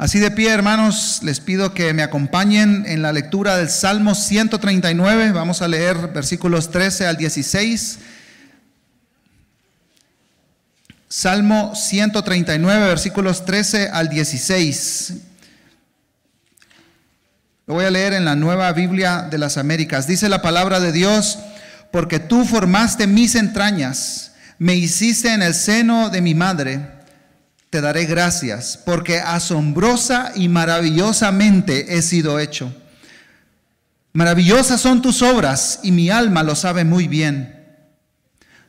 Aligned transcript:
Así 0.00 0.18
de 0.18 0.30
pie, 0.30 0.48
hermanos, 0.48 1.20
les 1.22 1.40
pido 1.40 1.74
que 1.74 1.92
me 1.92 2.02
acompañen 2.02 2.84
en 2.86 3.02
la 3.02 3.12
lectura 3.12 3.58
del 3.58 3.68
Salmo 3.68 4.14
139. 4.14 5.32
Vamos 5.32 5.60
a 5.60 5.68
leer 5.68 6.08
versículos 6.08 6.70
13 6.70 7.06
al 7.06 7.18
16. 7.18 7.98
Salmo 11.06 11.74
139, 11.74 12.86
versículos 12.86 13.44
13 13.44 13.90
al 13.90 14.08
16. 14.08 15.16
Lo 17.66 17.74
voy 17.74 17.84
a 17.84 17.90
leer 17.90 18.14
en 18.14 18.24
la 18.24 18.36
nueva 18.36 18.72
Biblia 18.72 19.28
de 19.30 19.36
las 19.36 19.58
Américas. 19.58 20.06
Dice 20.06 20.30
la 20.30 20.40
palabra 20.40 20.80
de 20.80 20.92
Dios, 20.92 21.40
porque 21.92 22.18
tú 22.18 22.46
formaste 22.46 23.06
mis 23.06 23.34
entrañas, 23.34 24.32
me 24.56 24.76
hiciste 24.76 25.34
en 25.34 25.42
el 25.42 25.52
seno 25.52 26.08
de 26.08 26.22
mi 26.22 26.34
madre 26.34 26.99
te 27.70 27.80
daré 27.80 28.04
gracias, 28.04 28.78
porque 28.84 29.20
asombrosa 29.20 30.32
y 30.34 30.48
maravillosamente 30.48 31.96
he 31.96 32.02
sido 32.02 32.40
hecho. 32.40 32.74
Maravillosas 34.12 34.80
son 34.80 35.00
tus 35.02 35.22
obras 35.22 35.78
y 35.84 35.92
mi 35.92 36.10
alma 36.10 36.42
lo 36.42 36.56
sabe 36.56 36.84
muy 36.84 37.06
bien. 37.06 37.56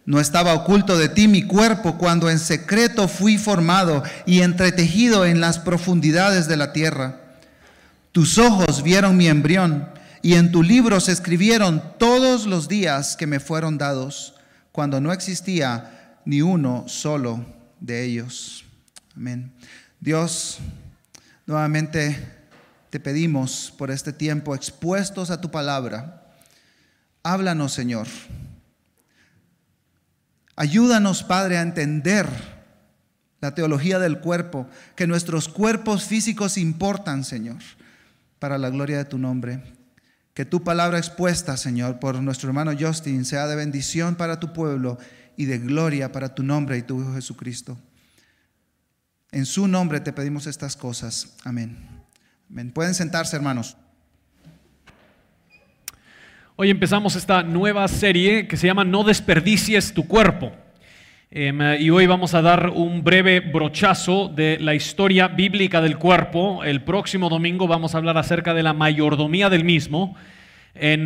No 0.06 0.20
estaba 0.20 0.54
oculto 0.54 1.00
de 1.00 1.09
ti 1.09 1.28
mi 1.28 1.44
cuerpo 1.44 1.98
cuando 1.98 2.30
en 2.30 2.38
secreto 2.38 3.08
fui 3.08 3.40
formado 3.40 4.04
y 4.28 4.42
entretejido 4.42 5.26
en 5.26 5.42
las 5.42 5.58
profundidades 5.58 6.48
de 6.48 6.58
la 6.58 6.73
tierra. 6.73 7.22
Tus 8.12 8.38
ojos 8.38 8.84
vieron 8.84 9.18
mi 9.18 9.28
embrión 9.28 9.90
y 10.22 10.36
en 10.36 10.52
tu 10.52 10.62
libro 10.62 11.00
se 11.00 11.12
escribieron 11.12 11.81
todos 11.98 12.45
los 12.45 12.68
días 12.68 13.16
que 13.16 13.26
me 13.26 13.40
fueron 13.40 13.80
dados, 13.80 14.36
cuando 14.72 15.02
no 15.02 15.12
existía 15.12 16.18
ni 16.26 16.44
uno 16.44 16.84
solo 16.88 17.44
de 17.80 18.04
ellos. 18.04 18.66
Amén. 19.16 19.52
Dios, 20.00 20.60
nuevamente 21.46 22.18
te 22.90 23.00
pedimos 23.00 23.74
por 23.78 23.92
este 23.92 24.14
tiempo 24.14 24.56
expuestos 24.56 25.31
a 25.31 25.42
tu 25.42 25.52
palabra. 25.52 26.34
Háblanos, 27.23 27.73
Señor. 27.73 28.08
Ayúdanos, 30.56 31.23
Padre, 31.23 31.58
a 31.58 31.62
entender 31.62 32.28
la 33.42 33.53
teología 33.53 34.00
del 34.00 34.20
cuerpo, 34.20 34.68
que 34.95 35.08
nuestros 35.08 35.50
cuerpos 35.50 36.06
físicos 36.06 36.58
importan, 36.58 37.23
Señor, 37.23 37.58
para 38.40 38.58
la 38.58 38.70
gloria 38.70 38.98
de 38.98 39.06
tu 39.06 39.18
nombre. 39.18 39.62
Que 40.34 40.46
tu 40.46 40.64
palabra 40.64 40.98
expuesta, 40.98 41.58
Señor, 41.58 42.00
por 42.00 42.22
nuestro 42.22 42.48
hermano 42.50 42.72
Justin, 42.80 43.25
sea 43.25 43.48
de 43.48 43.56
bendición 43.56 44.16
para 44.16 44.40
tu 44.40 44.53
pueblo 44.53 44.98
y 45.36 45.46
de 45.46 45.59
gloria 45.59 46.12
para 46.12 46.34
tu 46.34 46.44
nombre 46.44 46.78
y 46.78 46.84
tu 46.84 47.02
Hijo 47.02 47.14
Jesucristo. 47.14 47.78
En 49.34 49.46
su 49.46 49.66
nombre 49.66 50.02
te 50.02 50.12
pedimos 50.12 50.46
estas 50.46 50.76
cosas. 50.76 51.38
Amén. 51.46 51.78
Pueden 52.74 52.94
sentarse, 52.94 53.38
hermanos. 53.38 53.78
Hoy 56.58 56.70
empezamos 56.70 57.16
esta 57.16 57.42
nueva 57.42 57.88
serie 57.88 58.46
que 58.46 58.58
se 58.58 58.68
llama 58.68 58.84
No 58.84 59.06
desperdicies 59.06 59.94
tu 59.94 60.06
cuerpo. 60.06 60.52
Em, 61.30 61.62
y 61.80 61.90
hoy 61.90 62.08
vamos 62.08 62.34
a 62.34 62.42
dar 62.42 62.72
un 62.72 63.06
breve 63.06 63.40
brochazo 63.40 64.28
de 64.28 64.58
la 64.59 64.76
historia 64.76 65.30
bíblica 65.30 65.80
del 65.80 65.98
cuerpo. 65.98 66.66
El 66.66 66.84
próximo 66.84 67.30
domingo 67.30 67.68
vamos 67.68 67.96
a 67.96 68.00
hablar 68.00 68.18
acerca 68.18 68.54
de 68.54 68.64
la 68.64 68.74
mayordomía 68.74 69.50
del 69.50 69.64
mismo. 69.64 70.14
Eh, 70.76 70.98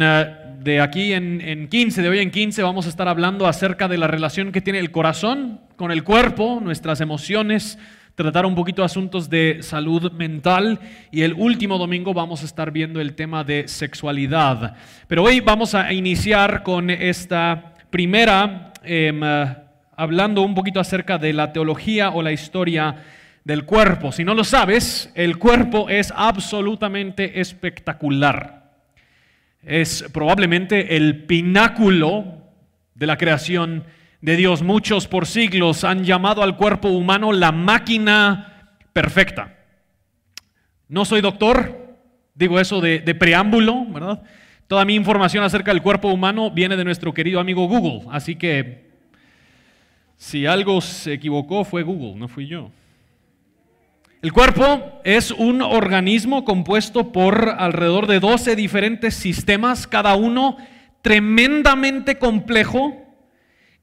de 0.61 0.81
aquí 0.81 1.13
en, 1.13 1.41
en 1.41 1.67
15, 1.67 2.01
de 2.01 2.09
hoy 2.09 2.19
en 2.19 2.31
15, 2.31 2.63
vamos 2.63 2.87
a 2.87 2.89
estar 2.89 3.07
hablando 3.07 3.45
acerca 3.45 3.87
de 3.87 3.99
la 3.99 4.07
relación 4.07 4.51
que 4.51 4.61
tiene 4.61 4.79
el 4.79 4.89
corazón 4.89 5.61
con 5.75 5.91
el 5.91 6.03
cuerpo, 6.03 6.59
nuestras 6.59 7.01
emociones, 7.01 7.77
tratar 8.15 8.45
un 8.45 8.55
poquito 8.55 8.83
asuntos 8.83 9.29
de 9.29 9.57
salud 9.61 10.11
mental 10.13 10.79
y 11.11 11.21
el 11.21 11.33
último 11.33 11.77
domingo 11.77 12.13
vamos 12.13 12.41
a 12.41 12.45
estar 12.45 12.71
viendo 12.71 13.01
el 13.01 13.13
tema 13.13 13.43
de 13.43 13.67
sexualidad. 13.67 14.75
Pero 15.07 15.23
hoy 15.23 15.41
vamos 15.41 15.75
a 15.75 15.91
iniciar 15.91 16.63
con 16.63 16.89
esta 16.89 17.73
primera, 17.89 18.71
em, 18.83 19.21
hablando 19.97 20.41
un 20.41 20.55
poquito 20.55 20.79
acerca 20.79 21.17
de 21.17 21.33
la 21.33 21.51
teología 21.51 22.11
o 22.11 22.21
la 22.21 22.31
historia 22.31 23.03
del 23.43 23.65
cuerpo. 23.65 24.13
Si 24.13 24.23
no 24.23 24.33
lo 24.33 24.45
sabes, 24.45 25.11
el 25.13 25.37
cuerpo 25.37 25.89
es 25.89 26.13
absolutamente 26.15 27.41
espectacular. 27.41 28.71
Es 29.61 30.05
probablemente 30.13 30.95
el 30.95 31.25
pináculo 31.25 32.25
de 32.93 33.07
la 33.07 33.17
creación 33.17 33.83
de 34.25 34.35
Dios. 34.35 34.63
Muchos 34.63 35.07
por 35.07 35.27
siglos 35.27 35.83
han 35.83 36.03
llamado 36.03 36.41
al 36.41 36.57
cuerpo 36.57 36.89
humano 36.89 37.31
la 37.31 37.51
máquina 37.51 38.71
perfecta. 38.91 39.55
No 40.89 41.05
soy 41.05 41.21
doctor, 41.21 41.95
digo 42.33 42.59
eso 42.59 42.81
de, 42.81 42.99
preámbulo, 43.13 43.85
¿verdad? 43.85 44.23
Toda 44.65 44.83
mi 44.83 44.95
información 44.95 45.43
acerca 45.43 45.71
del 45.71 45.83
cuerpo 45.83 46.07
humano 46.07 46.49
viene 46.49 46.75
de 46.75 46.83
nuestro 46.83 47.13
querido 47.13 47.39
amigo 47.39 47.67
Google, 47.67 48.09
así 48.11 48.35
que 48.35 48.89
si 50.17 50.47
algo 50.47 50.81
se 50.81 51.13
equivocó 51.13 51.63
fue 51.63 51.83
Google, 51.83 52.15
no 52.15 52.27
fui 52.27 52.47
yo. 52.47 52.71
El 54.23 54.33
cuerpo 54.33 55.01
es 55.03 55.29
un 55.29 55.61
organismo 55.61 56.45
compuesto 56.45 57.11
por 57.11 57.49
alrededor 57.59 58.07
de 58.07 58.19
12 58.19 58.55
diferentes 58.55 59.13
sistemas, 59.13 59.85
cada 59.85 60.15
uno 60.15 60.57
tremendamente 61.03 62.17
complejo, 62.17 63.04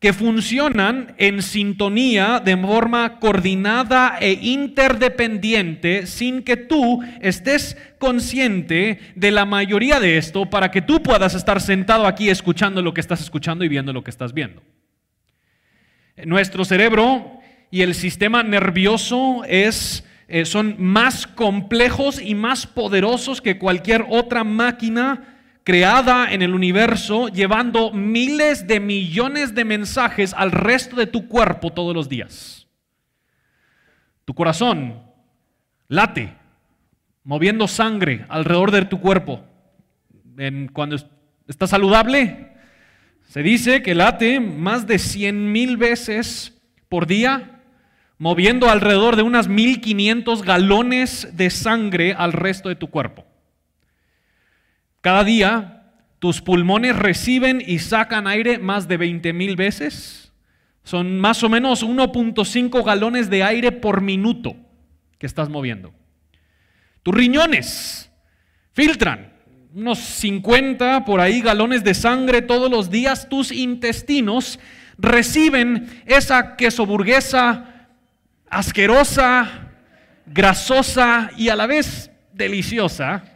que 0.03 0.13
funcionan 0.13 1.15
en 1.17 1.43
sintonía 1.43 2.41
de 2.45 2.57
forma 2.57 3.21
coordinada 3.21 4.19
e 4.21 4.33
interdependiente 4.33 6.09
sin 6.09 6.43
que 6.43 6.57
tú 6.57 7.01
estés 7.21 7.77
consciente 8.01 8.99
de 9.15 9.31
la 9.31 9.45
mayoría 9.45 10.01
de 10.01 10.19
esto 10.19 10.51
para 10.51 10.73
que 10.73 10.83
tú 10.83 11.05
puedas 11.05 11.35
estar 11.35 11.61
sentado 11.61 12.05
aquí 12.05 12.31
escuchando 12.31 12.83
lo 12.83 12.93
que 12.93 13.01
estás 13.01 13.21
escuchando 13.21 13.65
y 13.65 13.69
viendo 13.69 13.93
lo 13.93 14.03
que 14.03 14.11
estás 14.11 14.35
viendo. 14.35 14.61
Nuestro 16.25 16.65
cerebro 16.65 17.39
y 17.71 17.83
el 17.83 17.95
sistema 17.95 18.43
nervioso 18.43 19.45
es, 19.47 20.05
eh, 20.27 20.47
son 20.47 20.75
más 20.79 21.29
complejos 21.29 22.21
y 22.21 22.35
más 22.35 22.67
poderosos 22.67 23.41
que 23.41 23.57
cualquier 23.57 24.05
otra 24.09 24.43
máquina 24.43 25.32
creada 25.65 26.33
en 26.33 26.43
el 26.43 26.55
universo, 26.55 27.29
llevando 27.29 27.93
miles 27.93 28.67
de 28.67 28.81
millones 28.81 29.55
de 29.55 29.65
mensajes 29.65 30.35
al 30.35 30.53
resto 30.53 30.97
de 30.97 31.07
tu 31.07 31.29
cuerpo 31.29 31.73
todos 31.73 31.95
los 31.95 32.09
días. 32.09 32.67
Tu 34.25 34.35
corazón 34.35 35.03
late, 35.89 36.35
moviendo 37.25 37.69
sangre 37.69 38.25
alrededor 38.29 38.71
de 38.71 38.85
tu 38.87 39.01
cuerpo. 39.01 39.45
cuando 40.73 40.97
está 41.47 41.67
saludable, 41.67 42.53
se 43.29 43.43
dice 43.43 43.83
que 43.83 43.95
late 43.95 44.41
más 44.41 44.87
de 44.87 44.99
100 44.99 45.53
mil 45.53 45.77
veces 45.77 46.61
por 46.89 47.07
día, 47.07 47.61
moviendo 48.19 48.69
alrededor 48.69 49.17
de 49.17 49.23
unas 49.23 49.49
1500 49.49 50.43
galones 50.43 51.29
de 51.37 51.51
sangre 51.51 52.15
al 52.15 52.33
resto 52.33 52.69
de 52.69 52.77
tu 52.77 52.89
cuerpo. 52.89 53.25
Cada 55.03 55.25
día 55.25 55.83
tus 56.21 56.41
pulmones 56.41 56.97
reciben 56.97 57.61
y 57.65 57.81
sacan 57.81 58.29
aire 58.29 58.59
más 58.59 58.87
de 58.87 58.97
20 58.97 59.33
mil 59.33 59.57
veces. 59.57 60.33
Son 60.85 61.19
más 61.19 61.43
o 61.43 61.49
menos 61.49 61.85
1.5 61.85 62.85
galones 62.85 63.29
de 63.29 63.43
aire 63.43 63.73
por 63.73 64.01
minuto 64.01 64.55
que 65.19 65.27
estás 65.27 65.49
moviendo. 65.49 65.93
Tus 67.03 67.15
riñones 67.15 68.11
filtran 68.73 69.33
unos 69.75 69.99
50 69.99 71.05
por 71.05 71.21
ahí 71.21 71.41
galones 71.41 71.83
de 71.83 71.95
sangre 71.95 72.41
todos 72.41 72.71
los 72.71 72.89
días. 72.89 73.29
Tus 73.29 73.51
intestinos 73.51 74.61
reciben 74.99 76.03
esa 76.07 76.55
queso 76.55 76.87
burguesa 76.87 77.89
asquerosa, 78.49 79.73
grasosa 80.27 81.31
y 81.37 81.49
a 81.49 81.57
la 81.57 81.67
vez 81.67 82.13
deliciosa 82.33 83.32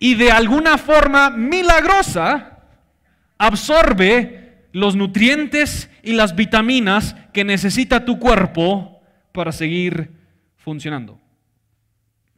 y 0.00 0.14
de 0.14 0.32
alguna 0.32 0.78
forma 0.78 1.30
milagrosa 1.30 2.58
absorbe 3.38 4.66
los 4.72 4.96
nutrientes 4.96 5.88
y 6.02 6.14
las 6.14 6.34
vitaminas 6.34 7.14
que 7.32 7.44
necesita 7.44 8.04
tu 8.04 8.18
cuerpo 8.18 9.00
para 9.32 9.52
seguir 9.52 10.10
funcionando. 10.56 11.20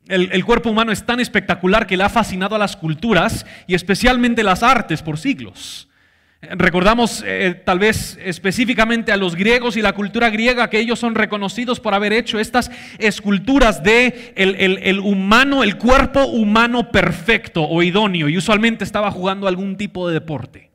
El, 0.09 0.45
cuerpo 0.45 0.71
humano 0.71 0.91
es 0.91 1.07
tan 1.07 1.21
espectacular 1.21 1.87
que 1.87 1.97
le 1.97 2.03
ha 2.03 2.09
fascinado 2.09 2.57
a 2.57 2.59
las 2.59 2.77
culturas 2.77 3.47
y 3.69 3.75
especialmente 3.75 4.43
las 4.43 4.65
artes 4.65 5.01
por 5.01 5.17
siglos. 5.17 5.89
Recordamos 6.51 7.23
eh, 7.25 7.55
tal 7.65 7.79
vez 7.79 8.19
específicamente 8.21 9.13
a 9.13 9.17
los 9.17 9.37
griegos 9.37 9.77
y 9.77 9.83
la 9.83 9.93
cultura 9.93 10.29
griega 10.29 10.69
que 10.69 10.81
ellos 10.81 10.99
son 10.99 11.15
reconocidos 11.15 11.79
por 11.79 11.95
haber 11.95 12.13
hecho 12.13 12.41
estas 12.41 12.69
esculturas 12.99 13.85
de 13.85 14.33
el, 14.35 14.99
humano, 14.99 15.63
el 15.63 15.79
cuerpo 15.79 16.25
humano 16.25 16.91
perfecto 16.91 17.63
o 17.63 17.81
idóneo 17.85 18.29
y 18.29 18.37
usualmente 18.37 18.83
estaba 18.83 19.13
jugando 19.13 19.47
algún 19.47 19.77
tipo 19.77 20.09
de 20.09 20.15
deporte. 20.15 20.73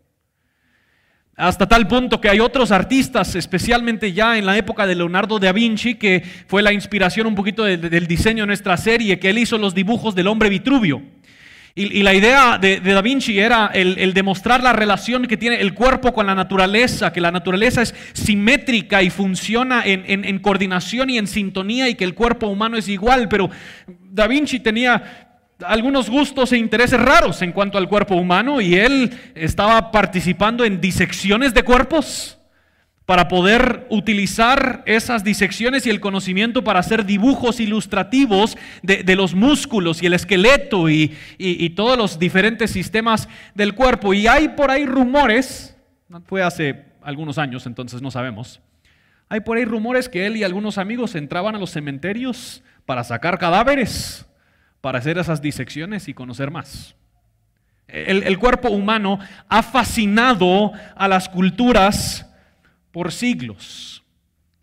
Hasta 1.35 1.67
tal 1.67 1.85
punto 1.85 2.21
que 2.21 2.29
hay 2.29 2.39
otros 2.39 2.71
artistas, 2.71 3.35
especialmente 3.35 4.13
ya 4.13 4.37
en 4.37 4.45
la 4.45 4.57
época 4.57 4.87
de 4.87 4.95
Leonardo 4.95 5.37
da 5.37 5.51
Vinci, 5.51 5.95
que 5.95 6.23
fue 6.47 6.63
la 6.63 6.71
inspiración 6.71 7.27
un 7.27 7.35
poquito 7.35 7.65
del 7.65 8.07
diseño 8.07 8.43
de 8.43 8.47
nuestra 8.47 8.77
serie, 8.77 9.19
que 9.19 9.29
él 9.29 9.37
hizo 9.37 9.57
los 9.57 9.75
dibujos 9.75 10.15
del 10.15 10.27
hombre 10.27 10.49
Vitruvio. 10.49 11.16
Y, 11.79 12.01
la 12.01 12.15
idea 12.15 12.57
de, 12.57 12.79
Da 12.79 13.03
Vinci 13.03 13.37
era 13.37 13.67
el, 13.67 14.11
demostrar 14.15 14.63
la 14.63 14.73
relación 14.73 15.27
que 15.27 15.37
tiene 15.37 15.61
el 15.61 15.75
cuerpo 15.75 16.11
con 16.11 16.25
la 16.25 16.33
naturaleza, 16.33 17.13
que 17.13 17.21
la 17.21 17.31
naturaleza 17.31 17.83
es 17.83 17.93
simétrica 18.13 19.03
y 19.03 19.11
funciona 19.11 19.83
en 19.85 20.39
coordinación 20.39 21.11
y 21.11 21.19
en 21.19 21.27
sintonía 21.27 21.87
y 21.87 21.93
que 21.93 22.03
el 22.03 22.15
cuerpo 22.15 22.47
humano 22.47 22.77
es 22.77 22.87
igual, 22.87 23.29
pero 23.29 23.51
Da 24.09 24.25
Vinci 24.25 24.59
tenía 24.59 25.27
algunos 25.63 26.09
gustos 26.09 26.51
e 26.51 26.57
intereses 26.57 26.99
raros 26.99 27.43
en 27.43 27.51
cuanto 27.51 27.77
al 27.77 27.87
cuerpo 27.87 28.15
humano 28.15 28.59
y 28.59 28.73
él 28.73 29.11
estaba 29.35 29.91
participando 29.91 30.65
en 30.65 30.81
disecciones 30.81 31.53
de 31.53 31.61
cuerpos 31.61 32.36
para 33.07 33.29
poder 33.29 33.87
utilizar 33.89 34.83
esas 34.85 35.23
disecciones 35.23 35.87
y 35.87 35.89
el 35.89 35.99
conocimiento 35.99 36.63
para 36.63 36.81
hacer 36.81 37.05
dibujos 37.05 37.59
ilustrativos 37.59 38.55
de, 38.83 39.15
los 39.15 39.33
músculos 39.33 40.03
y 40.03 40.05
el 40.05 40.13
esqueleto 40.13 40.89
y, 40.89 41.17
y, 41.39 41.69
todos 41.71 41.97
los 41.97 42.19
diferentes 42.19 42.69
sistemas 42.69 43.27
del 43.55 43.73
cuerpo. 43.73 44.13
Y 44.13 44.27
hay 44.27 44.49
por 44.49 44.69
ahí 44.69 44.85
rumores, 44.85 45.75
fue 46.25 46.43
hace 46.43 46.83
algunos 47.01 47.39
años, 47.39 47.65
entonces 47.65 48.01
no 48.01 48.11
sabemos, 48.11 48.59
hay 49.29 49.39
por 49.39 49.57
ahí 49.57 49.65
rumores 49.65 50.09
que 50.09 50.25
él 50.27 50.37
y 50.37 50.43
algunos 50.43 50.77
amigos 50.77 51.15
entraban 51.15 51.55
a 51.55 51.59
los 51.59 51.71
cementerios 51.71 52.61
para 52.85 53.03
sacar 53.03 53.39
cadáveres 53.39 54.27
para 54.81 54.99
hacer 54.99 55.17
esas 55.17 55.41
disecciones 55.41 56.07
y 56.07 56.13
conocer 56.13 56.51
más. 56.51 56.95
El, 57.87 58.37
cuerpo 58.37 58.69
humano 58.69 59.19
ha 59.47 59.63
fascinado 59.63 60.73
a 60.95 61.07
las 61.07 61.29
culturas 61.29 62.26
por 62.97 63.11
siglos. 63.11 64.03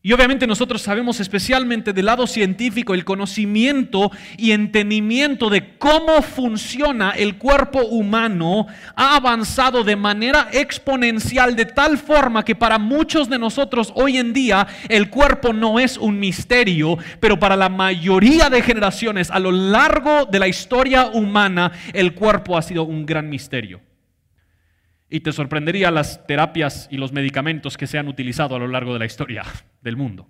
Y 0.02 0.12
obviamente 0.12 0.44
nosotros 0.44 0.82
sabemos 0.82 1.20
especialmente 1.20 1.92
del 1.92 2.06
lado 2.06 2.26
científico 2.26 2.92
el 2.92 3.04
conocimiento 3.04 4.10
y 4.36 4.50
entendimiento 4.50 5.50
de 5.50 5.78
cómo 5.78 6.20
funciona 6.20 7.12
el 7.12 7.38
cuerpo 7.38 7.78
humano 7.84 8.66
ha 8.96 9.14
avanzado 9.14 9.84
de 9.84 9.94
manera 9.94 10.48
exponencial 10.50 11.54
de 11.54 11.66
tal 11.66 11.96
forma 11.96 12.44
que 12.44 12.56
para 12.56 12.80
muchos 12.80 13.28
de 13.28 13.38
nosotros 13.38 13.92
hoy 13.94 14.16
en 14.16 14.32
día 14.32 14.66
el 14.88 15.10
cuerpo 15.10 15.52
no 15.52 15.78
es 15.78 15.96
un 15.96 16.18
misterio, 16.18 16.98
pero 17.20 17.38
para 17.38 17.54
la 17.54 17.68
mayoría 17.68 18.50
de 18.50 18.62
generaciones 18.62 19.30
a 19.30 19.38
lo 19.38 19.52
largo 19.52 20.24
de 20.24 20.40
la 20.40 20.48
historia 20.48 21.06
humana 21.06 21.70
el 21.92 22.14
cuerpo 22.14 22.58
ha 22.58 22.62
sido 22.62 22.82
un 22.82 23.06
gran 23.06 23.28
misterio. 23.28 23.93
Y 25.14 25.20
te 25.20 25.30
sorprendería 25.30 25.92
las 25.92 26.26
terapias 26.26 26.88
y 26.90 26.96
los 26.96 27.12
medicamentos 27.12 27.76
que 27.76 27.86
se 27.86 27.98
han 27.98 28.08
utilizado 28.08 28.56
a 28.56 28.58
lo 28.58 28.66
largo 28.66 28.92
de 28.94 28.98
la 28.98 29.04
historia 29.04 29.44
del 29.80 29.96
mundo. 29.96 30.28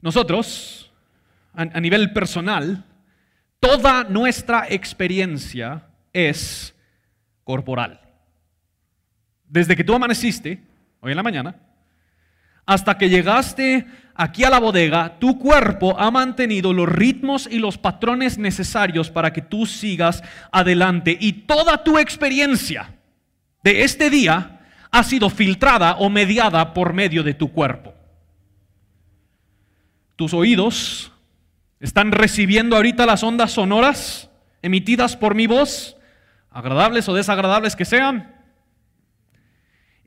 Nosotros, 0.00 0.92
a, 1.52 1.80
nivel 1.80 2.12
personal, 2.12 2.84
toda 3.60 4.02
nuestra 4.02 4.66
experiencia 4.68 5.86
es 6.12 6.74
corporal. 7.44 8.00
Desde 9.44 9.76
que 9.76 9.84
tú 9.84 9.94
amaneciste, 9.94 10.60
hoy 10.98 11.12
en 11.12 11.16
la 11.16 11.22
mañana, 11.22 11.54
hasta 12.66 12.96
que 12.96 13.08
llegaste 13.08 13.86
aquí 14.14 14.44
a 14.44 14.50
la 14.50 14.60
bodega, 14.60 15.18
tu 15.18 15.38
cuerpo 15.38 15.98
ha 15.98 16.10
mantenido 16.10 16.72
los 16.72 16.88
ritmos 16.88 17.48
y 17.50 17.58
los 17.58 17.78
patrones 17.78 18.38
necesarios 18.38 19.10
para 19.10 19.32
que 19.32 19.42
tú 19.42 19.66
sigas 19.66 20.22
adelante. 20.52 21.16
Y 21.20 21.32
toda 21.32 21.82
tu 21.82 21.98
experiencia 21.98 22.94
de 23.62 23.82
este 23.82 24.10
día 24.10 24.60
ha 24.90 25.02
sido 25.02 25.30
filtrada 25.30 25.96
o 25.96 26.08
mediada 26.08 26.72
por 26.72 26.92
medio 26.92 27.22
de 27.22 27.34
tu 27.34 27.52
cuerpo. 27.52 27.94
Tus 30.16 30.32
oídos 30.32 31.10
están 31.80 32.12
recibiendo 32.12 32.76
ahorita 32.76 33.04
las 33.04 33.24
ondas 33.24 33.52
sonoras 33.52 34.30
emitidas 34.62 35.16
por 35.16 35.34
mi 35.34 35.46
voz, 35.46 35.96
agradables 36.50 37.08
o 37.08 37.14
desagradables 37.14 37.74
que 37.74 37.84
sean. 37.84 38.32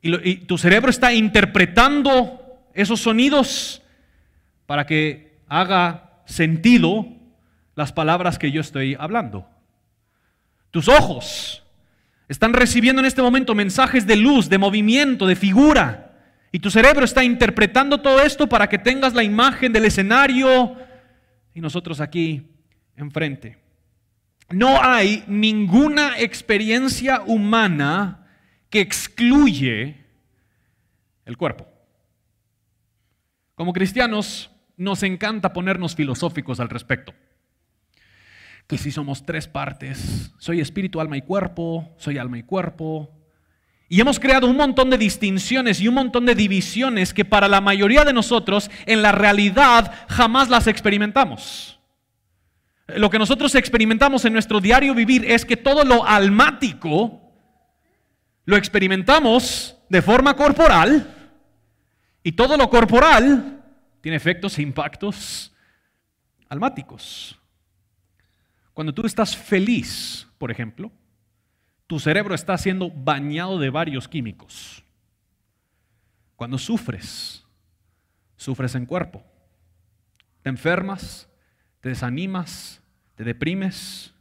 Y, 0.00 0.30
y 0.30 0.36
tu 0.36 0.56
cerebro 0.56 0.88
está 0.88 1.12
interpretando 1.12 2.37
esos 2.78 3.00
sonidos 3.00 3.82
para 4.66 4.86
que 4.86 5.40
haga 5.48 6.22
sentido 6.26 7.08
las 7.74 7.92
palabras 7.92 8.38
que 8.38 8.52
yo 8.52 8.60
estoy 8.60 8.96
hablando. 8.98 9.48
Tus 10.70 10.86
ojos 10.86 11.64
están 12.28 12.52
recibiendo 12.52 13.00
en 13.00 13.06
este 13.06 13.20
momento 13.20 13.56
mensajes 13.56 14.06
de 14.06 14.14
luz, 14.14 14.48
de 14.48 14.58
movimiento, 14.58 15.26
de 15.26 15.34
figura. 15.34 16.12
Y 16.52 16.60
tu 16.60 16.70
cerebro 16.70 17.04
está 17.04 17.24
interpretando 17.24 18.00
todo 18.00 18.22
esto 18.22 18.48
para 18.48 18.68
que 18.68 18.78
tengas 18.78 19.12
la 19.12 19.24
imagen 19.24 19.72
del 19.72 19.86
escenario 19.86 20.76
y 21.54 21.60
nosotros 21.60 22.00
aquí 22.00 22.46
enfrente. 22.96 23.58
No 24.50 24.80
hay 24.80 25.24
ninguna 25.26 26.20
experiencia 26.20 27.22
humana 27.22 28.28
que 28.70 28.80
excluye 28.80 29.96
el 31.24 31.36
cuerpo. 31.36 31.77
Como 33.58 33.72
cristianos, 33.72 34.52
nos 34.76 35.02
encanta 35.02 35.52
ponernos 35.52 35.96
filosóficos 35.96 36.60
al 36.60 36.68
respecto. 36.68 37.12
Que 38.68 38.78
si 38.78 38.92
somos 38.92 39.26
tres 39.26 39.48
partes, 39.48 40.30
soy 40.38 40.60
espíritu, 40.60 41.00
alma 41.00 41.16
y 41.16 41.22
cuerpo, 41.22 41.92
soy 41.98 42.18
alma 42.18 42.38
y 42.38 42.44
cuerpo. 42.44 43.10
Y 43.88 44.00
hemos 44.00 44.20
creado 44.20 44.46
un 44.46 44.56
montón 44.56 44.90
de 44.90 44.96
distinciones 44.96 45.80
y 45.80 45.88
un 45.88 45.94
montón 45.94 46.24
de 46.24 46.36
divisiones 46.36 47.12
que 47.12 47.24
para 47.24 47.48
la 47.48 47.60
mayoría 47.60 48.04
de 48.04 48.12
nosotros 48.12 48.70
en 48.86 49.02
la 49.02 49.10
realidad 49.10 50.06
jamás 50.08 50.48
las 50.48 50.68
experimentamos. 50.68 51.80
Lo 52.86 53.10
que 53.10 53.18
nosotros 53.18 53.56
experimentamos 53.56 54.24
en 54.24 54.34
nuestro 54.34 54.60
diario 54.60 54.94
vivir 54.94 55.24
es 55.24 55.44
que 55.44 55.56
todo 55.56 55.82
lo 55.82 56.06
almático 56.06 57.32
lo 58.44 58.56
experimentamos 58.56 59.76
de 59.88 60.00
forma 60.00 60.36
corporal 60.36 61.17
y 62.28 62.32
todo 62.32 62.58
lo 62.58 62.68
corporal 62.68 63.64
tiene 64.02 64.18
efectos 64.18 64.58
e 64.58 64.62
impactos 64.62 65.50
almáticos. 66.50 67.40
Cuando 68.74 68.92
tú 68.92 69.06
estás 69.06 69.34
feliz, 69.34 70.28
por 70.36 70.50
ejemplo, 70.50 70.92
tu 71.86 71.98
cerebro 71.98 72.34
está 72.34 72.58
siendo 72.58 72.90
bañado 72.90 73.58
de 73.58 73.70
varios 73.70 74.08
químicos. 74.08 74.84
Cuando 76.36 76.58
sufres, 76.58 77.46
sufres 78.36 78.74
en 78.74 78.84
cuerpo. 78.84 79.24
Te 80.42 80.50
enfermas, 80.50 81.30
te 81.80 81.88
desanimas, 81.88 82.82
te 83.14 83.24
deprimes. 83.24 84.12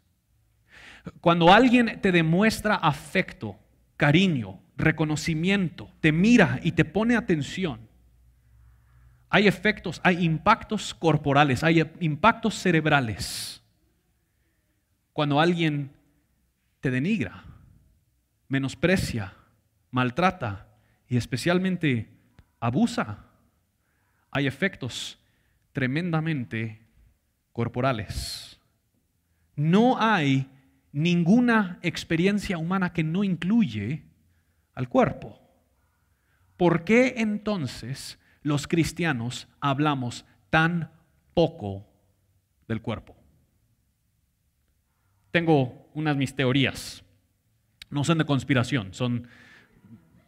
Cuando 1.20 1.54
alguien 1.54 2.00
te 2.00 2.14
demuestra 2.14 2.76
afecto, 2.76 3.60
cariño, 3.98 4.62
reconocimiento, 4.78 5.92
te 6.00 6.14
mira 6.14 6.62
y 6.64 6.72
te 6.72 6.86
pone 6.86 7.18
atención, 7.18 7.87
hay 9.30 9.48
efectos, 9.48 10.00
hay 10.04 10.24
impactos 10.24 10.94
corporales, 10.94 11.64
hay 11.64 11.84
impactos 12.00 12.56
cerebrales. 12.56 13.62
Cuando 15.14 15.40
alguien 15.40 15.92
te 16.80 16.92
denigra, 16.92 17.44
menosprecia, 18.48 19.34
maltrata 19.92 20.68
y 21.08 21.18
especialmente 21.18 22.10
abusa, 22.60 23.26
hay 24.32 24.48
efectos 24.48 25.20
tremendamente 25.74 26.82
corporales. 27.52 28.60
No 29.56 30.00
hay 30.00 30.50
ninguna 30.92 31.80
experiencia 31.82 32.58
humana 32.58 32.94
que 32.94 33.04
no 33.04 33.24
incluye 33.24 34.04
al 34.74 34.88
cuerpo. 34.88 35.40
¿Por 36.56 36.84
qué 36.84 37.16
entonces 37.18 38.20
los 38.48 38.68
cristianos 38.68 39.48
hablamos 39.60 40.26
tan 40.50 40.90
poco 41.34 41.86
del 42.68 42.82
cuerpo. 42.82 43.16
Tengo 45.32 45.90
unas 45.94 46.16
mis 46.16 46.34
teorías. 46.34 47.04
No 47.90 48.04
son 48.04 48.18
de 48.18 48.26
conspiración, 48.26 48.94
son 48.94 49.28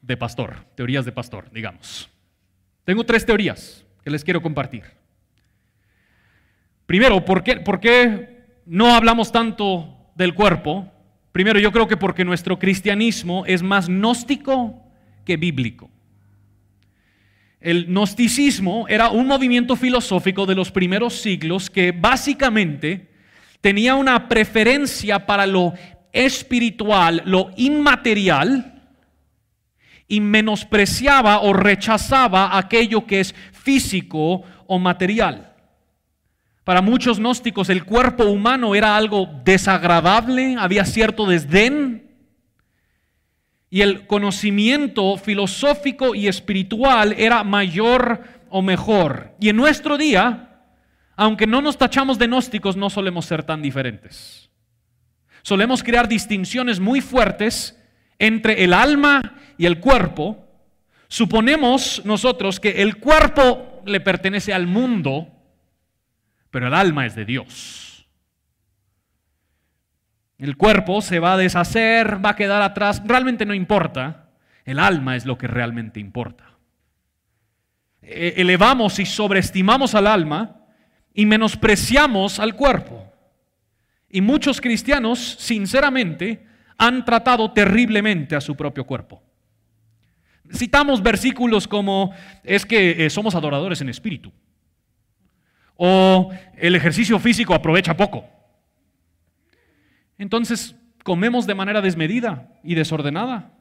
de 0.02 0.18
pastor, 0.18 0.66
teorías 0.76 1.06
de 1.06 1.12
pastor, 1.12 1.50
digamos. 1.52 2.10
Tengo 2.84 3.06
tres 3.06 3.26
teorías 3.26 3.86
que 4.04 4.10
les 4.10 4.24
quiero 4.24 4.42
compartir. 4.42 4.84
Primero, 6.86 7.24
¿por 7.24 7.44
qué, 7.44 7.58
¿por 7.58 7.80
qué 7.80 8.62
no 8.66 8.94
hablamos 8.94 9.32
tanto 9.32 10.12
del 10.16 10.34
cuerpo? 10.34 10.92
Primero, 11.32 11.60
yo 11.60 11.72
creo 11.72 11.88
que 11.88 11.98
porque 11.98 12.26
nuestro 12.26 12.60
cristianismo 12.60 13.46
es 13.46 13.62
más 13.62 13.88
gnóstico 13.88 14.84
que 15.24 15.38
bíblico. 15.38 15.90
El 17.60 17.88
gnosticismo 17.88 18.88
era 18.88 19.10
un 19.10 19.28
movimiento 19.28 19.75
filosófico 19.75 20.46
de 20.46 20.56
los 20.56 20.72
primeros 20.72 21.16
siglos 21.16 21.70
que 21.70 21.92
básicamente 21.92 23.10
tenía 23.60 23.96
una 23.96 24.30
preferencia 24.30 25.25
para 25.25 25.46
lo 25.46 25.74
espiritual, 26.13 27.22
lo 27.25 27.51
inmaterial, 27.58 28.80
y 30.08 30.22
menospreciaba 30.22 31.42
o 31.42 31.54
rechazaba 31.54 32.58
aquello 32.58 33.06
que 33.06 33.20
es 33.20 33.36
físico 33.51 34.44
o 34.66 34.80
material. 34.80 35.54
Para 36.63 36.82
muchos 36.82 37.20
gnósticos 37.20 37.70
el 37.70 37.84
cuerpo 37.84 38.25
humano 38.25 38.74
era 38.74 38.98
algo 38.98 39.30
desagradable, 39.44 40.56
había 40.58 40.86
cierto 40.86 41.25
desdén, 41.25 42.09
y 43.70 43.82
el 43.82 44.08
conocimiento 44.08 45.18
filosófico 45.18 46.16
y 46.16 46.28
espiritual 46.28 47.14
era 47.18 47.44
mayor 47.44 48.24
o 48.50 48.62
mejor. 48.62 49.36
Y 49.40 49.50
en 49.50 49.58
nuestro 49.58 49.98
día, 49.98 50.64
aunque 51.16 51.46
no 51.46 51.62
nos 51.62 51.78
tachamos 51.78 52.18
de 52.18 52.28
gnósticos, 52.28 52.76
no 52.76 52.90
solemos 52.90 53.26
ser 53.26 53.44
tan 53.44 53.62
diferentes. 53.62 54.50
Solemos 55.44 55.84
crear 55.84 56.08
distinciones 56.08 56.80
muy 56.80 57.02
fuertes 57.02 57.78
entre 58.18 58.64
el 58.64 58.74
alma 58.74 59.36
y 59.58 59.66
el 59.66 59.80
cuerpo. 59.80 60.48
Suponemos 61.08 62.02
nosotros 62.06 62.60
que 62.60 62.82
el 62.82 62.98
cuerpo 62.98 63.82
le 63.86 64.00
pertenece 64.00 64.54
al 64.54 64.68
mundo, 64.68 65.28
pero 66.50 66.68
el 66.68 66.74
alma 66.74 67.06
es 67.06 67.16
de 67.16 67.26
Dios. 67.26 67.88
El 70.39 70.55
cuerpo 70.55 71.01
se 71.01 71.19
va 71.19 71.34
a 71.34 71.38
deshacer, 71.38 72.24
va 72.24 72.29
a 72.29 72.36
quedar 72.38 72.62
atrás, 72.62 73.03
realmente 73.05 73.46
no 73.46 73.53
importa. 73.53 74.29
El 74.63 74.79
alma 74.79 75.17
es 75.17 75.25
lo 75.25 75.38
que 75.38 75.48
realmente 75.48 76.00
importa. 76.00 76.46
E, 78.01 78.36
elevamos 78.38 79.00
y 79.00 79.05
sobreestimamos 79.05 79.96
al 79.96 80.08
alma 80.08 80.62
y 81.13 81.25
menospreciamos 81.25 82.39
al 82.39 82.55
cuerpo. 82.55 83.12
Y 84.10 84.22
muchos 84.22 84.62
cristianos, 84.62 85.19
sinceramente, 85.19 86.48
han 86.77 87.03
tratado 87.03 87.51
terriblemente 87.51 88.38
a 88.38 88.41
su 88.41 88.55
propio 88.55 88.86
cuerpo. 88.86 89.22
Citamos 90.53 91.03
versículos 91.03 91.67
como 91.67 92.13
es 92.46 92.65
que 92.65 93.05
eh, 93.05 93.10
somos 93.10 93.36
adoradores 93.36 93.81
en 93.81 93.89
espíritu. 93.89 94.31
O 95.75 96.31
el 96.55 96.75
ejercicio 96.75 97.19
físico 97.19 97.53
aprovecha 97.53 97.98
poco. 97.98 98.38
Entonces 100.20 100.76
comemos 101.04 101.48
de 101.48 101.56
manera 101.56 101.82
desmedida 101.82 102.50
y 102.64 102.76
desordenada. 102.76 103.54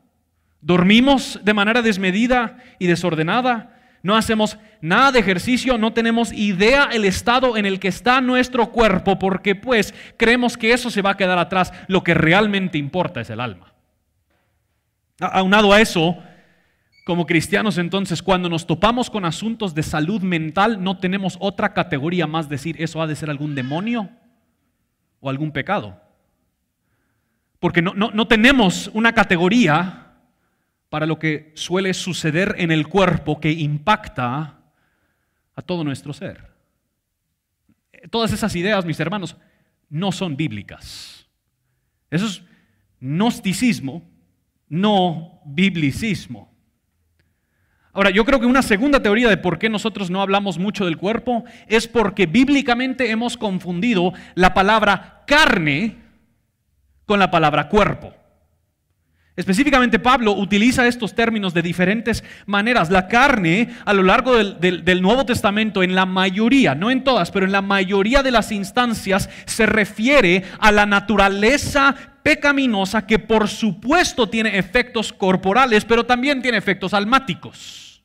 Dormimos 0.60 1.40
de 1.42 1.54
manera 1.54 1.80
desmedida 1.80 2.58
y 2.78 2.88
desordenada. 2.88 3.76
No 4.02 4.16
hacemos 4.16 4.58
nada 4.80 5.12
de 5.12 5.20
ejercicio, 5.20 5.78
no 5.78 5.92
tenemos 5.92 6.32
idea 6.32 6.88
el 6.92 7.04
estado 7.04 7.56
en 7.56 7.64
el 7.64 7.80
que 7.80 7.88
está 7.88 8.20
nuestro 8.20 8.70
cuerpo, 8.70 9.18
porque 9.18 9.54
pues 9.54 9.94
creemos 10.16 10.56
que 10.56 10.72
eso 10.72 10.90
se 10.90 11.02
va 11.02 11.10
a 11.10 11.16
quedar 11.16 11.38
atrás. 11.38 11.72
Lo 11.86 12.02
que 12.02 12.14
realmente 12.14 12.76
importa 12.76 13.20
es 13.20 13.30
el 13.30 13.40
alma. 13.40 13.72
Aunado 15.20 15.72
a 15.72 15.80
eso, 15.80 16.18
como 17.04 17.26
cristianos 17.26 17.78
entonces, 17.78 18.22
cuando 18.22 18.48
nos 18.48 18.66
topamos 18.66 19.10
con 19.10 19.24
asuntos 19.24 19.74
de 19.74 19.82
salud 19.82 20.22
mental, 20.22 20.82
no 20.82 20.98
tenemos 20.98 21.36
otra 21.40 21.72
categoría 21.72 22.26
más 22.26 22.48
decir 22.48 22.76
eso 22.80 23.00
ha 23.00 23.06
de 23.06 23.16
ser 23.16 23.30
algún 23.30 23.54
demonio 23.54 24.10
o 25.20 25.30
algún 25.30 25.52
pecado. 25.52 26.07
Porque 27.60 27.82
no, 27.82 28.28
tenemos 28.28 28.90
una 28.94 29.12
categoría 29.12 30.14
para 30.88 31.06
lo 31.06 31.18
que 31.18 31.52
suele 31.54 31.92
suceder 31.92 32.54
en 32.58 32.70
el 32.70 32.88
cuerpo 32.88 33.40
que 33.40 33.50
impacta 33.50 34.60
a 35.54 35.62
todo 35.62 35.82
nuestro 35.82 36.12
ser. 36.12 36.54
Todas 38.10 38.32
esas 38.32 38.54
ideas, 38.54 38.84
mis 38.84 39.00
hermanos, 39.00 39.36
no 39.90 40.12
son 40.12 40.36
bíblicas. 40.36 41.26
Eso 42.10 42.26
es 42.26 42.42
gnosticismo, 43.00 44.08
no 44.68 45.40
biblicismo. 45.44 46.54
Ahora, 47.92 48.10
yo 48.10 48.24
creo 48.24 48.38
que 48.38 48.46
una 48.46 48.62
segunda 48.62 49.02
teoría 49.02 49.28
de 49.28 49.36
por 49.36 49.58
qué 49.58 49.68
nosotros 49.68 50.08
no 50.10 50.22
hablamos 50.22 50.58
mucho 50.58 50.84
del 50.84 50.96
cuerpo 50.96 51.44
es 51.66 51.88
porque 51.88 52.26
bíblicamente 52.26 53.10
hemos 53.10 53.36
confundido 53.36 54.12
la 54.36 54.54
palabra 54.54 55.24
carne 55.26 56.07
con 57.08 57.18
la 57.18 57.30
palabra 57.30 57.70
cuerpo. 57.70 58.12
Específicamente 59.34 59.98
Pablo 59.98 60.32
utiliza 60.32 60.86
estos 60.86 61.14
términos 61.14 61.54
de 61.54 61.62
diferentes 61.62 62.22
maneras. 62.44 62.90
La 62.90 63.08
carne 63.08 63.70
a 63.86 63.94
lo 63.94 64.02
largo 64.02 64.36
del, 64.36 65.00
Nuevo 65.00 65.24
Testamento, 65.24 65.82
en 65.82 65.94
la 65.94 66.04
mayoría, 66.04 66.74
no 66.74 66.90
en 66.90 67.04
todas, 67.04 67.30
pero 67.30 67.46
en 67.46 67.52
la 67.52 67.62
mayoría 67.62 68.22
de 68.22 68.30
las 68.30 68.52
instancias, 68.52 69.30
se 69.46 69.64
refiere 69.64 70.44
a 70.58 70.70
la 70.70 70.84
naturaleza 70.84 71.94
pecaminosa 72.22 73.06
que 73.06 73.18
por 73.18 73.48
supuesto 73.48 74.28
tiene 74.28 74.58
efectos 74.58 75.12
corporales, 75.12 75.84
pero 75.84 76.04
también 76.04 76.42
tiene 76.42 76.58
efectos 76.58 76.92
almáticos. 76.92 78.02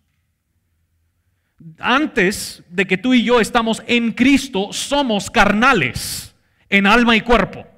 Antes 1.79 2.63
de 2.69 2.85
que 2.85 2.97
tú 2.97 3.13
y 3.13 3.23
yo 3.23 3.41
estamos 3.41 3.83
en 3.87 4.13
Cristo, 4.13 4.71
somos 4.71 5.29
carnales 5.29 6.35
en 6.69 6.87
alma 6.87 7.15
y 7.15 7.21
cuerpo. 7.21 7.72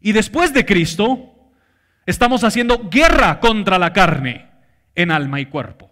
Y 0.00 0.12
después 0.12 0.52
de 0.54 0.64
Cristo, 0.64 1.34
estamos 2.06 2.44
haciendo 2.44 2.88
guerra 2.90 3.40
contra 3.40 3.78
la 3.78 3.92
carne 3.92 4.48
en 4.94 5.10
alma 5.10 5.40
y 5.40 5.46
cuerpo. 5.46 5.90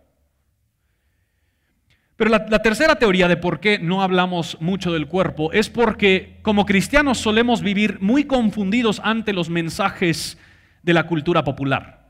Pero 2.17 2.31
la, 2.31 2.62
tercera 2.62 2.97
teoría 2.97 3.29
de 3.29 3.37
por 3.37 3.61
qué 3.61 3.79
no 3.79 4.03
hablamos 4.03 4.57
mucho 4.61 4.93
del 4.93 5.07
cuerpo 5.07 5.53
es 5.53 5.71
porque 5.71 6.41
como 6.43 6.67
cristianos 6.67 7.19
solemos 7.19 7.62
vivir 7.62 7.99
muy 8.00 8.25
confundidos 8.25 9.00
ante 9.05 9.33
los 9.33 9.49
mensajes 9.50 10.37
de 10.83 10.95
la 10.95 11.07
cultura 11.07 11.45
popular. 11.45 12.09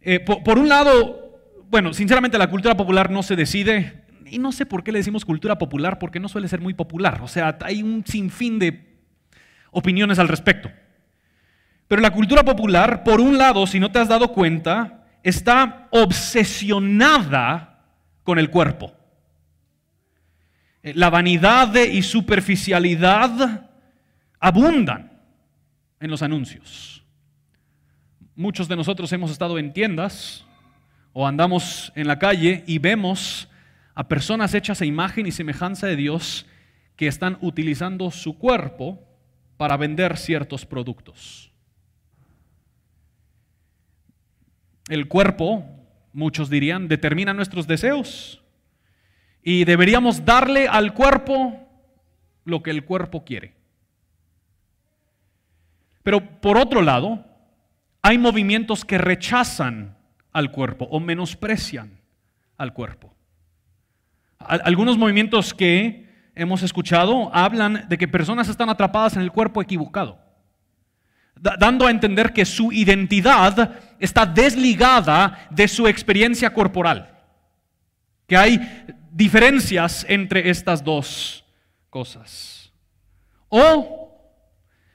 Eh, 0.00 0.20
por, 0.20 0.58
un 0.58 0.66
lado, 0.66 1.42
bueno, 1.68 1.92
sinceramente 1.92 2.38
la 2.38 2.48
cultura 2.48 2.74
popular 2.74 3.10
no 3.10 3.22
se 3.22 3.36
decide, 3.36 4.04
y 4.24 4.38
no 4.38 4.50
sé 4.52 4.64
por 4.64 4.82
qué 4.82 4.92
le 4.92 5.00
decimos 5.00 5.26
cultura 5.26 5.58
popular, 5.58 5.98
porque 5.98 6.18
no 6.18 6.28
suele 6.28 6.48
ser 6.48 6.62
muy 6.62 6.72
popular. 6.72 7.20
O 7.22 7.28
sea, 7.28 7.58
hay 7.60 7.82
un 7.82 8.02
sinfín 8.06 8.58
de 8.58 8.87
opiniones 9.70 10.18
al 10.18 10.28
respecto. 10.28 10.70
Pero 11.86 12.02
la 12.02 12.10
cultura 12.10 12.44
popular, 12.44 13.02
por 13.02 13.20
un 13.20 13.38
lado, 13.38 13.66
si 13.66 13.80
no 13.80 13.90
te 13.90 13.98
has 13.98 14.08
dado 14.08 14.32
cuenta, 14.32 15.06
está 15.22 15.88
obsesionada 15.90 17.80
con 18.22 18.38
el 18.38 18.50
cuerpo. 18.50 18.92
La 20.82 21.10
vanidad 21.10 21.74
y 21.74 22.02
superficialidad 22.02 23.70
abundan 24.38 25.12
en 26.00 26.10
los 26.10 26.22
anuncios. 26.22 27.04
Muchos 28.36 28.68
de 28.68 28.76
nosotros 28.76 29.12
hemos 29.12 29.30
estado 29.30 29.58
en 29.58 29.72
tiendas 29.72 30.44
o 31.12 31.26
andamos 31.26 31.92
en 31.96 32.06
la 32.06 32.18
calle 32.18 32.62
y 32.66 32.78
vemos 32.78 33.48
a 33.94 34.06
personas 34.06 34.54
hechas 34.54 34.80
a 34.80 34.84
imagen 34.84 35.26
y 35.26 35.32
semejanza 35.32 35.88
de 35.88 35.96
Dios 35.96 36.46
que 36.94 37.08
están 37.08 37.38
utilizando 37.40 38.10
su 38.10 38.38
cuerpo 38.38 39.07
para 39.58 39.76
vender 39.76 40.16
ciertos 40.16 40.64
productos. 40.64 41.52
El 44.88 45.06
cuerpo, 45.08 45.66
muchos 46.14 46.48
dirían, 46.48 46.88
determina 46.88 47.34
nuestros 47.34 47.66
deseos 47.66 48.42
y 49.42 49.64
deberíamos 49.64 50.24
darle 50.24 50.66
al 50.66 50.94
cuerpo 50.94 51.68
lo 52.44 52.62
que 52.62 52.70
el 52.70 52.84
cuerpo 52.84 53.24
quiere. 53.24 53.54
Pero 56.02 56.40
por 56.40 56.56
otro 56.56 56.80
lado, 56.80 57.26
hay 58.00 58.16
movimientos 58.16 58.84
que 58.84 58.96
rechazan 58.96 59.98
al 60.32 60.50
cuerpo 60.52 60.86
o 60.90 61.00
menosprecian 61.00 62.00
al 62.56 62.72
cuerpo. 62.72 63.14
Algunos 64.38 64.96
movimientos 64.96 65.52
que 65.52 66.07
hemos 66.38 66.62
escuchado 66.62 67.30
hablan 67.34 67.86
de 67.88 67.98
que 67.98 68.08
personas 68.08 68.48
están 68.48 68.70
atrapadas 68.70 69.16
en 69.16 69.22
el 69.22 69.32
cuerpo 69.32 69.60
equivocado, 69.60 70.18
dando 71.58 71.86
a 71.86 71.90
entender 71.90 72.32
que 72.32 72.44
su 72.44 72.72
identidad 72.72 73.78
está 73.98 74.24
desligada 74.24 75.46
de 75.50 75.68
su 75.68 75.86
experiencia 75.86 76.54
corporal, 76.54 77.18
que 78.26 78.36
hay 78.36 78.86
diferencias 79.10 80.06
entre 80.08 80.48
estas 80.48 80.82
dos 80.82 81.44
cosas. 81.90 82.72
O 83.48 84.08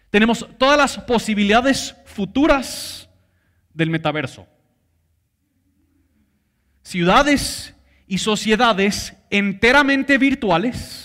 tenemos 0.10 0.48
todas 0.58 0.78
las 0.78 0.98
posibilidades 1.00 1.96
futuras 2.06 3.10
del 3.74 3.90
metaverso. 3.90 4.48
Ciudades 6.84 7.76
y 8.08 8.18
sociedades 8.20 9.16
enteramente 9.30 10.18
virtuales 10.18 11.02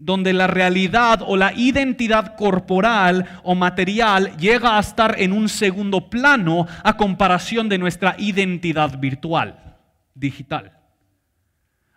donde 0.00 0.32
la 0.32 0.46
realidad 0.46 1.20
o 1.26 1.36
la 1.36 1.52
identidad 1.52 2.34
corporal 2.34 3.26
o 3.44 3.54
material 3.54 4.34
llega 4.38 4.78
a 4.78 4.80
estar 4.80 5.20
en 5.20 5.32
un 5.32 5.48
segundo 5.48 6.08
plano 6.08 6.66
a 6.82 6.96
comparación 6.96 7.68
de 7.68 7.76
nuestra 7.76 8.16
identidad 8.18 8.98
virtual, 8.98 9.76
digital. 10.14 10.72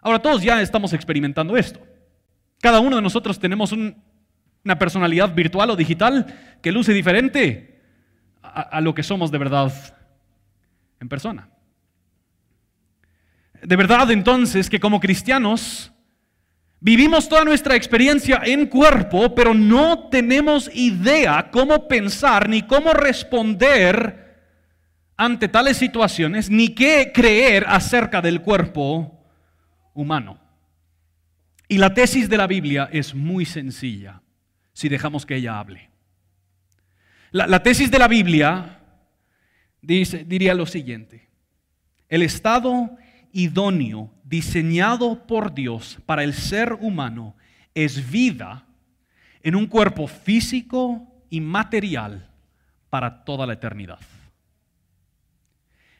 Ahora 0.02 0.20
todos 0.20 0.44
ya 0.44 0.62
estamos 0.62 0.92
experimentando 0.92 1.56
esto. 1.56 1.80
Cada 2.62 2.82
uno 2.82 2.98
de 2.98 3.02
nosotros 3.02 3.40
tenemos 3.40 3.72
una 3.72 4.78
personalidad 4.78 5.34
virtual 5.34 5.70
o 5.70 5.76
digital 5.78 6.58
que 6.62 6.74
luce 6.74 6.92
diferente 6.92 7.82
a, 8.42 8.82
lo 8.82 8.94
que 8.94 9.04
somos 9.04 9.32
de 9.32 9.38
verdad 9.38 9.72
en 11.00 11.08
persona. 11.08 11.48
De 13.62 13.78
verdad 13.78 14.12
entonces 14.12 14.70
que 14.70 14.82
como 14.82 15.00
cristianos 15.00 15.93
vivimos 16.84 17.30
toda 17.30 17.46
nuestra 17.46 17.78
experiencia 17.78 18.42
en 18.44 18.66
cuerpo, 18.66 19.34
pero 19.34 19.54
no 19.54 20.10
tenemos 20.10 20.70
idea 20.76 21.50
cómo 21.50 21.88
pensar 21.88 22.50
ni 22.50 22.62
cómo 22.64 22.94
responder 22.94 24.36
ante 25.16 25.48
tales 25.48 25.78
situaciones, 25.78 26.50
ni 26.50 26.70
qué 26.70 27.12
creer 27.14 27.66
acerca 27.70 28.22
del 28.22 28.42
cuerpo 28.42 29.26
humano. 29.94 30.38
Y 31.70 31.78
la 31.78 31.94
tesis 31.94 32.28
de 32.28 32.36
la 32.36 32.48
Biblia 32.48 32.90
es 32.92 33.16
muy 33.16 33.46
sencilla, 33.46 34.22
si 34.74 34.90
dejamos 34.90 35.26
que 35.26 35.38
ella 35.38 35.60
hable. 35.60 35.90
La, 37.32 37.64
tesis 37.64 37.90
de 37.90 37.98
la 37.98 38.10
Biblia 38.10 38.82
dice, 39.82 40.26
diría 40.26 40.54
lo 40.54 40.66
siguiente, 40.66 41.30
el 42.10 42.24
estado 42.24 42.98
idóneo 43.32 44.13
diseñado 44.24 45.26
por 45.28 45.54
Dios 45.54 46.00
para 46.06 46.24
el 46.24 46.34
ser 46.34 46.74
humano 46.74 47.36
es 47.76 48.10
vida 48.10 48.66
en 49.42 49.56
un 49.56 49.68
cuerpo 49.68 50.08
físico 50.08 51.08
y 51.30 51.42
material 51.42 52.30
para 52.90 53.24
toda 53.24 53.46
la 53.46 53.54
eternidad. 53.54 54.00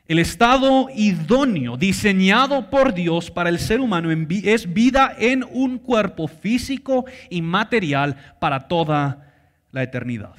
El 0.06 0.20
estado 0.20 0.90
idóneo 0.94 1.78
diseñado 1.78 2.70
por 2.70 2.94
Dios 2.94 3.32
para 3.32 3.50
el 3.50 3.58
ser 3.58 3.80
humano 3.80 4.10
es 4.12 4.74
vida 4.74 5.16
en 5.18 5.46
un 5.50 5.80
cuerpo 5.80 6.28
físico 6.28 7.06
y 7.30 7.42
material 7.42 8.36
para 8.40 8.68
toda 8.68 9.34
la 9.72 9.82
eternidad. 9.82 10.36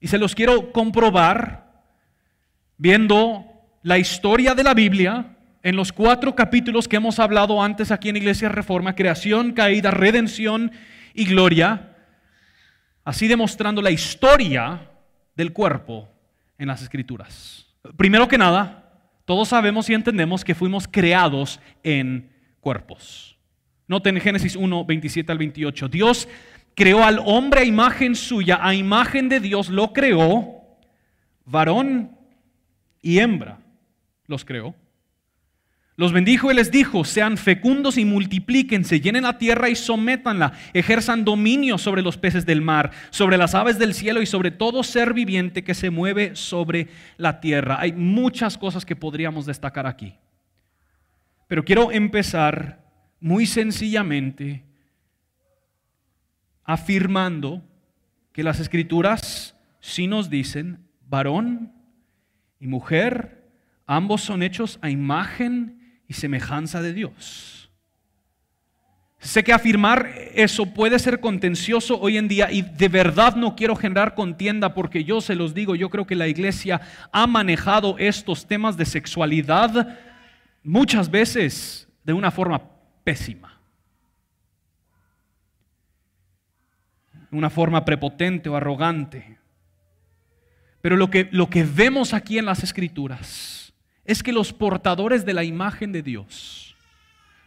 Y 0.00 0.08
se 0.08 0.18
los 0.18 0.34
quiero 0.34 0.72
comprobar 0.72 1.84
viendo 2.76 3.44
la 3.82 3.98
historia 3.98 4.54
de 4.54 4.64
la 4.64 4.74
Biblia 4.74 5.33
en 5.64 5.76
los 5.76 5.92
cuatro 5.92 6.36
capítulos 6.36 6.86
que 6.86 6.96
hemos 6.96 7.18
hablado 7.18 7.60
antes 7.62 7.90
aquí 7.90 8.10
en 8.10 8.18
Iglesia 8.18 8.50
Reforma, 8.50 8.94
creación, 8.94 9.52
caída, 9.52 9.90
redención 9.90 10.70
y 11.14 11.24
gloria, 11.24 11.96
así 13.02 13.28
demostrando 13.28 13.80
la 13.80 13.90
historia 13.90 14.90
del 15.34 15.54
cuerpo 15.54 16.10
en 16.58 16.68
las 16.68 16.82
escrituras. 16.82 17.66
Primero 17.96 18.28
que 18.28 18.36
nada, 18.36 18.92
todos 19.24 19.48
sabemos 19.48 19.88
y 19.88 19.94
entendemos 19.94 20.44
que 20.44 20.54
fuimos 20.54 20.86
creados 20.86 21.58
en 21.82 22.30
cuerpos. 22.60 23.38
Noten 23.88 24.20
Génesis 24.20 24.56
1, 24.56 24.84
27 24.84 25.32
al 25.32 25.38
28. 25.38 25.88
Dios 25.88 26.28
creó 26.74 27.02
al 27.02 27.20
hombre 27.24 27.62
a 27.62 27.64
imagen 27.64 28.14
suya, 28.16 28.58
a 28.60 28.74
imagen 28.74 29.30
de 29.30 29.40
Dios 29.40 29.70
lo 29.70 29.94
creó, 29.94 30.62
varón 31.46 32.18
y 33.00 33.18
hembra 33.18 33.60
los 34.26 34.44
creó. 34.44 34.74
Los 35.96 36.12
bendijo 36.12 36.50
y 36.50 36.54
les 36.54 36.72
dijo, 36.72 37.04
sean 37.04 37.36
fecundos 37.36 37.98
y 37.98 38.04
multiplíquense, 38.04 39.00
llenen 39.00 39.22
la 39.22 39.38
tierra 39.38 39.68
y 39.68 39.76
sométanla, 39.76 40.52
ejerzan 40.72 41.24
dominio 41.24 41.78
sobre 41.78 42.02
los 42.02 42.18
peces 42.18 42.44
del 42.44 42.62
mar, 42.62 42.90
sobre 43.10 43.36
las 43.36 43.54
aves 43.54 43.78
del 43.78 43.94
cielo 43.94 44.20
y 44.20 44.26
sobre 44.26 44.50
todo 44.50 44.82
ser 44.82 45.14
viviente 45.14 45.62
que 45.62 45.74
se 45.74 45.90
mueve 45.90 46.34
sobre 46.34 46.88
la 47.16 47.40
tierra. 47.40 47.76
Hay 47.78 47.92
muchas 47.92 48.58
cosas 48.58 48.84
que 48.84 48.96
podríamos 48.96 49.46
destacar 49.46 49.86
aquí. 49.86 50.14
Pero 51.46 51.64
quiero 51.64 51.92
empezar 51.92 52.84
muy 53.20 53.46
sencillamente 53.46 54.64
afirmando 56.64 57.62
que 58.32 58.42
las 58.42 58.58
escrituras 58.58 59.56
sí 59.78 60.08
nos 60.08 60.28
dicen, 60.28 60.88
varón 61.08 61.72
y 62.58 62.66
mujer, 62.66 63.48
ambos 63.86 64.22
son 64.22 64.42
hechos 64.42 64.80
a 64.82 64.90
imagen 64.90 65.83
y 66.08 66.14
semejanza 66.14 66.82
de 66.82 66.92
Dios. 66.92 67.54
Sé 69.24 69.42
que 69.42 69.54
afirmar 69.54 70.10
eso 70.34 70.66
puede 70.66 70.98
ser 70.98 71.18
contencioso 71.18 71.98
hoy 71.98 72.18
en 72.18 72.28
día 72.28 72.52
y 72.52 72.60
de 72.60 72.88
verdad 72.88 73.36
no 73.36 73.56
quiero 73.56 73.74
generar 73.74 74.14
contienda 74.14 74.74
porque 74.74 75.02
yo 75.02 75.22
se 75.22 75.34
los 75.34 75.54
digo, 75.54 75.74
yo 75.74 75.88
creo 75.88 76.06
que 76.06 76.14
la 76.14 76.28
iglesia 76.28 76.82
ha 77.10 77.26
manejado 77.26 77.96
estos 77.98 78.46
temas 78.46 78.76
de 78.76 78.84
sexualidad 78.84 79.98
muchas 80.62 81.10
veces 81.10 81.88
de 82.04 82.12
una 82.12 82.30
forma 82.30 82.60
pésima. 83.02 83.58
Una 87.30 87.48
forma 87.48 87.82
prepotente 87.82 88.50
o 88.50 88.56
arrogante. 88.56 89.38
Pero 90.82 90.98
lo 90.98 91.08
que, 91.08 91.30
lo 91.32 91.48
que 91.48 91.64
vemos 91.64 92.12
aquí 92.12 92.36
en 92.36 92.44
las 92.44 92.62
escrituras 92.62 93.63
es 94.04 94.22
que 94.22 94.32
los 94.32 94.52
portadores 94.52 95.24
de 95.24 95.34
la 95.34 95.44
imagen 95.44 95.92
de 95.92 96.02
Dios, 96.02 96.76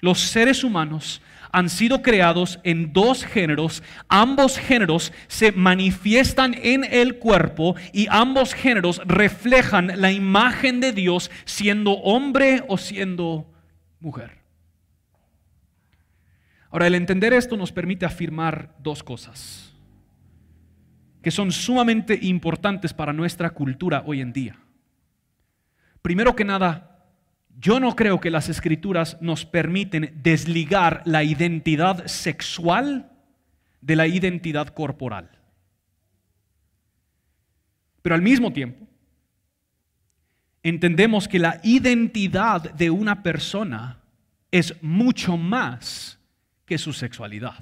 los 0.02 0.20
seres 0.20 0.64
humanos, 0.64 1.22
han 1.52 1.70
sido 1.70 2.02
creados 2.02 2.60
en 2.64 2.94
dos 2.94 3.24
géneros. 3.24 3.82
Ambos 4.10 4.58
géneros 4.58 5.14
se 5.28 5.52
manifiestan 5.52 6.56
en 6.62 6.84
el 6.84 7.18
cuerpo 7.18 7.76
y 7.94 8.08
ambos 8.10 8.54
géneros 8.54 9.02
reflejan 9.06 10.00
la 10.00 10.12
imagen 10.12 10.80
de 10.80 10.92
Dios 10.92 11.32
siendo 11.46 11.94
hombre 11.94 12.64
o 12.68 12.78
siendo 12.78 13.52
mujer. 14.00 14.38
Ahora, 16.70 16.88
el 16.88 16.96
entender 16.96 17.34
esto 17.34 17.56
nos 17.56 17.72
permite 17.72 18.06
afirmar 18.06 18.76
dos 18.80 19.04
cosas 19.04 19.74
que 21.22 21.32
son 21.32 21.52
sumamente 21.52 22.18
importantes 22.22 22.94
para 22.94 23.12
nuestra 23.12 23.50
cultura 23.50 24.04
hoy 24.06 24.22
en 24.22 24.32
día. 24.32 24.58
Primero 26.08 26.38
que 26.38 26.46
nada, 26.46 27.04
yo 27.60 27.82
no 27.82 27.94
creo 27.94 28.22
que 28.22 28.32
las 28.32 28.48
escrituras 28.48 29.18
nos 29.20 29.46
permiten 29.46 30.18
desligar 30.24 31.02
la 31.04 31.22
identidad 31.26 32.08
sexual 32.08 33.12
de 33.82 33.98
la 33.98 34.08
identidad 34.08 34.70
corporal. 34.70 35.30
Pero 38.02 38.16
al 38.16 38.22
mismo 38.22 38.54
tiempo, 38.54 38.88
entendemos 40.64 41.28
que 41.28 41.40
la 41.40 41.60
identidad 41.62 42.72
de 42.72 42.90
una 42.90 43.22
persona 43.22 44.00
es 44.50 44.82
mucho 44.82 45.36
más 45.36 46.22
que 46.66 46.78
su 46.78 46.94
sexualidad. 46.94 47.62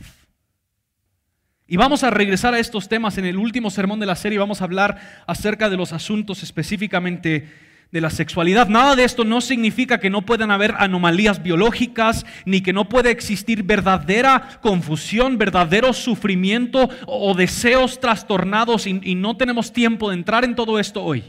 Y 1.66 1.78
vamos 1.78 2.04
a 2.04 2.12
regresar 2.12 2.54
a 2.54 2.60
estos 2.60 2.88
temas 2.88 3.18
en 3.18 3.26
el 3.26 3.38
último 3.38 3.72
sermón 3.72 4.00
de 4.00 4.06
la 4.06 4.16
serie. 4.16 4.38
Vamos 4.38 4.62
a 4.62 4.66
hablar 4.66 5.24
acerca 5.26 5.68
de 5.68 5.78
los 5.78 5.94
asuntos 5.94 6.44
específicamente 6.44 7.65
de 7.92 8.02
la 8.02 8.10
sexualidad. 8.10 8.68
Nada 8.68 8.96
de 8.96 9.04
esto 9.04 9.24
no 9.24 9.42
significa 9.42 10.00
que 10.00 10.10
no 10.10 10.24
puedan 10.24 10.52
haber 10.52 10.76
anomalías 10.78 11.42
biológicas, 11.42 12.26
ni 12.46 12.62
que 12.62 12.74
no 12.74 12.90
puede 12.90 13.12
existir 13.12 13.64
verdadera 13.64 14.60
confusión, 14.62 15.38
verdadero 15.38 15.94
sufrimiento 15.94 16.90
o 17.08 17.34
deseos 17.34 18.00
trastornados 18.00 18.88
y, 18.88 19.00
y 19.04 19.16
no 19.16 19.38
tenemos 19.38 19.72
tiempo 19.72 20.10
de 20.10 20.16
entrar 20.16 20.44
en 20.44 20.56
todo 20.56 20.80
esto 20.80 21.04
hoy. 21.04 21.24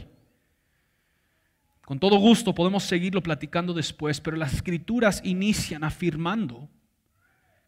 Con 1.85 1.99
todo 1.99 2.17
gusto 2.17 2.53
podemos 2.53 2.83
seguirlo 2.83 3.23
platicando 3.23 3.73
después, 3.73 4.19
pero 4.19 4.35
las 4.35 4.53
escrituras 4.53 5.21
inician 5.23 5.85
afirmando 5.85 6.69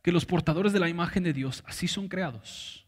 que 0.02 0.12
los 0.12 0.26
portadores 0.26 0.74
de 0.74 0.80
la 0.82 0.90
imagen 0.90 1.24
de 1.24 1.32
Dios 1.32 1.64
así 1.66 1.88
son 1.88 2.10
creados. 2.10 2.86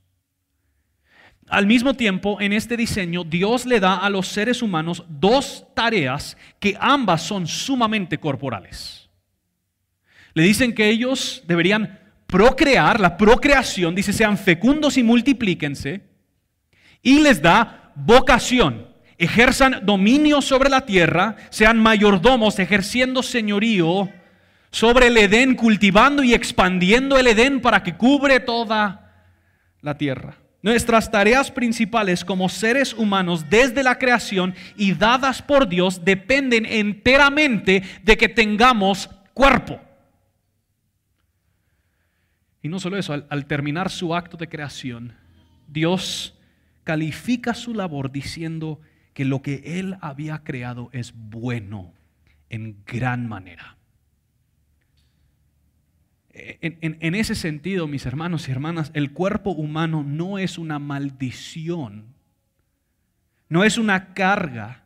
Al 1.47 1.67
mismo 1.67 1.93
tiempo, 1.95 2.39
en 2.39 2.53
este 2.53 2.77
diseño, 2.77 3.23
Dios 3.23 3.65
le 3.65 3.79
da 3.79 3.97
a 3.97 4.09
los 4.09 4.27
seres 4.27 4.61
humanos 4.61 5.03
dos 5.09 5.65
tareas 5.73 6.37
que 6.59 6.77
ambas 6.79 7.23
son 7.23 7.47
sumamente 7.47 8.19
corporales. 8.19 9.09
Le 10.33 10.43
dicen 10.43 10.73
que 10.73 10.89
ellos 10.89 11.43
deberían 11.45 11.99
procrear, 12.25 12.99
la 12.99 13.17
procreación, 13.17 13.93
dice, 13.93 14.13
sean 14.13 14.37
fecundos 14.37 14.97
y 14.97 15.03
multiplíquense, 15.03 16.01
y 17.01 17.19
les 17.19 17.41
da 17.41 17.91
vocación, 17.95 18.87
ejerzan 19.17 19.85
dominio 19.85 20.41
sobre 20.41 20.69
la 20.69 20.85
tierra, 20.85 21.35
sean 21.49 21.77
mayordomos, 21.79 22.57
ejerciendo 22.59 23.21
señorío 23.21 24.09
sobre 24.71 25.07
el 25.07 25.17
Edén, 25.17 25.55
cultivando 25.55 26.23
y 26.23 26.33
expandiendo 26.33 27.17
el 27.17 27.27
Edén 27.27 27.59
para 27.59 27.83
que 27.83 27.97
cubre 27.97 28.39
toda 28.39 29.27
la 29.81 29.97
tierra. 29.97 30.37
Nuestras 30.63 31.09
tareas 31.09 31.49
principales 31.49 32.23
como 32.23 32.47
seres 32.47 32.93
humanos 32.93 33.49
desde 33.49 33.81
la 33.81 33.97
creación 33.97 34.53
y 34.75 34.93
dadas 34.93 35.41
por 35.41 35.67
Dios 35.67 36.05
dependen 36.05 36.65
enteramente 36.65 37.81
de 38.03 38.17
que 38.17 38.29
tengamos 38.29 39.09
cuerpo. 39.33 39.79
Y 42.61 42.69
no 42.69 42.79
solo 42.79 42.97
eso, 42.97 43.13
al, 43.27 43.45
terminar 43.47 43.89
su 43.89 44.13
acto 44.13 44.37
de 44.37 44.47
creación, 44.47 45.15
Dios 45.67 46.37
califica 46.83 47.55
su 47.55 47.73
labor 47.73 48.11
diciendo 48.11 48.79
que 49.13 49.25
lo 49.25 49.41
que 49.41 49.79
Él 49.79 49.97
había 49.99 50.43
creado 50.43 50.89
es 50.91 51.13
bueno 51.15 51.93
en 52.49 52.83
gran 52.85 53.27
manera. 53.27 53.77
En, 56.33 57.15
ese 57.15 57.35
sentido, 57.35 57.87
mis 57.87 58.05
hermanos 58.05 58.47
y 58.47 58.51
hermanas, 58.51 58.91
el 58.93 59.11
cuerpo 59.11 59.51
humano 59.51 60.03
no 60.07 60.37
es 60.37 60.57
una 60.57 60.79
maldición, 60.79 62.05
no 63.49 63.63
es 63.65 63.77
una 63.77 64.13
carga, 64.13 64.77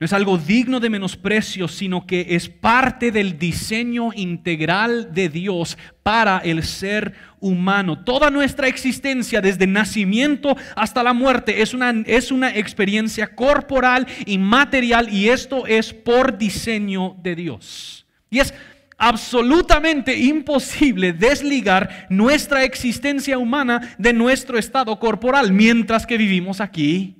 No 0.00 0.06
es 0.06 0.14
algo 0.14 0.38
digno 0.38 0.80
de 0.80 0.88
menosprecio, 0.88 1.68
sino 1.68 2.06
que 2.06 2.28
es 2.30 2.48
parte 2.48 3.12
del 3.12 3.38
diseño 3.38 4.14
integral 4.14 5.12
de 5.12 5.28
Dios 5.28 5.76
para 6.02 6.38
el 6.38 6.62
ser 6.62 7.12
humano. 7.38 8.02
Toda 8.02 8.30
nuestra 8.30 8.66
existencia, 8.66 9.42
desde 9.42 9.66
nacimiento 9.66 10.56
hasta 10.74 11.02
la 11.02 11.12
muerte, 11.12 11.60
es 11.60 11.74
una, 11.74 11.90
es 12.06 12.32
una 12.32 12.48
experiencia 12.56 13.36
corporal 13.36 14.06
y 14.24 14.38
material 14.38 15.12
y 15.12 15.28
esto 15.28 15.66
es 15.66 15.92
por 15.92 16.38
diseño 16.38 17.14
de 17.22 17.36
Dios. 17.36 18.06
Y 18.30 18.38
es 18.38 18.54
absolutamente 19.00 20.16
imposible 20.16 21.12
desligar 21.12 22.06
nuestra 22.10 22.62
existencia 22.62 23.38
humana 23.38 23.96
de 23.98 24.12
nuestro 24.12 24.58
estado 24.58 24.98
corporal 25.00 25.52
mientras 25.52 26.06
que 26.06 26.18
vivimos 26.18 26.60
aquí 26.60 27.16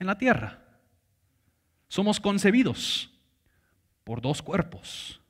en 0.00 0.06
la 0.06 0.16
tierra. 0.16 0.58
Somos 1.88 2.18
concebidos 2.18 3.10
por 4.04 4.22
dos 4.22 4.42
cuerpos. 4.42 5.20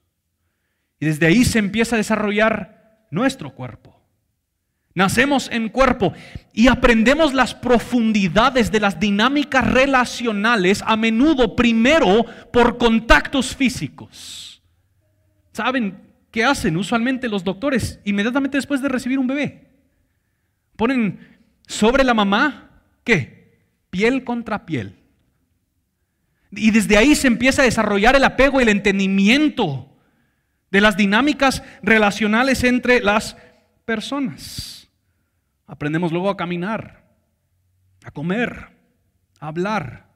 Y 1.01 1.07
desde 1.07 1.27
ahí 1.27 1.45
se 1.45 1.59
empieza 1.59 1.97
a 1.97 1.99
desarrollar 1.99 3.07
nuestro 3.11 3.55
cuerpo. 3.55 4.01
Nacemos 4.95 5.49
en 5.53 5.69
cuerpo 5.69 6.13
y 6.53 6.69
aprendemos 6.69 7.35
las 7.35 7.55
profundidades 7.55 8.73
de 8.73 8.81
las 8.81 8.99
dinámicas 8.99 9.69
relacionales 9.69 10.83
a 10.87 10.97
menudo 10.97 11.55
primero 11.55 12.25
por 12.53 12.79
contactos 12.79 13.55
físicos. 13.55 14.48
¿Saben 15.59 16.01
qué 16.31 16.45
hacen 16.45 16.77
usualmente 16.77 17.29
los 17.29 17.43
doctores 17.43 17.99
inmediatamente 18.05 18.59
después 18.59 18.81
de 18.81 18.89
recibir 18.89 19.19
un 19.19 19.27
bebé? 19.27 19.67
Ponen 20.77 21.37
sobre 21.67 22.05
la 22.05 22.15
mamá, 22.15 22.85
¿qué? 23.03 23.59
Piel 23.91 24.23
contra 24.23 24.65
piel. 24.65 25.01
Y 26.53 26.71
desde 26.71 26.97
ahí 26.97 27.17
se 27.17 27.27
empieza 27.27 27.63
a 27.63 27.65
desarrollar 27.65 28.15
el 28.15 28.23
apego 28.23 28.61
el 28.61 28.69
entendimiento 28.69 29.99
de 30.71 30.81
las 30.81 30.97
dinámicas 30.97 31.65
relacionales 31.83 32.63
entre 32.63 33.01
las 33.01 33.37
personas. 33.85 34.89
Aprendemos 35.67 36.13
luego 36.13 36.31
a 36.31 36.37
caminar, 36.37 37.05
a 38.05 38.13
comer, 38.13 38.69
a 39.41 39.49
hablar. 39.49 40.07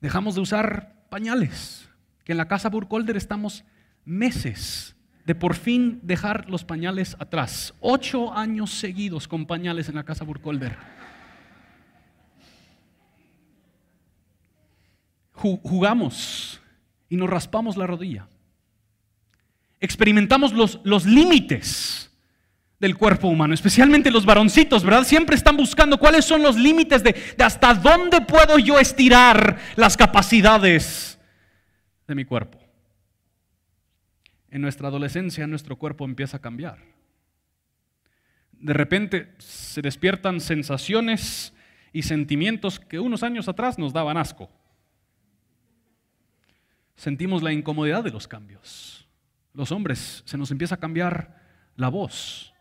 Dejamos 0.00 0.36
de 0.36 0.40
usar 0.40 1.04
pañales, 1.10 1.86
que 2.24 2.32
en 2.32 2.38
la 2.38 2.48
casa 2.48 2.70
Burkholder 2.70 3.18
estamos 3.18 3.66
meses 4.04 4.96
de 5.24 5.34
por 5.34 5.54
fin 5.54 6.00
dejar 6.02 6.50
los 6.50 6.64
pañales 6.64 7.16
atrás. 7.18 7.74
Ocho 7.80 8.32
años 8.32 8.70
seguidos 8.70 9.28
con 9.28 9.46
pañales 9.46 9.88
en 9.88 9.94
la 9.94 10.04
casa 10.04 10.24
Burkholder. 10.24 10.76
jugamos 15.42 16.60
y 17.08 17.16
nos 17.16 17.28
raspamos 17.28 17.76
la 17.76 17.86
rodilla. 17.86 18.28
Experimentamos 19.80 20.52
los, 20.52 20.80
los 20.84 21.04
límites 21.04 22.10
del 22.78 22.96
cuerpo 22.96 23.28
humano, 23.28 23.54
especialmente 23.54 24.10
los 24.10 24.24
varoncitos, 24.24 24.84
¿verdad? 24.84 25.04
Siempre 25.04 25.36
están 25.36 25.56
buscando 25.56 25.98
cuáles 25.98 26.24
son 26.24 26.42
los 26.42 26.56
límites 26.56 27.02
de, 27.02 27.12
de 27.36 27.44
hasta 27.44 27.74
dónde 27.74 28.20
puedo 28.20 28.58
yo 28.58 28.78
estirar 28.78 29.58
las 29.76 29.96
capacidades 29.96 31.18
de 32.06 32.14
mi 32.14 32.24
cuerpo. 32.24 32.61
En 34.52 34.62
nuestra 34.62 34.86
adolescencia 34.86 35.48
nuestro 35.48 35.74
cuerpo 35.76 36.04
empieza 36.04 36.36
a 36.36 36.40
cambiar. 36.40 36.78
De 38.52 38.72
repente 38.72 39.34
se 39.38 39.82
despiertan 39.82 40.38
sensaciones 40.38 41.52
y 41.92 42.02
sentimientos 42.02 42.78
que 42.78 43.00
unos 43.00 43.24
años 43.24 43.48
atrás 43.48 43.76
nos 43.76 43.92
daban 43.92 44.16
asco 44.16 44.48
sentimos 47.02 47.42
la 47.42 47.52
incomodidad 47.52 48.04
de 48.04 48.12
los 48.12 48.28
cambios. 48.28 49.08
Los 49.54 49.72
hombres 49.72 50.22
se 50.24 50.38
nos 50.38 50.52
empieza 50.52 50.76
a 50.76 50.80
cambiar 50.80 51.36
la 51.74 51.88
voz 51.88 52.51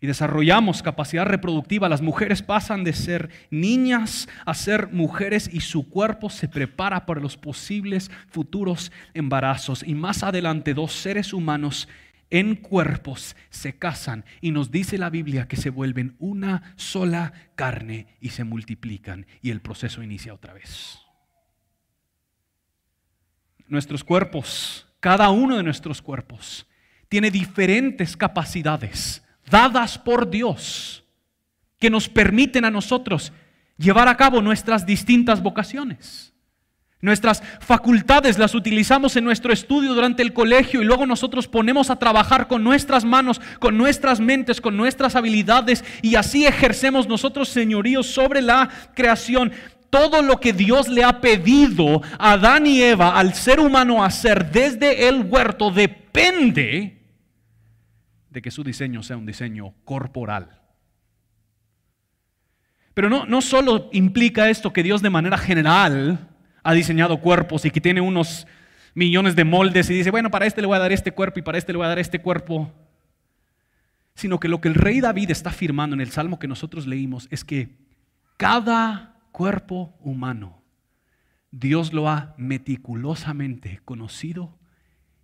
y 0.00 0.06
desarrollamos 0.06 0.82
capacidad 0.82 1.26
reproductiva. 1.26 1.88
Las 1.88 2.02
mujeres 2.02 2.42
pasan 2.42 2.84
de 2.84 2.92
ser 2.92 3.30
niñas 3.50 4.28
a 4.46 4.54
ser 4.54 4.88
mujeres 4.92 5.48
y 5.52 5.60
su 5.60 5.88
cuerpo 5.88 6.30
se 6.30 6.48
prepara 6.48 7.06
para 7.06 7.20
los 7.20 7.36
posibles 7.36 8.10
futuros 8.28 8.92
embarazos. 9.14 9.82
Y 9.86 9.94
más 9.94 10.22
adelante 10.22 10.74
dos 10.74 10.92
seres 10.92 11.32
humanos 11.32 11.88
en 12.30 12.54
cuerpos 12.56 13.36
se 13.50 13.76
casan 13.76 14.24
y 14.40 14.52
nos 14.52 14.70
dice 14.70 14.98
la 14.98 15.10
Biblia 15.10 15.48
que 15.48 15.56
se 15.56 15.70
vuelven 15.70 16.16
una 16.18 16.74
sola 16.76 17.32
carne 17.56 18.06
y 18.20 18.30
se 18.30 18.44
multiplican 18.44 19.26
y 19.42 19.50
el 19.50 19.60
proceso 19.60 20.02
inicia 20.02 20.32
otra 20.32 20.54
vez 20.54 21.00
nuestros 23.70 24.04
cuerpos, 24.04 24.86
cada 24.98 25.30
uno 25.30 25.56
de 25.56 25.62
nuestros 25.62 26.02
cuerpos, 26.02 26.66
tiene 27.08 27.30
diferentes 27.30 28.16
capacidades 28.16 29.22
dadas 29.50 29.98
por 29.98 30.30
Dios 30.30 31.04
que 31.78 31.90
nos 31.90 32.08
permiten 32.08 32.64
a 32.64 32.70
nosotros 32.70 33.32
llevar 33.76 34.08
a 34.08 34.16
cabo 34.16 34.42
nuestras 34.42 34.86
distintas 34.86 35.42
vocaciones. 35.42 36.30
Nuestras 37.02 37.42
facultades 37.60 38.38
las 38.38 38.54
utilizamos 38.54 39.16
en 39.16 39.24
nuestro 39.24 39.54
estudio 39.54 39.94
durante 39.94 40.22
el 40.22 40.34
colegio 40.34 40.82
y 40.82 40.84
luego 40.84 41.06
nosotros 41.06 41.48
ponemos 41.48 41.88
a 41.88 41.96
trabajar 41.96 42.46
con 42.46 42.62
nuestras 42.62 43.06
manos, 43.06 43.40
con 43.58 43.78
nuestras 43.78 44.20
mentes, 44.20 44.60
con 44.60 44.76
nuestras 44.76 45.16
habilidades 45.16 45.82
y 46.02 46.16
así 46.16 46.44
ejercemos 46.46 47.08
nosotros 47.08 47.48
señorío 47.48 48.02
sobre 48.02 48.42
la 48.42 48.68
creación 48.94 49.52
todo 49.88 50.20
lo 50.20 50.40
que 50.40 50.52
Dios 50.52 50.88
le 50.88 51.02
ha 51.02 51.20
pedido 51.20 52.02
a 52.18 52.32
Adán 52.32 52.66
y 52.66 52.82
Eva, 52.82 53.18
al 53.18 53.34
ser 53.34 53.60
humano 53.60 54.04
hacer 54.04 54.50
desde 54.50 55.08
el 55.08 55.22
huerto, 55.22 55.70
depende 55.70 56.99
de 58.30 58.42
que 58.42 58.50
su 58.50 58.64
diseño 58.64 59.02
sea 59.02 59.16
un 59.16 59.26
diseño 59.26 59.74
corporal. 59.84 60.60
Pero 62.94 63.08
no, 63.08 63.26
no 63.26 63.40
solo 63.40 63.88
implica 63.92 64.50
esto 64.50 64.72
que 64.72 64.82
Dios 64.82 65.02
de 65.02 65.10
manera 65.10 65.38
general 65.38 66.28
ha 66.62 66.72
diseñado 66.72 67.20
cuerpos 67.20 67.64
y 67.64 67.70
que 67.70 67.80
tiene 67.80 68.00
unos 68.00 68.46
millones 68.94 69.36
de 69.36 69.44
moldes 69.44 69.88
y 69.90 69.94
dice, 69.94 70.10
bueno, 70.10 70.30
para 70.30 70.46
este 70.46 70.60
le 70.60 70.66
voy 70.66 70.76
a 70.76 70.80
dar 70.80 70.92
este 70.92 71.12
cuerpo 71.12 71.38
y 71.38 71.42
para 71.42 71.58
este 71.58 71.72
le 71.72 71.78
voy 71.78 71.86
a 71.86 71.90
dar 71.90 71.98
este 71.98 72.20
cuerpo, 72.20 72.72
sino 74.14 74.40
que 74.40 74.48
lo 74.48 74.60
que 74.60 74.68
el 74.68 74.74
rey 74.74 75.00
David 75.00 75.30
está 75.30 75.50
afirmando 75.50 75.94
en 75.94 76.00
el 76.00 76.10
salmo 76.10 76.38
que 76.38 76.48
nosotros 76.48 76.86
leímos 76.86 77.28
es 77.30 77.44
que 77.44 77.76
cada 78.36 79.20
cuerpo 79.32 79.96
humano, 80.00 80.62
Dios 81.50 81.92
lo 81.92 82.08
ha 82.08 82.34
meticulosamente 82.36 83.80
conocido 83.84 84.58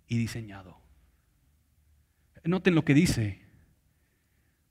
y 0.07 0.17
diseñado. 0.17 0.86
Noten 2.47 2.75
lo 2.75 2.85
que 2.85 2.93
dice, 2.93 3.41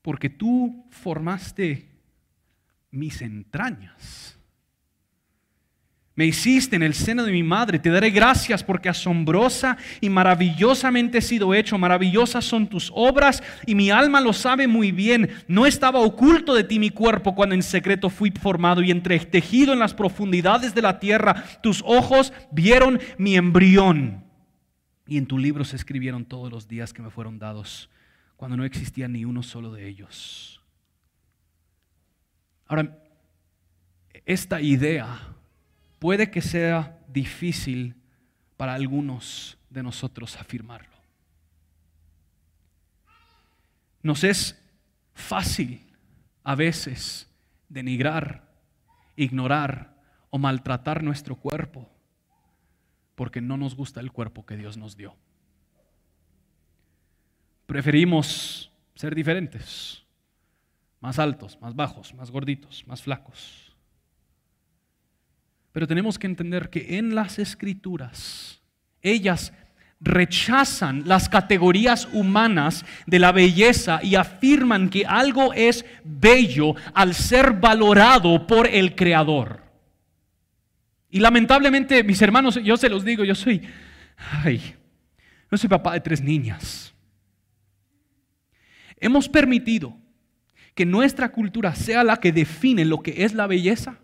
porque 0.03 0.31
tú 0.31 0.87
formaste 0.91 1.89
mis 2.91 3.21
entrañas. 3.23 4.39
Me 6.15 6.25
hiciste 6.25 6.77
en 6.77 6.83
el 6.83 6.95
seno 6.95 7.25
de 7.25 7.33
mi 7.33 7.43
madre, 7.43 7.79
te 7.79 7.91
daré 7.91 8.09
gracias 8.09 8.65
porque 8.65 8.89
asombrosa 8.89 9.77
y 10.01 10.09
maravillosamente 10.09 11.19
he 11.19 11.23
sido 11.23 11.53
hecho, 11.53 11.77
maravillosas 11.77 12.43
son 12.43 12.69
tus 12.69 12.91
obras 12.95 13.43
y 13.67 13.75
mi 13.75 13.91
alma 13.91 14.23
lo 14.23 14.33
sabe 14.33 14.67
muy 14.67 14.93
bien. 14.93 15.29
No 15.47 15.67
estaba 15.67 16.01
oculto 16.01 16.55
de 16.55 16.65
ti 16.65 16.79
mi 16.79 16.89
cuerpo 16.89 17.35
cuando 17.35 17.55
en 17.55 17.63
secreto 17.63 18.09
fui 18.09 18.31
formado 18.31 18.83
y 18.83 18.91
entretejido 18.91 19.75
en 19.75 19.79
las 19.79 19.93
profundidades 19.93 20.75
de 20.75 20.81
la 20.81 20.99
tierra. 20.99 21.45
Tus 21.63 21.83
ojos 21.87 22.33
vieron 22.51 22.99
mi 23.19 23.37
embrión 23.37 24.26
y 25.07 25.19
en 25.19 25.27
tu 25.27 25.39
libro 25.39 25.65
se 25.65 25.77
escribieron 25.77 26.25
todos 26.25 26.51
los 26.51 26.69
días 26.69 26.93
que 26.93 27.03
me 27.03 27.11
fueron 27.11 27.39
dados 27.39 27.89
cuando 28.37 28.57
no 28.57 28.65
existía 28.65 29.09
ni 29.09 29.25
uno 29.25 29.43
solo 29.43 29.73
de 29.73 29.87
ellos. 29.87 30.61
Ahora, 32.67 32.99
esta 34.25 34.61
idea 34.61 35.35
puede 35.99 36.31
que 36.31 36.43
sea 36.43 36.99
difícil 37.09 37.95
para 38.57 38.75
algunos 38.75 39.57
de 39.71 39.83
nosotros 39.83 40.37
afirmarlo. 40.37 40.97
Nos 44.03 44.25
es 44.25 44.61
fácil 45.15 45.93
a 46.43 46.55
veces 46.55 47.29
denigrar, 47.69 48.53
ignorar 49.17 49.97
o 50.31 50.39
maltratar 50.39 51.03
nuestro 51.03 51.37
cuerpo 51.37 51.91
porque 53.17 53.41
no 53.41 53.57
nos 53.57 53.75
gusta 53.75 54.01
el 54.01 54.13
cuerpo 54.13 54.47
que 54.47 54.57
Dios 54.57 54.77
nos 54.77 54.97
dio. 54.97 55.17
Preferimos 57.67 58.71
ser 58.95 59.15
diferentes, 59.15 60.05
más 61.01 61.19
altos, 61.19 61.59
más 61.61 61.75
bajos, 61.75 62.15
más 62.15 62.31
gorditos, 62.31 62.87
más 62.87 63.03
flacos. 63.03 63.75
Pero 65.73 65.87
tenemos 65.87 66.19
que 66.19 66.27
entender 66.27 66.71
que 66.71 66.99
en 66.99 67.15
las 67.15 67.39
escrituras, 67.39 68.63
ellas 69.03 69.53
rechazan 70.01 71.03
las 71.07 71.29
categorías 71.29 72.09
humanas 72.13 72.85
de 73.07 73.19
la 73.19 73.33
belleza 73.33 74.01
y 74.03 74.15
afirman 74.15 74.91
que 74.91 75.07
algo 75.07 75.53
es 75.55 75.85
bello 76.05 76.75
al 76.95 77.15
ser 77.15 77.55
valorado 77.55 78.47
por 78.47 78.67
el 78.67 78.95
Creador. 78.95 79.66
Y 81.17 81.21
lamentablemente, 81.21 82.05
mis 82.05 82.21
hermanos, 82.21 82.61
yo 82.63 82.77
se 82.77 82.91
los 82.91 83.03
digo, 83.03 83.25
yo 83.25 83.35
soy, 83.35 83.63
ay, 84.45 84.75
yo 85.51 85.57
soy 85.57 85.67
papá 85.67 85.95
de 85.95 86.01
tres 86.01 86.21
niñas. 86.21 86.93
Hemos 89.01 89.27
permitido 89.27 89.97
que 90.75 90.85
nuestra 90.85 91.31
cultura 91.33 91.75
sea 91.75 92.05
la 92.05 92.19
que 92.19 92.33
define 92.33 92.85
lo 92.85 93.03
que 93.03 93.25
es 93.25 93.33
la 93.33 93.47
belleza. 93.47 93.99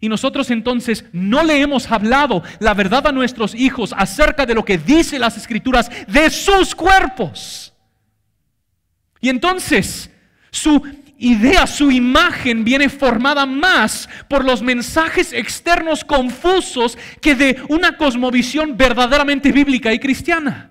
Y 0.00 0.08
nosotros 0.08 0.50
entonces 0.50 1.04
no 1.12 1.44
le 1.44 1.60
hemos 1.60 1.90
hablado 1.90 2.42
la 2.60 2.72
verdad 2.72 3.06
a 3.08 3.12
nuestros 3.12 3.54
hijos 3.54 3.94
acerca 3.94 4.46
de 4.46 4.54
lo 4.54 4.64
que 4.64 4.78
dice 4.78 5.18
las 5.18 5.36
escrituras 5.36 5.90
de 6.08 6.30
sus 6.30 6.74
cuerpos. 6.74 7.74
Y 9.20 9.28
entonces 9.28 10.10
su 10.50 10.82
idea, 11.20 11.66
su 11.66 11.90
imagen 11.90 12.64
viene 12.64 12.88
formada 12.88 13.46
más 13.46 14.08
por 14.28 14.44
los 14.44 14.62
mensajes 14.62 15.32
externos 15.32 16.02
confusos 16.02 16.98
que 17.20 17.34
de 17.34 17.62
una 17.68 17.96
cosmovisión 17.96 18.76
verdaderamente 18.76 19.52
bíblica 19.52 19.92
y 19.92 19.98
cristiana. 19.98 20.70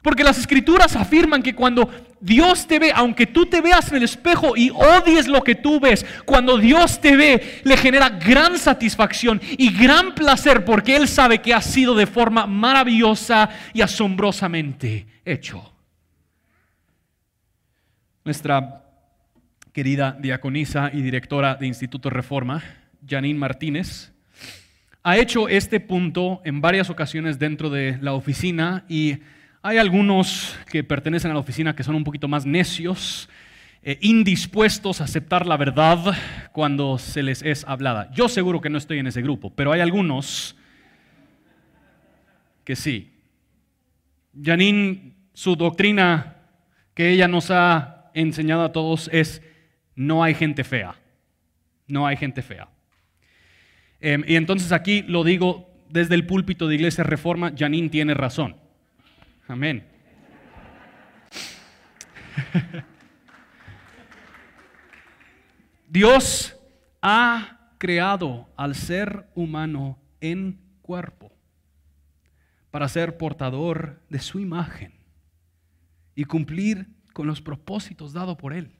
Porque 0.00 0.22
las 0.22 0.38
escrituras 0.38 0.96
afirman 0.96 1.42
que 1.42 1.54
cuando 1.54 1.90
Dios 2.20 2.66
te 2.66 2.78
ve, 2.78 2.92
aunque 2.94 3.26
tú 3.26 3.46
te 3.46 3.60
veas 3.60 3.90
en 3.90 3.96
el 3.96 4.02
espejo 4.04 4.56
y 4.56 4.70
odies 4.70 5.26
lo 5.26 5.42
que 5.42 5.54
tú 5.54 5.80
ves, 5.80 6.06
cuando 6.24 6.58
Dios 6.58 7.00
te 7.00 7.16
ve, 7.16 7.62
le 7.64 7.76
genera 7.76 8.10
gran 8.10 8.58
satisfacción 8.58 9.40
y 9.58 9.72
gran 9.72 10.14
placer 10.14 10.64
porque 10.64 10.94
Él 10.94 11.08
sabe 11.08 11.40
que 11.40 11.54
ha 11.54 11.62
sido 11.62 11.94
de 11.94 12.06
forma 12.06 12.46
maravillosa 12.46 13.48
y 13.72 13.80
asombrosamente 13.80 15.06
hecho. 15.24 15.72
Nuestra 18.24 18.83
querida 19.74 20.16
diaconisa 20.20 20.90
y 20.94 21.02
directora 21.02 21.56
de 21.56 21.66
Instituto 21.66 22.08
Reforma, 22.08 22.62
Janine 23.06 23.38
Martínez, 23.38 24.12
ha 25.02 25.18
hecho 25.18 25.48
este 25.48 25.80
punto 25.80 26.40
en 26.44 26.60
varias 26.60 26.90
ocasiones 26.90 27.40
dentro 27.40 27.68
de 27.70 27.98
la 28.00 28.12
oficina 28.12 28.84
y 28.88 29.18
hay 29.62 29.78
algunos 29.78 30.56
que 30.70 30.84
pertenecen 30.84 31.32
a 31.32 31.34
la 31.34 31.40
oficina 31.40 31.74
que 31.74 31.82
son 31.82 31.96
un 31.96 32.04
poquito 32.04 32.28
más 32.28 32.46
necios, 32.46 33.28
eh, 33.82 33.98
indispuestos 34.00 35.00
a 35.00 35.04
aceptar 35.04 35.44
la 35.44 35.56
verdad 35.56 36.16
cuando 36.52 36.96
se 36.96 37.24
les 37.24 37.42
es 37.42 37.64
hablada. 37.66 38.12
Yo 38.12 38.28
seguro 38.28 38.60
que 38.60 38.70
no 38.70 38.78
estoy 38.78 39.00
en 39.00 39.08
ese 39.08 39.22
grupo, 39.22 39.50
pero 39.50 39.72
hay 39.72 39.80
algunos 39.80 40.56
que 42.62 42.76
sí. 42.76 43.12
Janine, 44.40 45.16
su 45.32 45.56
doctrina 45.56 46.36
que 46.94 47.10
ella 47.10 47.26
nos 47.26 47.50
ha 47.50 48.12
enseñado 48.14 48.62
a 48.62 48.70
todos 48.70 49.10
es 49.12 49.42
no 49.94 50.22
hay 50.22 50.34
gente 50.34 50.64
fea. 50.64 50.94
No 51.86 52.06
hay 52.06 52.16
gente 52.16 52.42
fea. 52.42 52.68
Em, 54.00 54.24
y 54.26 54.36
entonces 54.36 54.72
aquí 54.72 55.02
lo 55.02 55.24
digo 55.24 55.70
desde 55.88 56.14
el 56.14 56.26
púlpito 56.26 56.66
de 56.68 56.74
Iglesia 56.74 57.04
Reforma, 57.04 57.52
Janine 57.56 57.88
tiene 57.88 58.14
razón. 58.14 58.56
Amén. 59.46 59.86
Dios 65.88 66.56
ha 67.00 67.70
creado 67.78 68.48
al 68.56 68.74
ser 68.74 69.28
humano 69.34 69.98
en 70.20 70.58
cuerpo 70.82 71.32
para 72.70 72.88
ser 72.88 73.16
portador 73.16 74.02
de 74.08 74.18
su 74.18 74.40
imagen 74.40 74.92
y 76.16 76.24
cumplir 76.24 76.88
con 77.12 77.26
los 77.28 77.40
propósitos 77.40 78.12
dados 78.12 78.36
por 78.36 78.52
Él. 78.52 78.72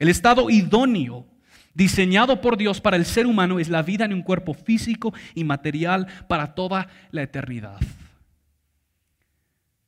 El 0.00 0.08
estado 0.08 0.48
idóneo 0.48 1.26
diseñado 1.74 2.40
por 2.40 2.56
Dios 2.56 2.80
para 2.80 2.96
el 2.96 3.04
ser 3.04 3.26
humano 3.26 3.60
es 3.60 3.68
la 3.68 3.82
vida 3.82 4.06
en 4.06 4.14
un 4.14 4.22
cuerpo 4.22 4.54
físico 4.54 5.12
y 5.34 5.44
material 5.44 6.06
para 6.26 6.54
toda 6.54 6.88
la 7.10 7.22
eternidad. 7.22 7.78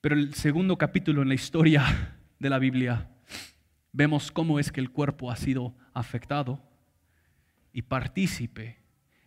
Pero 0.02 0.14
el 0.14 0.34
segundo 0.34 0.76
capítulo 0.76 1.22
en 1.22 1.28
la 1.28 1.34
historia 1.34 2.14
de 2.38 2.50
la 2.50 2.58
Biblia 2.58 3.08
vemos 3.92 4.30
cómo 4.30 4.58
es 4.58 4.70
que 4.70 4.80
el 4.80 4.90
cuerpo 4.90 5.30
ha 5.30 5.36
sido 5.36 5.74
afectado 5.94 6.60
y 7.72 7.80
partícipe 7.80 8.80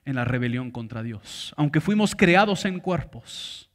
en 0.06 0.14
la 0.14 0.24
rebelión 0.24 0.70
contra 0.70 1.02
Dios. 1.02 1.52
Aunque 1.58 1.82
fuimos 1.82 2.16
creados 2.16 2.64
en 2.64 2.80
cuerpos, 2.80 3.72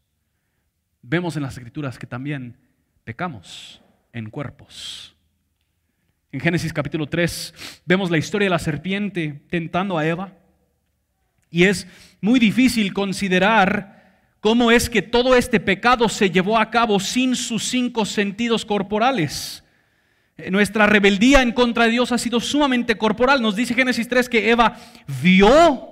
vemos 1.02 1.36
en 1.36 1.42
las 1.42 1.56
escrituras 1.56 1.98
que 1.98 2.06
también 2.06 2.56
pecamos 3.02 3.82
en 4.12 4.30
cuerpos. 4.30 5.16
En 6.32 6.38
Génesis 6.38 6.72
capítulo 6.72 7.08
3 7.08 7.82
vemos 7.86 8.08
la 8.08 8.18
historia 8.18 8.46
de 8.46 8.50
la 8.50 8.60
serpiente 8.60 9.42
tentando 9.50 9.98
a 9.98 10.06
Eva. 10.06 10.32
Y 11.50 11.64
es 11.64 11.88
muy 12.20 12.38
difícil 12.38 12.92
considerar 12.92 14.22
cómo 14.38 14.70
es 14.70 14.88
que 14.88 15.02
todo 15.02 15.34
este 15.34 15.58
pecado 15.58 16.08
se 16.08 16.30
llevó 16.30 16.56
a 16.56 16.70
cabo 16.70 17.00
sin 17.00 17.34
sus 17.34 17.64
cinco 17.64 18.04
sentidos 18.04 18.64
corporales. 18.64 19.64
Nuestra 20.50 20.86
rebeldía 20.86 21.42
en 21.42 21.50
contra 21.50 21.84
de 21.84 21.90
Dios 21.90 22.12
ha 22.12 22.18
sido 22.18 22.38
sumamente 22.38 22.96
corporal. 22.96 23.42
Nos 23.42 23.56
dice 23.56 23.74
Génesis 23.74 24.08
3 24.08 24.28
que 24.28 24.50
Eva 24.50 24.76
vio 25.20 25.88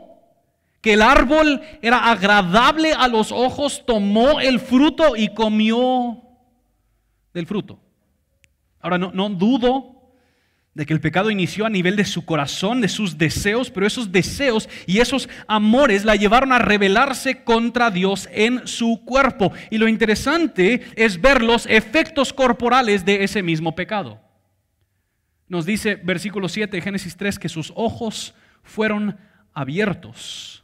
que 0.80 0.92
el 0.92 1.02
árbol 1.02 1.60
era 1.82 2.12
agradable 2.12 2.92
a 2.92 3.08
los 3.08 3.32
ojos, 3.32 3.84
tomó 3.84 4.38
el 4.38 4.60
fruto 4.60 5.16
y 5.16 5.34
comió 5.34 6.22
del 7.34 7.46
fruto. 7.46 7.80
Ahora, 8.80 8.98
no, 8.98 9.10
no 9.10 9.28
dudo 9.30 9.97
de 10.74 10.86
que 10.86 10.92
el 10.92 11.00
pecado 11.00 11.30
inició 11.30 11.66
a 11.66 11.70
nivel 11.70 11.96
de 11.96 12.04
su 12.04 12.24
corazón, 12.24 12.80
de 12.80 12.88
sus 12.88 13.18
deseos, 13.18 13.70
pero 13.70 13.86
esos 13.86 14.12
deseos 14.12 14.68
y 14.86 14.98
esos 14.98 15.28
amores 15.46 16.04
la 16.04 16.14
llevaron 16.14 16.52
a 16.52 16.58
rebelarse 16.58 17.42
contra 17.42 17.90
Dios 17.90 18.28
en 18.32 18.66
su 18.66 19.02
cuerpo. 19.04 19.52
Y 19.70 19.78
lo 19.78 19.88
interesante 19.88 20.82
es 20.94 21.20
ver 21.20 21.42
los 21.42 21.66
efectos 21.66 22.32
corporales 22.32 23.04
de 23.04 23.24
ese 23.24 23.42
mismo 23.42 23.74
pecado. 23.74 24.20
Nos 25.48 25.66
dice 25.66 25.96
versículo 25.96 26.48
7 26.48 26.76
de 26.76 26.82
Génesis 26.82 27.16
3 27.16 27.38
que 27.38 27.48
sus 27.48 27.72
ojos 27.74 28.34
fueron 28.62 29.18
abiertos 29.54 30.62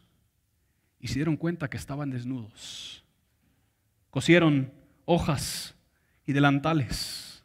y 1.01 1.09
se 1.09 1.15
dieron 1.15 1.37
cuenta 1.37 1.69
que 1.69 1.77
estaban 1.77 2.11
desnudos. 2.11 3.05
Cosieron 4.11 4.73
hojas 5.05 5.75
y 6.25 6.33
delantales. 6.33 7.43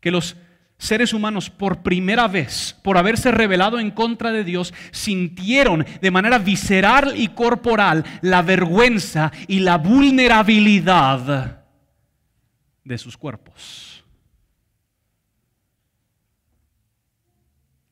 Que 0.00 0.10
los 0.10 0.36
seres 0.78 1.12
humanos 1.12 1.50
por 1.50 1.82
primera 1.82 2.28
vez, 2.28 2.76
por 2.82 2.98
haberse 2.98 3.30
rebelado 3.30 3.78
en 3.78 3.90
contra 3.90 4.32
de 4.32 4.44
Dios, 4.44 4.74
sintieron 4.90 5.86
de 6.00 6.10
manera 6.10 6.38
visceral 6.38 7.14
y 7.16 7.28
corporal 7.28 8.04
la 8.22 8.42
vergüenza 8.42 9.32
y 9.48 9.60
la 9.60 9.78
vulnerabilidad 9.78 11.64
de 12.84 12.98
sus 12.98 13.16
cuerpos. 13.16 14.04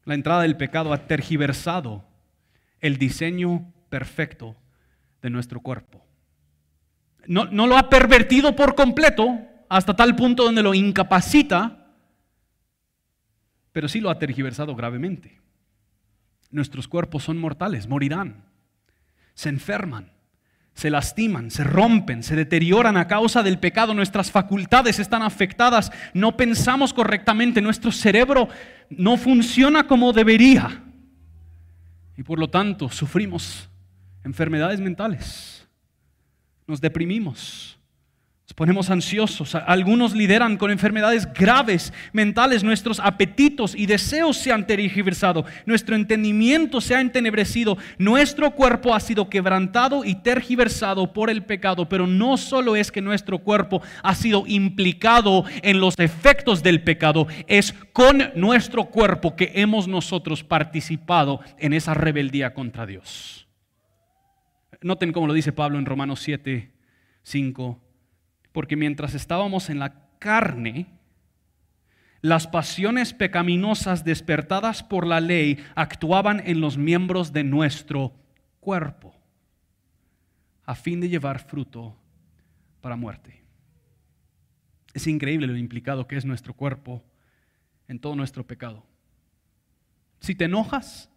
La 0.04 0.14
entrada 0.14 0.42
del 0.42 0.56
pecado 0.56 0.92
ha 0.92 1.06
tergiversado 1.06 2.04
el 2.80 2.98
diseño 2.98 3.72
perfecto 3.88 4.56
de 5.22 5.30
nuestro 5.30 5.60
cuerpo. 5.60 6.04
No, 7.26 7.44
no 7.44 7.68
lo 7.68 7.78
ha 7.78 7.88
pervertido 7.88 8.56
por 8.56 8.74
completo 8.74 9.38
hasta 9.68 9.94
tal 9.94 10.16
punto 10.16 10.42
donde 10.42 10.62
lo 10.62 10.74
incapacita 10.74 11.81
pero 13.72 13.88
sí 13.88 14.00
lo 14.00 14.10
ha 14.10 14.18
tergiversado 14.18 14.74
gravemente. 14.76 15.40
Nuestros 16.50 16.86
cuerpos 16.86 17.24
son 17.24 17.38
mortales, 17.38 17.88
morirán, 17.88 18.44
se 19.34 19.48
enferman, 19.48 20.12
se 20.74 20.90
lastiman, 20.90 21.50
se 21.50 21.64
rompen, 21.64 22.22
se 22.22 22.36
deterioran 22.36 22.96
a 22.96 23.08
causa 23.08 23.42
del 23.42 23.58
pecado, 23.58 23.94
nuestras 23.94 24.30
facultades 24.30 24.98
están 24.98 25.22
afectadas, 25.22 25.90
no 26.14 26.36
pensamos 26.36 26.92
correctamente, 26.92 27.60
nuestro 27.60 27.92
cerebro 27.92 28.48
no 28.90 29.16
funciona 29.16 29.86
como 29.86 30.12
debería. 30.12 30.84
Y 32.16 32.22
por 32.22 32.38
lo 32.38 32.50
tanto 32.50 32.90
sufrimos 32.90 33.68
enfermedades 34.24 34.80
mentales, 34.80 35.66
nos 36.66 36.80
deprimimos, 36.80 37.78
ponemos 38.54 38.90
ansiosos, 38.90 39.54
algunos 39.54 40.14
lideran 40.14 40.56
con 40.56 40.70
enfermedades 40.70 41.32
graves 41.32 41.92
mentales, 42.12 42.62
nuestros 42.62 43.00
apetitos 43.00 43.74
y 43.74 43.86
deseos 43.86 44.36
se 44.36 44.52
han 44.52 44.66
tergiversado, 44.66 45.44
nuestro 45.66 45.96
entendimiento 45.96 46.80
se 46.80 46.94
ha 46.94 47.00
entenebrecido, 47.00 47.78
nuestro 47.98 48.52
cuerpo 48.52 48.94
ha 48.94 49.00
sido 49.00 49.28
quebrantado 49.28 50.04
y 50.04 50.16
tergiversado 50.16 51.12
por 51.12 51.30
el 51.30 51.44
pecado, 51.44 51.88
pero 51.88 52.06
no 52.06 52.36
solo 52.36 52.76
es 52.76 52.90
que 52.90 53.00
nuestro 53.00 53.38
cuerpo 53.38 53.82
ha 54.02 54.14
sido 54.14 54.44
implicado 54.46 55.44
en 55.62 55.80
los 55.80 55.98
efectos 55.98 56.62
del 56.62 56.82
pecado, 56.82 57.26
es 57.46 57.74
con 57.92 58.30
nuestro 58.34 58.86
cuerpo 58.86 59.36
que 59.36 59.52
hemos 59.54 59.88
nosotros 59.88 60.44
participado 60.44 61.40
en 61.58 61.72
esa 61.72 61.94
rebeldía 61.94 62.54
contra 62.54 62.86
Dios. 62.86 63.46
Noten 64.80 65.12
cómo 65.12 65.28
lo 65.28 65.32
dice 65.32 65.52
Pablo 65.52 65.78
en 65.78 65.86
Romanos 65.86 66.20
7, 66.20 66.72
5 67.22 67.91
porque 68.52 68.76
mientras 68.76 69.14
estábamos 69.14 69.70
en 69.70 69.78
la 69.78 70.08
carne, 70.18 70.86
las 72.20 72.46
pasiones 72.46 73.12
pecaminosas 73.12 74.04
despertadas 74.04 74.82
por 74.82 75.06
la 75.06 75.20
ley 75.20 75.58
actuaban 75.74 76.40
en 76.44 76.60
los 76.60 76.78
miembros 76.78 77.32
de 77.32 77.42
nuestro 77.42 78.12
cuerpo 78.60 79.14
a 80.64 80.74
fin 80.74 81.00
de 81.00 81.08
llevar 81.08 81.40
fruto 81.40 81.96
para 82.80 82.96
muerte. 82.96 83.42
Es 84.94 85.06
increíble 85.06 85.46
lo 85.46 85.56
implicado 85.56 86.06
que 86.06 86.16
es 86.16 86.24
nuestro 86.24 86.54
cuerpo 86.54 87.02
en 87.88 87.98
todo 87.98 88.14
nuestro 88.14 88.46
pecado. 88.46 88.84
Si 90.20 90.34
te 90.34 90.44
enojas, 90.44 91.10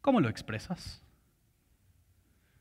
¿cómo 0.00 0.20
lo 0.20 0.28
expresas? 0.28 1.02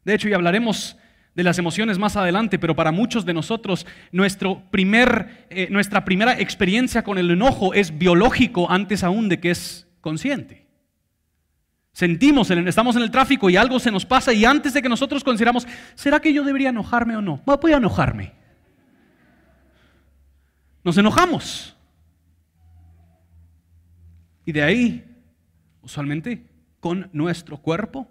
De 0.03 0.13
hecho, 0.15 0.29
y 0.29 0.33
hablaremos 0.33 0.97
de 1.37 1.43
las 1.43 1.59
emociones 1.59 1.99
más 1.99 2.15
adelante, 2.15 2.57
pero 2.57 2.75
para 2.75 2.91
muchos 2.91 3.23
de 3.23 3.31
nosotros 3.31 3.85
nuestro 4.11 4.63
primer, 4.71 5.45
eh, 5.51 5.67
nuestra 5.69 6.03
primera 6.03 6.39
experiencia 6.39 7.03
con 7.03 7.19
el 7.19 7.29
enojo 7.29 7.75
es 7.75 7.95
biológico 7.95 8.71
antes 8.71 9.03
aún 9.03 9.29
de 9.29 9.39
que 9.39 9.51
es 9.51 9.87
consciente. 10.01 10.65
Sentimos, 11.91 12.49
estamos 12.49 12.95
en 12.95 13.03
el 13.03 13.11
tráfico 13.11 13.51
y 13.51 13.55
algo 13.55 13.79
se 13.79 13.91
nos 13.91 14.03
pasa 14.03 14.33
y 14.33 14.45
antes 14.45 14.73
de 14.73 14.81
que 14.81 14.89
nosotros 14.89 15.23
consideramos, 15.23 15.67
¿será 15.93 16.19
que 16.19 16.33
yo 16.33 16.43
debería 16.43 16.69
enojarme 16.69 17.15
o 17.15 17.21
no? 17.21 17.39
Voy 17.45 17.71
a 17.71 17.77
enojarme. 17.77 18.33
Nos 20.83 20.97
enojamos. 20.97 21.75
Y 24.43 24.51
de 24.53 24.63
ahí, 24.63 25.05
usualmente, 25.83 26.47
con 26.79 27.11
nuestro 27.13 27.57
cuerpo, 27.57 28.07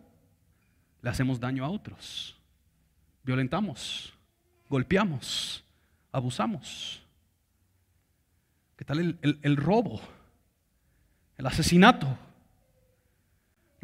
le 1.03 1.11
hacemos 1.11 1.41
daño 1.41 1.65
a 1.65 1.71
otros 1.71 2.36
violentamos, 3.27 4.15
golpeamos, 4.71 5.65
abusamos. 6.13 7.03
¿Qué 8.77 8.85
tal 8.85 9.19
el, 9.21 9.57
robo? 9.57 10.01
El 11.37 11.47
asesinato, 11.47 12.17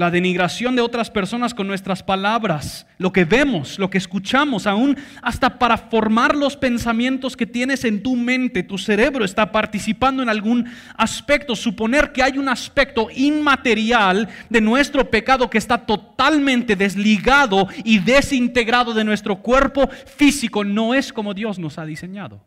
la 0.03 0.11
denigración 0.11 0.75
de 0.75 0.83
otras 0.83 1.13
personas 1.13 1.55
con 1.55 1.69
nuestras 1.69 2.03
palabras, 2.03 2.89
lo 2.99 3.13
que 3.13 3.25
vemos, 3.25 3.79
lo 3.79 3.89
que 3.89 3.99
escuchamos, 3.99 4.67
aún 4.67 4.97
hasta 5.23 5.61
para 5.61 5.79
formar 5.79 6.35
los 6.35 6.57
pensamientos 6.57 7.37
que 7.37 7.47
tienes 7.47 7.85
en 7.85 8.03
tu 8.03 8.17
mente, 8.17 8.65
tu 8.65 8.79
cerebro 8.79 9.25
está 9.25 9.53
participando 9.53 10.21
en 10.21 10.29
algún 10.29 10.69
aspecto. 10.97 11.55
Suponer 11.55 12.11
que 12.11 12.25
hay 12.25 12.37
un 12.37 12.49
aspecto 12.49 13.11
inmaterial 13.15 14.29
de 14.51 14.61
nuestro 14.61 15.09
pecado 15.09 15.49
que 15.49 15.59
está 15.59 15.87
totalmente 15.87 16.75
desligado 16.75 17.69
y 17.85 18.01
desintegrado 18.01 18.95
de 18.95 19.05
nuestro 19.05 19.37
cuerpo 19.37 19.89
físico 20.17 20.65
no 20.65 20.95
es 20.95 21.13
como 21.13 21.33
Dios 21.33 21.61
nos 21.61 21.79
ha 21.79 21.87
diseñado. 21.87 22.45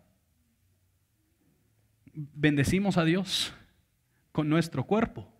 Bendecimos 2.13 2.98
a 2.98 3.06
Dios 3.06 3.54
con 4.34 4.50
nuestro 4.50 4.84
cuerpo 4.84 5.35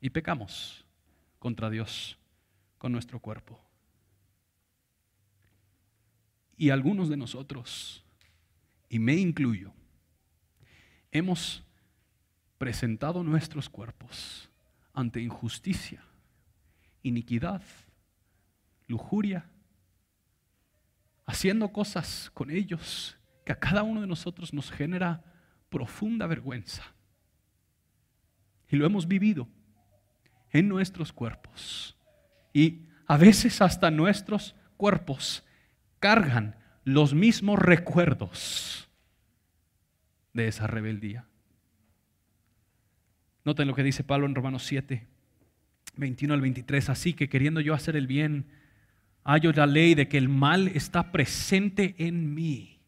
y 0.00 0.10
pecamos 0.10 0.84
contra 1.38 1.70
Dios 1.70 2.18
con 2.78 2.92
nuestro 2.92 3.20
cuerpo. 3.20 3.60
Y 6.56 6.70
algunos 6.70 7.08
de 7.08 7.16
nosotros, 7.16 8.04
y 8.88 8.98
me 8.98 9.14
incluyo, 9.14 9.72
hemos 11.10 11.62
presentado 12.58 13.22
nuestros 13.22 13.68
cuerpos 13.68 14.50
ante 14.92 15.20
injusticia, 15.20 16.02
iniquidad, 17.02 17.62
lujuria, 18.86 19.46
haciendo 21.24 21.72
cosas 21.72 22.30
con 22.34 22.50
ellos 22.50 23.16
que 23.44 23.52
a 23.52 23.58
cada 23.58 23.82
uno 23.82 24.02
de 24.02 24.06
nosotros 24.06 24.52
nos 24.52 24.70
genera 24.70 25.24
profunda 25.70 26.26
vergüenza. 26.26 26.84
Y 28.68 28.76
lo 28.76 28.84
hemos 28.84 29.08
vivido 29.08 29.48
en 30.52 30.68
nuestros 30.68 31.12
cuerpos. 31.12 31.96
Y 32.52 32.82
a 33.06 33.16
veces 33.16 33.60
hasta 33.60 33.90
nuestros 33.90 34.54
cuerpos 34.76 35.44
cargan 35.98 36.56
los 36.84 37.14
mismos 37.14 37.58
recuerdos 37.58 38.88
de 40.32 40.48
esa 40.48 40.66
rebeldía. 40.66 41.26
Noten 43.44 43.68
lo 43.68 43.74
que 43.74 43.82
dice 43.82 44.04
Pablo 44.04 44.26
en 44.26 44.34
Romanos 44.34 44.64
7, 44.64 45.06
21 45.96 46.34
al 46.34 46.40
23. 46.40 46.88
Así 46.88 47.14
que 47.14 47.28
queriendo 47.28 47.60
yo 47.60 47.74
hacer 47.74 47.96
el 47.96 48.06
bien, 48.06 48.46
hallo 49.24 49.52
la 49.52 49.66
ley 49.66 49.94
de 49.94 50.08
que 50.08 50.18
el 50.18 50.28
mal 50.28 50.68
está 50.68 51.12
presente 51.12 51.94
en 51.98 52.34
mí 52.34 52.79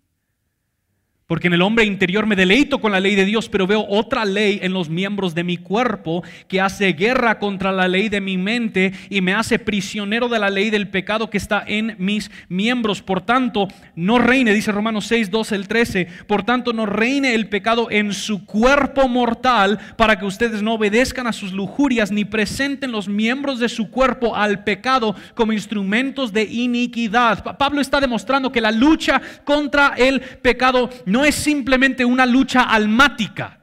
porque 1.26 1.46
en 1.46 1.54
el 1.54 1.62
hombre 1.62 1.84
interior 1.84 2.26
me 2.26 2.36
deleito 2.36 2.80
con 2.80 2.92
la 2.92 3.00
ley 3.00 3.14
de 3.14 3.24
Dios, 3.24 3.48
pero 3.48 3.66
veo 3.66 3.86
otra 3.88 4.24
ley 4.24 4.60
en 4.62 4.72
los 4.72 4.88
miembros 4.88 5.34
de 5.34 5.44
mi 5.44 5.56
cuerpo 5.56 6.22
que 6.48 6.60
hace 6.60 6.92
guerra 6.92 7.38
contra 7.38 7.72
la 7.72 7.88
ley 7.88 8.08
de 8.08 8.20
mi 8.20 8.36
mente 8.36 8.92
y 9.08 9.20
me 9.20 9.32
hace 9.32 9.58
prisionero 9.58 10.28
de 10.28 10.38
la 10.38 10.50
ley 10.50 10.70
del 10.70 10.88
pecado 10.88 11.30
que 11.30 11.38
está 11.38 11.64
en 11.66 11.94
mis 11.98 12.30
miembros. 12.48 13.02
Por 13.02 13.22
tanto, 13.22 13.68
no 13.94 14.18
reine, 14.18 14.52
dice 14.52 14.72
Romanos 14.72 15.06
6, 15.06 15.30
12, 15.30 15.54
el 15.54 15.68
13, 15.68 16.08
por 16.26 16.42
tanto 16.42 16.72
no 16.72 16.86
reine 16.86 17.34
el 17.34 17.48
pecado 17.48 17.88
en 17.90 18.12
su 18.12 18.44
cuerpo 18.44 19.08
mortal 19.08 19.78
para 19.96 20.18
que 20.18 20.26
ustedes 20.26 20.62
no 20.62 20.74
obedezcan 20.74 21.26
a 21.26 21.32
sus 21.32 21.52
lujurias 21.52 22.10
ni 22.10 22.24
presenten 22.24 22.92
los 22.92 23.08
miembros 23.08 23.58
de 23.58 23.68
su 23.68 23.90
cuerpo 23.90 24.36
al 24.36 24.64
pecado 24.64 25.14
como 25.34 25.52
instrumentos 25.52 26.32
de 26.32 26.44
iniquidad. 26.44 27.56
Pablo 27.56 27.80
está 27.80 28.00
demostrando 28.00 28.52
que 28.52 28.60
la 28.60 28.72
lucha 28.72 29.20
contra 29.44 29.94
el 29.96 30.20
pecado 30.20 30.90
no 31.12 31.26
es 31.26 31.34
simplemente 31.34 32.06
una 32.06 32.24
lucha 32.24 32.62
almática, 32.62 33.60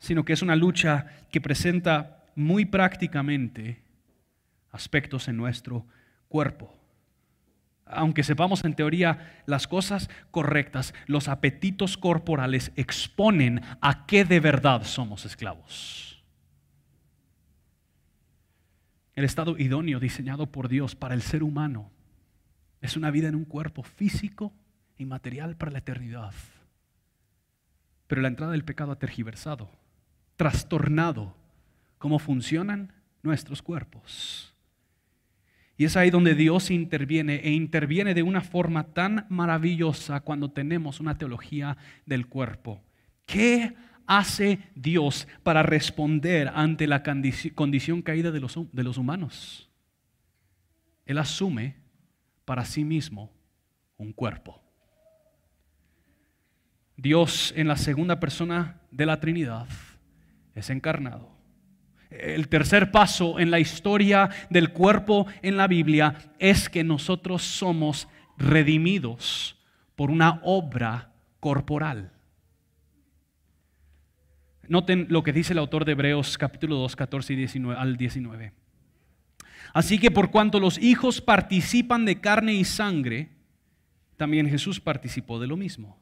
sino 0.00 0.24
que 0.24 0.32
es 0.32 0.42
una 0.42 0.56
lucha 0.56 1.06
que 1.30 1.40
presenta 1.40 2.24
muy 2.34 2.64
prácticamente 2.64 3.80
aspectos 4.72 5.28
en 5.28 5.36
nuestro 5.36 5.86
cuerpo. 6.28 6.76
Aunque 7.86 8.24
sepamos 8.24 8.64
en 8.64 8.74
teoría 8.74 9.42
las 9.46 9.68
cosas 9.68 10.10
correctas, 10.32 10.94
los 11.06 11.28
apetitos 11.28 11.96
corporales 11.96 12.72
exponen 12.74 13.60
a 13.80 14.06
qué 14.06 14.24
de 14.24 14.40
verdad 14.40 14.82
somos 14.82 15.24
esclavos. 15.26 16.24
El 19.14 19.24
estado 19.24 19.56
idóneo 19.56 20.00
diseñado 20.00 20.50
por 20.50 20.68
Dios 20.68 20.96
para 20.96 21.14
el 21.14 21.22
ser 21.22 21.44
humano 21.44 21.92
es 22.80 22.96
una 22.96 23.12
vida 23.12 23.28
en 23.28 23.36
un 23.36 23.44
cuerpo 23.44 23.84
físico, 23.84 24.52
y 25.00 25.06
material 25.06 25.56
para 25.56 25.72
la 25.72 25.78
eternidad. 25.78 26.34
Pero 28.06 28.22
la 28.22 28.28
entrada 28.28 28.52
del 28.52 28.64
pecado 28.64 28.92
ha 28.92 28.98
tergiversado, 28.98 29.70
trastornado 30.36 31.34
cómo 31.98 32.18
funcionan 32.18 32.92
nuestros 33.22 33.62
cuerpos. 33.62 34.54
Y 35.76 35.84
es 35.84 35.96
ahí 35.96 36.10
donde 36.10 36.34
Dios 36.34 36.70
interviene 36.70 37.36
e 37.36 37.52
interviene 37.52 38.12
de 38.12 38.22
una 38.22 38.42
forma 38.42 38.92
tan 38.92 39.26
maravillosa 39.30 40.20
cuando 40.20 40.50
tenemos 40.50 41.00
una 41.00 41.16
teología 41.16 41.78
del 42.04 42.26
cuerpo. 42.26 42.82
¿Qué 43.24 43.74
hace 44.06 44.58
Dios 44.74 45.26
para 45.42 45.62
responder 45.62 46.50
ante 46.54 46.86
la 46.86 47.02
condición 47.54 48.02
caída 48.02 48.30
de 48.30 48.40
los, 48.40 48.58
de 48.72 48.82
los 48.82 48.98
humanos? 48.98 49.70
Él 51.06 51.16
asume 51.16 51.76
para 52.44 52.66
sí 52.66 52.84
mismo 52.84 53.32
un 53.96 54.12
cuerpo. 54.12 54.60
Dios 57.00 57.54
en 57.56 57.66
la 57.66 57.76
segunda 57.76 58.20
persona 58.20 58.78
de 58.90 59.06
la 59.06 59.20
Trinidad 59.20 59.66
es 60.54 60.68
encarnado. 60.68 61.30
El 62.10 62.48
tercer 62.48 62.90
paso 62.90 63.40
en 63.40 63.50
la 63.50 63.58
historia 63.58 64.28
del 64.50 64.70
cuerpo 64.72 65.26
en 65.40 65.56
la 65.56 65.66
Biblia 65.66 66.32
es 66.38 66.68
que 66.68 66.84
nosotros 66.84 67.42
somos 67.42 68.06
redimidos 68.36 69.56
por 69.96 70.10
una 70.10 70.40
obra 70.42 71.12
corporal. 71.38 72.12
Noten 74.68 75.06
lo 75.08 75.22
que 75.22 75.32
dice 75.32 75.54
el 75.54 75.58
autor 75.58 75.86
de 75.86 75.92
Hebreos 75.92 76.36
capítulo 76.36 76.76
2, 76.76 76.96
14 76.96 77.32
y 77.32 77.36
19, 77.36 77.80
al 77.80 77.96
19. 77.96 78.52
Así 79.72 79.98
que 79.98 80.10
por 80.10 80.30
cuanto 80.30 80.60
los 80.60 80.76
hijos 80.76 81.22
participan 81.22 82.04
de 82.04 82.20
carne 82.20 82.52
y 82.52 82.64
sangre, 82.64 83.30
también 84.18 84.50
Jesús 84.50 84.80
participó 84.80 85.40
de 85.40 85.46
lo 85.46 85.56
mismo 85.56 85.98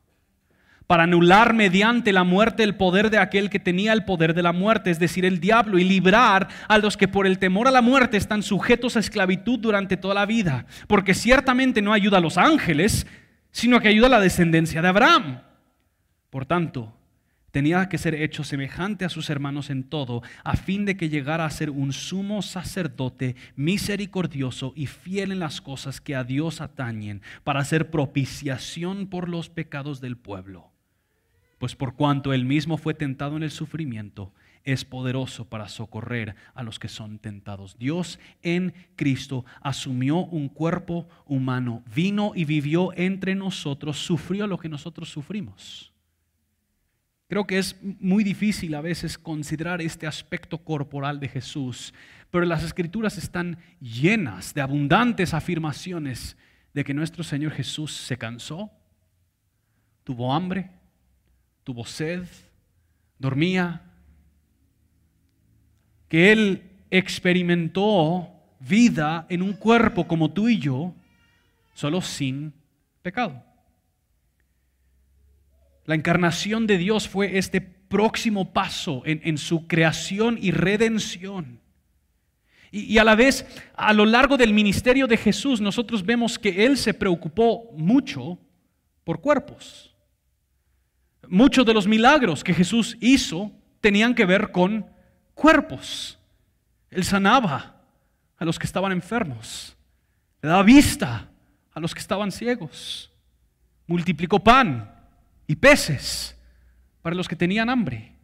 para 0.89 1.05
anular 1.05 1.53
mediante 1.53 2.15
la 2.15 2.25
muerte 2.25 2.63
el 2.63 2.75
poder 2.75 3.11
de 3.11 3.19
aquel 3.19 3.51
que 3.51 3.61
tenía 3.61 3.93
el 3.93 4.07
poder 4.07 4.33
de 4.33 4.43
la 4.43 4.55
muerte, 4.55 4.91
es 4.91 4.99
decir, 4.99 5.27
el 5.27 5.39
diablo, 5.39 5.79
y 5.79 5.85
librar 5.85 6.49
a 6.67 6.79
los 6.79 6.97
que 6.97 7.07
por 7.07 7.27
el 7.27 7.39
temor 7.39 7.69
a 7.69 7.71
la 7.71 7.83
muerte 7.83 8.17
están 8.17 8.43
sujetos 8.43 8.97
a 8.97 9.01
esclavitud 9.01 9.59
durante 9.59 9.99
toda 9.99 10.15
la 10.15 10.25
vida, 10.25 10.65
porque 10.87 11.13
ciertamente 11.13 11.83
no 11.83 11.93
ayuda 11.93 12.17
a 12.17 12.23
los 12.23 12.39
ángeles, 12.39 13.07
sino 13.51 13.81
que 13.81 13.89
ayuda 13.89 14.07
a 14.07 14.11
la 14.11 14.21
descendencia 14.21 14.81
de 14.81 14.89
Abraham. 14.89 15.43
Por 16.31 16.47
tanto, 16.47 16.97
tenía 17.51 17.91
que 17.91 17.99
ser 17.99 18.15
hecho 18.15 18.43
semejante 18.43 19.05
a 19.05 19.11
sus 19.11 19.29
hermanos 19.29 19.69
en 19.69 19.85
todo, 19.85 20.23
a 20.43 20.57
fin 20.57 20.87
de 20.87 20.97
que 20.97 21.11
llegara 21.11 21.45
a 21.45 21.51
ser 21.51 21.69
un 21.69 21.93
sumo 21.93 22.41
sacerdote 22.41 23.37
misericordioso 23.57 24.73
y 24.75 24.87
fiel 24.87 25.33
en 25.33 25.41
las 25.41 25.61
cosas 25.61 26.01
que 26.01 26.17
a 26.17 26.25
Dios 26.25 26.63
atañen, 26.63 27.21
para 27.45 27.61
hacer 27.61 27.91
propiciación 27.91 29.07
por 29.07 29.29
los 29.29 29.51
pecados 29.51 30.01
del 30.01 30.17
pueblo 30.17 30.73
pues 31.59 31.75
por 31.75 31.95
cuanto 31.95 32.33
él 32.33 32.45
mismo 32.45 32.79
fue 32.79 32.95
tentado 32.95 33.37
en 33.37 33.43
el 33.43 33.51
sufrimiento, 33.51 34.33
es 34.65 34.85
poderoso 34.85 35.49
para 35.49 35.69
socorrer 35.69 36.37
a 36.55 36.63
los 36.63 36.79
que 36.79 36.89
son 36.89 37.19
tentados. 37.19 37.79
Dios 37.79 38.19
en 38.43 38.75
Cristo 38.97 39.45
asumió 39.61 40.19
un 40.19 40.49
cuerpo 40.49 41.09
humano, 41.27 41.83
vino 41.95 42.33
y 42.35 42.45
vivió 42.45 42.93
entre 42.97 43.35
nosotros, 43.35 43.99
sufrió 43.99 44.47
lo 44.47 44.59
que 44.59 44.69
nosotros 44.69 45.09
sufrimos. 45.09 45.93
Creo 47.29 47.47
que 47.47 47.59
es 47.59 47.77
muy 47.83 48.25
difícil 48.25 48.75
a 48.75 48.81
veces 48.81 49.19
considerar 49.19 49.83
este 49.83 50.07
aspecto 50.07 50.59
corporal 50.59 51.21
de 51.21 51.29
Jesús, 51.29 51.93
pero 52.31 52.45
las 52.47 52.63
escrituras 52.63 53.19
están 53.19 53.59
llenas 53.81 54.55
de 54.55 54.63
abundantes 54.63 55.35
afirmaciones 55.35 56.37
de 56.73 56.85
que 56.85 56.95
nuestro 56.95 57.23
Señor 57.23 57.53
Jesús 57.53 57.93
se 57.93 58.17
cansó, 58.17 58.71
tuvo 60.05 60.33
hambre, 60.33 60.71
tuvo 61.69 61.85
sed, 61.85 62.25
dormía, 63.19 63.83
que 66.09 66.33
Él 66.33 66.63
experimentó 66.91 68.27
vida 68.59 69.27
en 69.29 69.43
un 69.43 69.53
cuerpo 69.53 70.09
como 70.09 70.33
tú 70.33 70.49
y 70.49 70.59
yo, 70.59 70.95
solo 71.75 72.01
sin 72.01 72.55
pecado. 73.03 73.45
La 75.85 75.95
encarnación 75.95 76.67
de 76.67 76.79
Dios 76.79 77.07
fue 77.07 77.37
este 77.37 77.61
próximo 77.61 78.51
paso 78.55 79.03
en, 79.05 79.37
su 79.37 79.67
creación 79.67 80.39
y 80.41 80.53
redención. 80.53 81.61
Y, 82.71 82.95
y, 82.95 82.97
a 82.97 83.05
la 83.05 83.15
vez, 83.15 83.45
a 83.75 83.93
lo 83.93 84.07
largo 84.07 84.39
del 84.39 84.55
ministerio 84.55 85.07
de 85.07 85.19
Jesús, 85.19 85.61
nosotros 85.61 86.03
vemos 86.03 86.39
que 86.39 86.65
Él 86.65 86.79
se 86.79 86.95
preocupó 86.95 87.71
mucho 87.77 88.39
por 89.05 89.21
cuerpos. 89.21 89.88
Muchos 91.29 91.65
de 91.67 91.75
los 91.75 91.87
milagros 91.87 92.43
que 92.43 92.55
Jesús 92.55 92.97
hizo 93.01 93.53
tenían 93.81 94.15
que 94.15 94.25
ver 94.25 94.51
con 94.51 94.87
cuerpos. 95.35 96.19
Él 96.91 97.05
sanaba 97.05 97.77
a 98.37 98.45
los 98.45 98.59
que 98.59 98.67
estaban 98.67 98.93
enfermos. 98.93 99.77
Le 100.43 100.49
daba 100.49 100.63
vista 100.63 101.29
a 101.73 101.81
los 101.81 101.95
que 101.95 102.01
estaban 102.01 102.33
ciegos. 102.33 103.11
Multiplicó 103.87 104.39
pan 104.43 104.91
y 105.47 105.57
peces 105.57 106.37
para 107.03 107.17
los 107.17 107.29
que 107.29 107.37
tenían 107.37 107.71
hambre. 107.71 108.18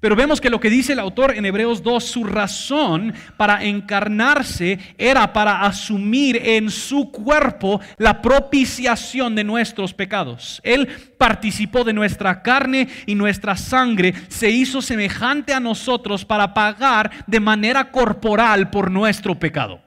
Pero 0.00 0.16
vemos 0.16 0.40
que 0.40 0.48
lo 0.48 0.60
que 0.60 0.70
dice 0.70 0.94
el 0.94 0.98
autor 0.98 1.36
en 1.36 1.44
Hebreos 1.44 1.82
2, 1.82 2.02
su 2.02 2.24
razón 2.24 3.12
para 3.36 3.62
encarnarse 3.64 4.78
era 4.96 5.30
para 5.34 5.60
asumir 5.60 6.40
en 6.42 6.70
su 6.70 7.10
cuerpo 7.10 7.80
la 7.98 8.22
propiciación 8.22 9.34
de 9.34 9.44
nuestros 9.44 9.92
pecados. 9.92 10.62
Él 10.64 10.88
participó 11.18 11.84
de 11.84 11.92
nuestra 11.92 12.40
carne 12.42 12.88
y 13.04 13.14
nuestra 13.14 13.56
sangre, 13.56 14.14
se 14.28 14.50
hizo 14.50 14.80
semejante 14.80 15.52
a 15.52 15.60
nosotros 15.60 16.24
para 16.24 16.54
pagar 16.54 17.10
de 17.26 17.40
manera 17.40 17.90
corporal 17.90 18.70
por 18.70 18.90
nuestro 18.90 19.38
pecado. 19.38 19.82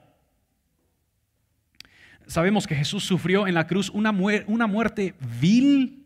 Sabemos 2.27 2.67
que 2.67 2.75
Jesús 2.75 3.03
sufrió 3.03 3.47
en 3.47 3.55
la 3.55 3.65
cruz 3.65 3.89
una, 3.89 4.11
una 4.45 4.67
muerte 4.67 5.15
vil, 5.39 6.05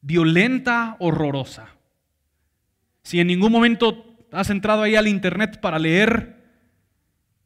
violenta, 0.00 0.96
horrorosa. 0.98 1.68
Si 3.02 3.20
en 3.20 3.26
ningún 3.26 3.52
momento 3.52 4.16
has 4.30 4.50
entrado 4.50 4.82
ahí 4.82 4.96
al 4.96 5.08
internet 5.08 5.60
para 5.60 5.78
leer 5.78 6.40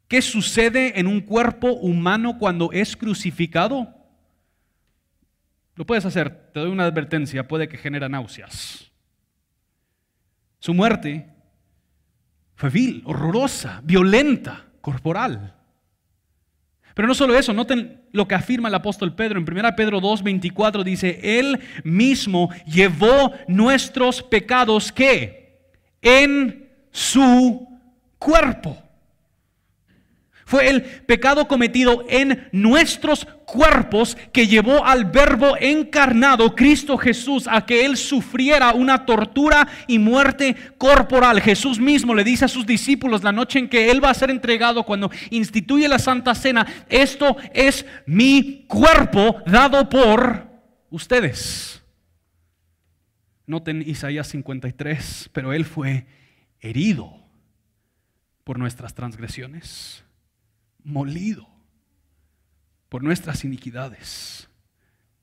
qué 0.07 0.21
sucede 0.21 0.99
en 0.99 1.07
un 1.07 1.21
cuerpo 1.21 1.73
humano 1.73 2.37
cuando 2.37 2.71
es 2.71 2.95
crucificado, 2.95 3.93
lo 5.75 5.85
puedes 5.85 6.05
hacer, 6.05 6.51
te 6.53 6.59
doy 6.59 6.71
una 6.71 6.85
advertencia, 6.85 7.47
puede 7.47 7.67
que 7.67 7.77
genera 7.77 8.09
náuseas. 8.09 8.91
Su 10.59 10.73
muerte 10.73 11.29
fue 12.55 12.69
vil, 12.69 13.03
horrorosa, 13.05 13.81
violenta, 13.83 14.65
corporal. 14.81 15.53
Pero 16.95 17.07
no 17.07 17.13
solo 17.13 17.37
eso, 17.37 17.53
noten 17.53 18.01
lo 18.11 18.27
que 18.27 18.33
afirma 18.33 18.69
el 18.69 18.75
apóstol 18.75 19.13
Pedro. 19.13 19.39
En 19.39 19.47
1 19.47 19.75
Pedro 19.75 20.01
2, 20.01 20.23
24 20.23 20.83
dice, 20.83 21.19
Él 21.21 21.59
mismo 21.83 22.49
llevó 22.65 23.33
nuestros 23.47 24.23
pecados 24.23 24.91
que 24.91 25.46
en 26.01 26.69
su 26.91 27.67
cuerpo. 28.17 28.77
Fue 30.47 30.69
el 30.69 30.81
pecado 30.81 31.45
cometido 31.45 32.05
en 32.07 32.47
nuestros 32.53 33.27
cuerpos 33.45 34.15
que 34.31 34.47
llevó 34.47 34.85
al 34.85 35.03
verbo 35.03 35.57
encarnado, 35.59 36.55
Cristo 36.55 36.97
Jesús, 36.97 37.49
a 37.51 37.65
que 37.65 37.85
Él 37.85 37.97
sufriera 37.97 38.71
una 38.71 39.05
tortura 39.05 39.67
y 39.87 39.99
muerte 39.99 40.55
corporal. 40.77 41.41
Jesús 41.41 41.79
mismo 41.79 42.15
le 42.15 42.23
dice 42.23 42.45
a 42.45 42.47
sus 42.47 42.65
discípulos 42.65 43.23
la 43.23 43.33
noche 43.33 43.59
en 43.59 43.67
que 43.67 43.91
Él 43.91 44.01
va 44.01 44.11
a 44.11 44.13
ser 44.13 44.29
entregado 44.29 44.83
cuando 44.83 45.11
instituye 45.31 45.85
la 45.89 45.99
Santa 45.99 46.33
Cena, 46.33 46.65
esto 46.87 47.35
es 47.53 47.85
mi 48.05 48.63
cuerpo 48.69 49.41
dado 49.45 49.89
por 49.89 50.47
ustedes. 50.89 51.76
Noten 53.47 53.81
Isaías 53.81 54.27
53, 54.27 55.29
pero 55.31 55.53
Él 55.53 55.63
fue 55.63 56.05
herido 56.59 57.17
por 58.43 58.59
nuestras 58.59 58.93
transgresiones, 58.93 60.03
molido 60.83 61.47
por 62.89 63.03
nuestras 63.03 63.45
iniquidades. 63.45 64.49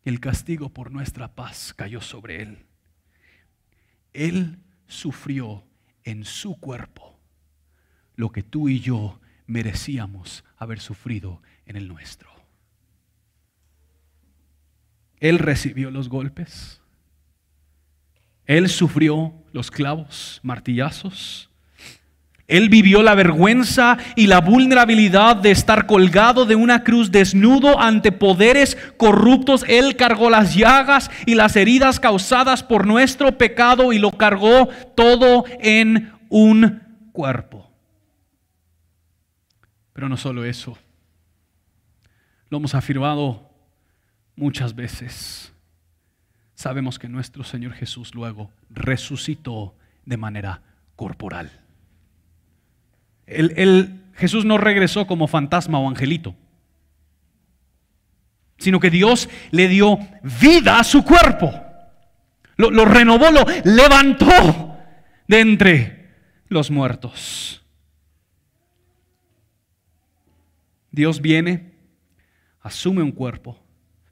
El 0.04 0.20
castigo 0.20 0.70
por 0.70 0.90
nuestra 0.90 1.34
paz 1.34 1.74
cayó 1.74 2.00
sobre 2.00 2.40
Él. 2.40 2.64
Él 4.14 4.58
sufrió 4.86 5.66
en 6.02 6.24
su 6.24 6.58
cuerpo 6.58 7.20
lo 8.16 8.32
que 8.32 8.42
tú 8.42 8.70
y 8.70 8.80
yo 8.80 9.20
merecíamos 9.46 10.44
haber 10.56 10.80
sufrido 10.80 11.42
en 11.66 11.76
el 11.76 11.88
nuestro. 11.88 12.30
Él 15.20 15.38
recibió 15.38 15.90
los 15.90 16.08
golpes 16.08 16.80
él 18.46 18.68
sufrió 18.68 19.32
los 19.52 19.70
clavos, 19.70 20.40
martillazos. 20.42 21.48
Él 22.46 22.68
vivió 22.68 23.02
la 23.02 23.14
vergüenza 23.14 23.96
y 24.16 24.26
la 24.26 24.42
vulnerabilidad 24.42 25.36
de 25.36 25.50
estar 25.50 25.86
colgado 25.86 26.44
de 26.44 26.54
una 26.54 26.84
cruz 26.84 27.10
desnudo 27.10 27.80
ante 27.80 28.12
poderes 28.12 28.76
corruptos. 28.98 29.64
Él 29.66 29.96
cargó 29.96 30.28
las 30.28 30.54
llagas 30.54 31.10
y 31.24 31.36
las 31.36 31.56
heridas 31.56 32.00
causadas 32.00 32.62
por 32.62 32.86
nuestro 32.86 33.38
pecado 33.38 33.94
y 33.94 33.98
lo 33.98 34.12
cargó 34.12 34.68
todo 34.94 35.46
en 35.60 36.12
un 36.28 36.82
cuerpo. 37.12 37.70
Pero 39.94 40.10
no 40.10 40.18
solo 40.18 40.44
eso, 40.44 40.76
lo 42.50 42.58
hemos 42.58 42.74
afirmado 42.74 43.48
muchas 44.36 44.74
veces 44.74 45.53
sabemos 46.64 46.98
que 46.98 47.10
nuestro 47.10 47.44
Señor 47.44 47.74
Jesús 47.74 48.14
luego 48.14 48.50
resucitó 48.70 49.74
de 50.06 50.16
manera 50.16 50.62
corporal. 50.96 51.52
El, 53.26 54.00
Jesús 54.14 54.46
no 54.46 54.56
regresó 54.56 55.06
como 55.06 55.28
fantasma 55.28 55.78
o 55.78 55.86
angelito, 55.86 56.34
sino 58.56 58.80
que 58.80 58.88
Dios 58.88 59.28
le 59.50 59.68
dio 59.68 59.98
vida 60.40 60.78
a 60.78 60.84
su 60.84 61.04
cuerpo. 61.04 61.52
Lo, 62.56 62.70
lo 62.70 62.86
renovó, 62.86 63.30
lo 63.30 63.44
levantó 63.64 64.78
de 65.28 65.40
entre 65.40 66.14
los 66.48 66.70
muertos. 66.70 67.62
Dios 70.90 71.20
viene, 71.20 71.74
asume 72.62 73.02
un 73.02 73.12
cuerpo 73.12 73.63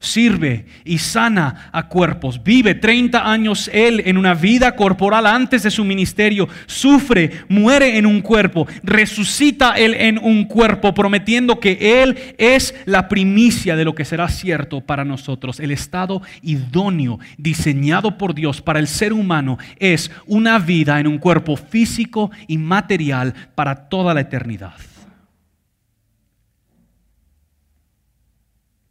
sirve 0.03 0.67
y 0.85 0.99
sana 0.99 1.71
a 1.73 1.89
cuerpos. 1.89 2.43
Vive 2.43 2.75
30 2.75 3.31
años 3.31 3.71
él 3.73 4.03
en 4.05 4.19
una 4.19 4.35
vida 4.35 4.75
corporal 4.75 5.27
antes 5.27 5.63
de 5.63 5.71
su 5.71 5.85
ministerio. 5.85 6.49
Sufre, 6.67 7.45
muere 7.49 7.97
en 7.97 8.05
un 8.05 8.21
cuerpo. 8.21 8.67
Resucita 8.83 9.75
él 9.75 9.95
en 9.95 10.19
un 10.19 10.45
cuerpo, 10.45 10.93
prometiendo 10.93 11.61
que 11.61 12.03
él 12.03 12.19
es 12.37 12.75
la 12.85 13.09
primicia 13.09 13.77
de 13.77 13.85
lo 13.85 13.95
que 13.95 14.05
será 14.05 14.29
cierto 14.29 14.81
para 14.81 15.05
nosotros. 15.05 15.61
El 15.61 15.71
estado 15.71 16.21
idóneo 16.43 17.21
diseñado 17.39 18.19
por 18.19 18.35
Dios 18.35 18.61
para 18.61 18.81
el 18.81 18.89
ser 18.89 19.13
humano 19.13 19.59
es 19.79 20.11
una 20.27 20.59
vida 20.59 20.99
en 20.99 21.07
un 21.07 21.19
cuerpo 21.19 21.57
físico 21.57 22.33
y 22.49 22.59
material 22.59 23.35
para 23.55 23.89
toda 23.89 24.15
la 24.15 24.23
eternidad. 24.23 24.75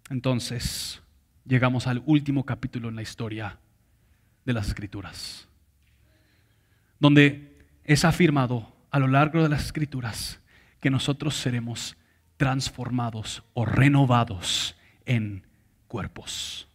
Entonces, 0.09 1.00
llegamos 1.51 1.85
al 1.85 2.01
último 2.05 2.45
capítulo 2.45 2.87
en 2.87 2.95
la 2.95 3.01
historia 3.01 3.59
de 4.45 4.53
las 4.53 4.69
escrituras, 4.69 5.49
donde 6.97 7.57
es 7.83 8.05
afirmado 8.05 8.73
a 8.89 8.99
lo 8.99 9.07
largo 9.09 9.43
de 9.43 9.49
las 9.49 9.65
escrituras 9.65 10.39
que 10.79 10.89
nosotros 10.89 11.35
seremos 11.35 11.97
transformados 12.37 13.43
o 13.53 13.65
renovados 13.65 14.77
en 15.05 15.45
cuerpos. 15.89 16.69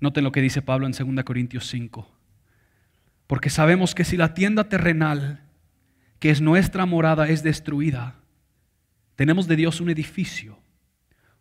Noten 0.00 0.24
lo 0.24 0.32
que 0.32 0.42
dice 0.42 0.60
Pablo 0.60 0.86
en 0.86 0.92
2 0.92 1.24
Corintios 1.24 1.66
5. 1.68 2.06
Porque 3.26 3.48
sabemos 3.48 3.94
que 3.94 4.04
si 4.04 4.18
la 4.18 4.34
tienda 4.34 4.68
terrenal, 4.68 5.40
que 6.18 6.28
es 6.28 6.42
nuestra 6.42 6.84
morada, 6.84 7.26
es 7.30 7.42
destruida, 7.42 8.16
tenemos 9.14 9.48
de 9.48 9.56
Dios 9.56 9.80
un 9.80 9.88
edificio 9.88 10.58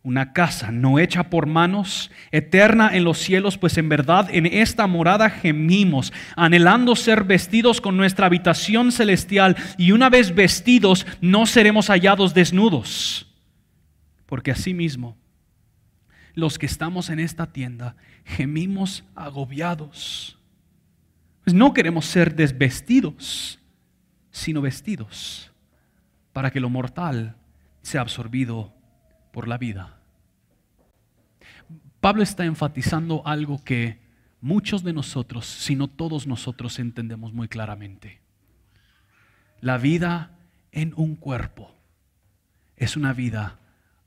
una 0.05 0.33
casa 0.33 0.71
no 0.71 0.99
hecha 0.99 1.31
por 1.31 1.47
manos, 1.47 2.11
eterna 2.31 2.95
en 2.95 3.03
los 3.03 3.17
cielos, 3.17 3.57
pues 3.57 3.77
en 3.79 3.89
verdad 3.89 4.29
en 4.31 4.45
esta 4.45 4.85
morada 4.85 5.31
gemimos, 5.31 6.13
anhelando 6.35 6.95
ser 6.95 7.23
vestidos 7.23 7.81
con 7.81 7.97
nuestra 7.97 8.27
habitación 8.27 8.91
celestial, 8.91 9.57
y 9.79 9.91
una 9.91 10.11
vez 10.11 10.33
vestidos 10.35 11.07
no 11.21 11.47
seremos 11.47 11.87
hallados 11.87 12.35
desnudos, 12.35 13.27
porque 14.27 14.51
asimismo 14.51 15.17
los 16.35 16.59
que 16.59 16.67
estamos 16.67 17.09
en 17.09 17.19
esta 17.19 17.51
tienda 17.51 17.95
gemimos 18.25 19.03
agobiados. 19.15 20.37
Pues 21.43 21.55
no 21.55 21.73
queremos 21.73 22.05
ser 22.05 22.35
desvestidos, 22.35 23.59
sino 24.29 24.61
vestidos, 24.61 25.51
para 26.31 26.51
que 26.51 26.59
lo 26.59 26.69
mortal 26.69 27.37
sea 27.81 28.01
absorbido 28.01 28.73
por 29.31 29.47
la 29.47 29.57
vida. 29.57 29.94
Pablo 32.05 32.21
está 32.21 32.45
enfatizando 32.45 33.23
algo 33.25 33.63
que 33.63 33.99
muchos 34.39 34.83
de 34.83 34.93
nosotros, 34.93 35.47
si 35.47 35.75
no 35.75 35.87
todos 35.87 36.27
nosotros, 36.27 36.77
entendemos 36.77 37.33
muy 37.33 37.47
claramente. 37.47 38.21
La 39.59 39.79
vida 39.79 40.37
en 40.71 40.93
un 40.97 41.15
cuerpo 41.15 41.75
es 42.75 42.95
una 42.95 43.11
vida 43.11 43.57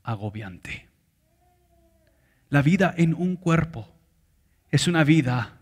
agobiante. 0.01 0.87
La 2.47 2.61
vida 2.61 2.93
en 2.95 3.13
un 3.13 3.35
cuerpo 3.35 3.93
es 4.71 4.87
una 4.87 5.03
vida 5.03 5.57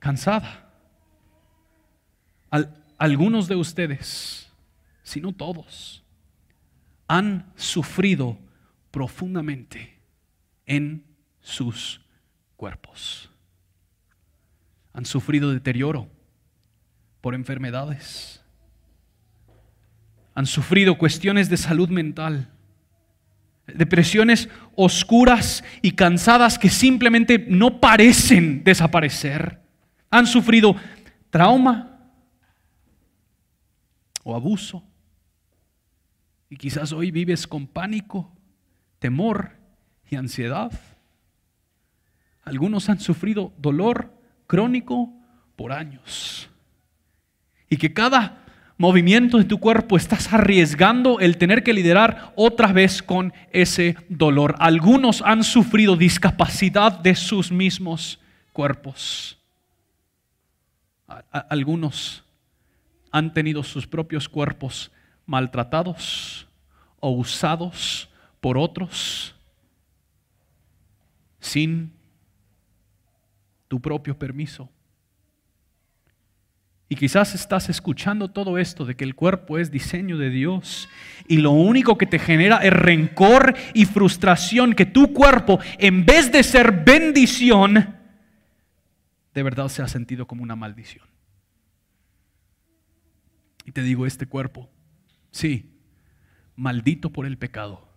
cansada. 0.00 0.68
algunos 2.98 3.46
de 3.46 3.54
ustedes, 3.54 4.52
si 5.04 5.20
no 5.20 5.32
todos, 5.32 6.02
han 7.06 7.52
sufrido 7.54 8.36
profundamente 8.90 9.93
en 10.66 11.04
sus 11.40 12.00
cuerpos. 12.56 13.30
Han 14.92 15.04
sufrido 15.04 15.50
deterioro 15.50 16.08
por 17.20 17.34
enfermedades. 17.34 18.42
Han 20.34 20.46
sufrido 20.46 20.98
cuestiones 20.98 21.48
de 21.48 21.56
salud 21.56 21.88
mental. 21.88 22.50
Depresiones 23.66 24.48
oscuras 24.76 25.64
y 25.80 25.92
cansadas 25.92 26.58
que 26.58 26.68
simplemente 26.68 27.38
no 27.48 27.80
parecen 27.80 28.62
desaparecer. 28.62 29.60
Han 30.10 30.26
sufrido 30.26 30.76
trauma 31.30 31.98
o 34.22 34.34
abuso 34.34 34.84
y 36.48 36.56
quizás 36.56 36.92
hoy 36.92 37.10
vives 37.10 37.46
con 37.46 37.66
pánico, 37.66 38.32
temor 38.98 39.63
y 40.10 40.16
ansiedad. 40.16 40.72
Algunos 42.44 42.88
han 42.88 43.00
sufrido 43.00 43.52
dolor 43.58 44.12
crónico 44.46 45.12
por 45.56 45.72
años. 45.72 46.48
Y 47.68 47.76
que 47.76 47.92
cada 47.92 48.44
movimiento 48.76 49.38
de 49.38 49.44
tu 49.44 49.58
cuerpo 49.58 49.96
estás 49.96 50.32
arriesgando 50.32 51.20
el 51.20 51.38
tener 51.38 51.62
que 51.62 51.72
liderar 51.72 52.32
otra 52.36 52.72
vez 52.72 53.02
con 53.02 53.32
ese 53.52 53.96
dolor. 54.08 54.56
Algunos 54.58 55.22
han 55.22 55.44
sufrido 55.44 55.96
discapacidad 55.96 56.98
de 56.98 57.14
sus 57.14 57.50
mismos 57.50 58.20
cuerpos. 58.52 59.38
Algunos 61.30 62.24
han 63.10 63.32
tenido 63.32 63.62
sus 63.62 63.86
propios 63.86 64.28
cuerpos 64.28 64.90
maltratados 65.26 66.48
o 67.00 67.10
usados 67.10 68.08
por 68.40 68.58
otros 68.58 69.34
sin 71.44 71.92
tu 73.68 73.80
propio 73.80 74.18
permiso. 74.18 74.70
Y 76.88 76.96
quizás 76.96 77.34
estás 77.34 77.68
escuchando 77.68 78.30
todo 78.30 78.58
esto 78.58 78.84
de 78.84 78.94
que 78.94 79.04
el 79.04 79.14
cuerpo 79.14 79.58
es 79.58 79.70
diseño 79.70 80.16
de 80.18 80.30
Dios 80.30 80.88
y 81.28 81.38
lo 81.38 81.50
único 81.50 81.98
que 81.98 82.06
te 82.06 82.18
genera 82.18 82.58
es 82.58 82.72
rencor 82.72 83.54
y 83.72 83.84
frustración 83.84 84.74
que 84.74 84.86
tu 84.86 85.12
cuerpo, 85.12 85.58
en 85.78 86.04
vez 86.04 86.30
de 86.30 86.42
ser 86.42 86.84
bendición, 86.84 87.96
de 89.34 89.42
verdad 89.42 89.68
se 89.68 89.82
ha 89.82 89.88
sentido 89.88 90.26
como 90.26 90.42
una 90.42 90.56
maldición. 90.56 91.06
Y 93.64 93.72
te 93.72 93.82
digo, 93.82 94.06
este 94.06 94.26
cuerpo 94.26 94.70
Sí, 95.34 95.68
maldito 96.54 97.10
por 97.10 97.26
el 97.26 97.36
pecado. 97.36 97.88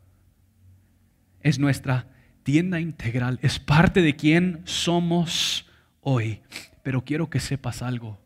Es 1.42 1.60
nuestra 1.60 2.08
tienda 2.48 2.80
integral, 2.80 3.40
es 3.42 3.60
parte 3.60 4.02
de 4.02 4.16
quien 4.16 4.62
somos 4.64 5.70
hoy. 6.00 6.40
Pero 6.82 7.04
quiero 7.04 7.30
que 7.30 7.42
sepas 7.42 7.82
algo, 7.82 8.22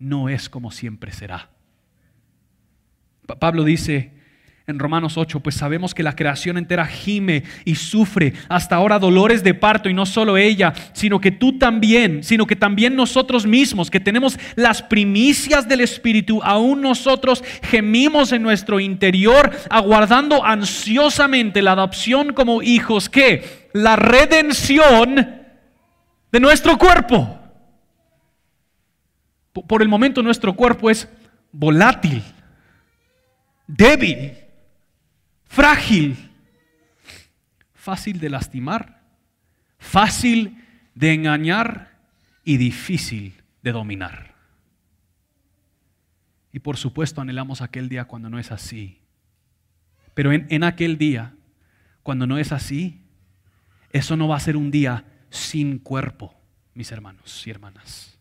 no 0.00 0.28
es 0.28 0.48
como 0.48 0.72
siempre 0.72 1.12
será. 1.12 1.48
Pablo 3.38 3.62
dice, 3.62 4.14
en 4.66 4.78
Romanos 4.78 5.18
8, 5.18 5.40
pues 5.40 5.56
sabemos 5.56 5.92
que 5.92 6.04
la 6.04 6.14
creación 6.14 6.56
entera 6.56 6.86
gime 6.86 7.42
y 7.64 7.74
sufre. 7.74 8.32
Hasta 8.48 8.76
ahora 8.76 9.00
dolores 9.00 9.42
de 9.42 9.54
parto 9.54 9.88
y 9.88 9.94
no 9.94 10.06
solo 10.06 10.36
ella, 10.36 10.72
sino 10.92 11.20
que 11.20 11.32
tú 11.32 11.58
también, 11.58 12.22
sino 12.22 12.46
que 12.46 12.54
también 12.54 12.94
nosotros 12.94 13.44
mismos, 13.44 13.90
que 13.90 13.98
tenemos 13.98 14.38
las 14.54 14.80
primicias 14.80 15.68
del 15.68 15.80
Espíritu, 15.80 16.40
aún 16.44 16.80
nosotros 16.80 17.42
gemimos 17.62 18.32
en 18.32 18.42
nuestro 18.42 18.78
interior, 18.78 19.50
aguardando 19.68 20.44
ansiosamente 20.44 21.60
la 21.60 21.72
adopción 21.72 22.32
como 22.32 22.62
hijos, 22.62 23.08
que 23.08 23.68
la 23.72 23.96
redención 23.96 25.42
de 26.30 26.40
nuestro 26.40 26.78
cuerpo. 26.78 27.38
Por 29.52 29.82
el 29.82 29.88
momento 29.88 30.22
nuestro 30.22 30.54
cuerpo 30.54 30.88
es 30.88 31.08
volátil, 31.50 32.22
débil 33.66 34.41
frágil, 35.52 36.30
fácil 37.74 38.18
de 38.18 38.30
lastimar, 38.30 39.02
fácil 39.78 40.64
de 40.94 41.12
engañar 41.12 41.98
y 42.42 42.56
difícil 42.56 43.34
de 43.62 43.72
dominar. 43.72 44.34
Y 46.54 46.60
por 46.60 46.78
supuesto 46.78 47.20
anhelamos 47.20 47.60
aquel 47.60 47.90
día 47.90 48.06
cuando 48.06 48.30
no 48.30 48.38
es 48.38 48.50
así. 48.50 48.98
Pero 50.14 50.32
en, 50.32 50.46
en, 50.48 50.64
aquel 50.64 50.96
día, 50.96 51.34
cuando 52.02 52.26
no 52.26 52.38
es 52.38 52.50
así, 52.50 53.02
eso 53.90 54.16
no 54.16 54.28
va 54.28 54.36
a 54.36 54.40
ser 54.40 54.56
un 54.56 54.70
día 54.70 55.04
sin 55.28 55.78
cuerpo, 55.78 56.34
mis 56.72 56.90
hermanos 56.92 57.46
y 57.46 57.50
hermanas. 57.50 58.18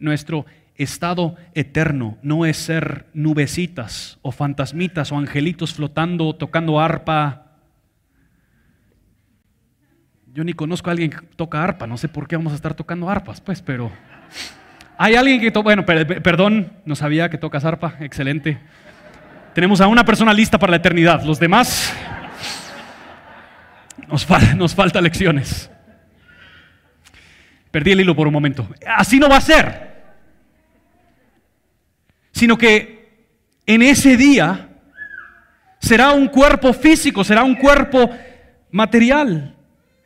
Nuestro 0.00 0.46
estado 0.78 1.36
eterno 1.54 2.18
no 2.22 2.46
es 2.46 2.56
ser 2.56 3.06
nubecitas 3.14 4.18
o 4.22 4.32
fantasmitas 4.32 5.12
o 5.12 5.18
angelitos 5.18 5.74
flotando, 5.74 6.34
tocando 6.34 6.80
arpa. 6.80 7.42
Yo 10.32 10.44
ni 10.44 10.52
conozco 10.52 10.90
a 10.90 10.92
alguien 10.92 11.10
que 11.10 11.18
toca 11.36 11.62
arpa, 11.62 11.86
no 11.86 11.96
sé 11.96 12.08
por 12.08 12.28
qué 12.28 12.36
vamos 12.36 12.52
a 12.52 12.56
estar 12.56 12.74
tocando 12.74 13.08
arpas, 13.08 13.40
pues, 13.40 13.62
pero 13.62 13.90
hay 14.98 15.14
alguien 15.14 15.40
que 15.40 15.50
toca, 15.50 15.64
bueno, 15.64 15.86
perdón, 15.86 16.72
no 16.84 16.94
sabía 16.94 17.30
que 17.30 17.38
tocas 17.38 17.64
arpa, 17.64 17.96
excelente. 18.00 18.58
Tenemos 19.54 19.80
a 19.80 19.86
una 19.86 20.04
persona 20.04 20.34
lista 20.34 20.58
para 20.58 20.72
la 20.72 20.76
eternidad, 20.76 21.22
los 21.22 21.40
demás 21.40 21.94
nos, 24.08 24.26
nos 24.56 24.74
falta 24.74 25.00
lecciones. 25.00 25.70
Perdí 27.70 27.92
el 27.92 28.00
hilo 28.00 28.14
por 28.14 28.26
un 28.26 28.32
momento. 28.32 28.68
Así 28.86 29.18
no 29.18 29.28
va 29.28 29.38
a 29.38 29.40
ser 29.40 29.95
sino 32.36 32.58
que 32.58 33.32
en 33.64 33.80
ese 33.80 34.14
día 34.18 34.68
será 35.80 36.12
un 36.12 36.28
cuerpo 36.28 36.74
físico, 36.74 37.24
será 37.24 37.42
un 37.42 37.54
cuerpo 37.54 38.10
material. 38.70 39.56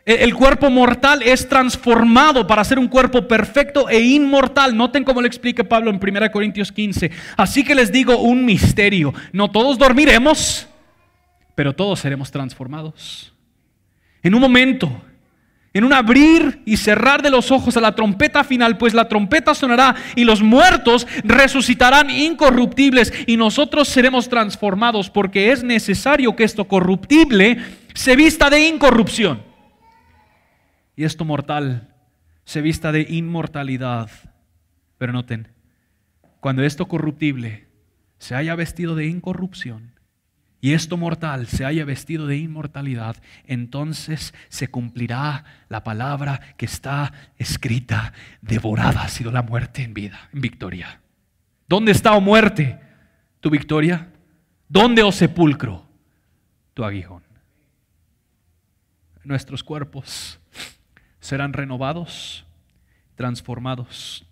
E, 0.06 0.22
el 0.22 0.32
cuerpo 0.32 0.70
mortal 0.70 1.24
es 1.24 1.48
transformado 1.48 2.46
para 2.46 2.62
ser 2.62 2.78
un 2.78 2.86
cuerpo 2.86 3.26
perfecto 3.26 3.88
e 3.88 3.98
inmortal. 4.00 4.76
Noten 4.76 5.02
cómo 5.02 5.20
lo 5.20 5.26
explica 5.26 5.64
Pablo 5.64 5.90
en 5.90 5.96
1 6.00 6.30
Corintios 6.30 6.70
15. 6.70 7.10
Así 7.36 7.64
que 7.64 7.74
les 7.74 7.90
digo 7.90 8.16
un 8.18 8.44
misterio. 8.44 9.12
No 9.32 9.50
todos 9.50 9.76
dormiremos, 9.76 10.68
pero 11.56 11.74
todos 11.74 11.98
seremos 11.98 12.30
transformados. 12.30 13.34
En 14.22 14.36
un 14.36 14.40
momento, 14.40 15.02
en 15.72 15.84
un 15.84 15.92
abrir 15.92 16.62
y 16.64 16.76
cerrar 16.76 17.22
de 17.22 17.30
los 17.30 17.50
ojos 17.50 17.76
a 17.76 17.80
la 17.80 17.94
trompeta 17.94 18.42
final, 18.42 18.76
pues 18.76 18.92
la 18.92 19.08
trompeta 19.08 19.54
sonará 19.54 19.94
y 20.16 20.24
los 20.24 20.42
muertos 20.42 21.06
resucitarán 21.22 22.10
incorruptibles 22.10 23.12
y 23.26 23.36
nosotros 23.36 23.88
seremos 23.88 24.28
transformados 24.28 25.10
porque 25.10 25.52
es 25.52 25.62
necesario 25.62 26.34
que 26.34 26.44
esto 26.44 26.66
corruptible 26.66 27.58
se 27.94 28.16
vista 28.16 28.50
de 28.50 28.66
incorrupción 28.66 29.42
y 30.96 31.04
esto 31.04 31.24
mortal 31.24 31.94
se 32.44 32.60
vista 32.60 32.90
de 32.90 33.06
inmortalidad. 33.08 34.10
Pero 34.98 35.12
noten, 35.12 35.48
cuando 36.40 36.62
esto 36.62 36.88
corruptible 36.88 37.68
se 38.18 38.34
haya 38.34 38.54
vestido 38.54 38.96
de 38.96 39.06
incorrupción 39.06 39.89
y 40.60 40.74
esto 40.74 40.96
mortal 40.98 41.46
se 41.46 41.64
haya 41.64 41.84
vestido 41.86 42.26
de 42.26 42.36
inmortalidad, 42.36 43.16
entonces 43.46 44.34
se 44.48 44.68
cumplirá 44.68 45.44
la 45.68 45.82
palabra 45.84 46.54
que 46.58 46.66
está 46.66 47.12
escrita, 47.38 48.12
devorada 48.42 49.02
ha 49.02 49.08
sido 49.08 49.32
la 49.32 49.42
muerte 49.42 49.82
en 49.82 49.94
vida, 49.94 50.28
en 50.34 50.42
victoria. 50.42 51.00
¿Dónde 51.66 51.92
está, 51.92 52.12
oh 52.12 52.20
muerte, 52.20 52.78
tu 53.40 53.48
victoria? 53.48 54.08
¿Dónde, 54.68 55.02
oh 55.02 55.12
sepulcro, 55.12 55.86
tu 56.74 56.84
aguijón? 56.84 57.22
Nuestros 59.24 59.64
cuerpos 59.64 60.38
serán 61.20 61.54
renovados, 61.54 62.44
transformados. 63.14 64.26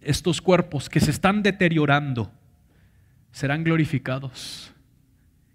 Estos 0.00 0.40
cuerpos 0.40 0.88
que 0.88 1.00
se 1.00 1.10
están 1.10 1.42
deteriorando 1.42 2.30
serán 3.32 3.64
glorificados 3.64 4.72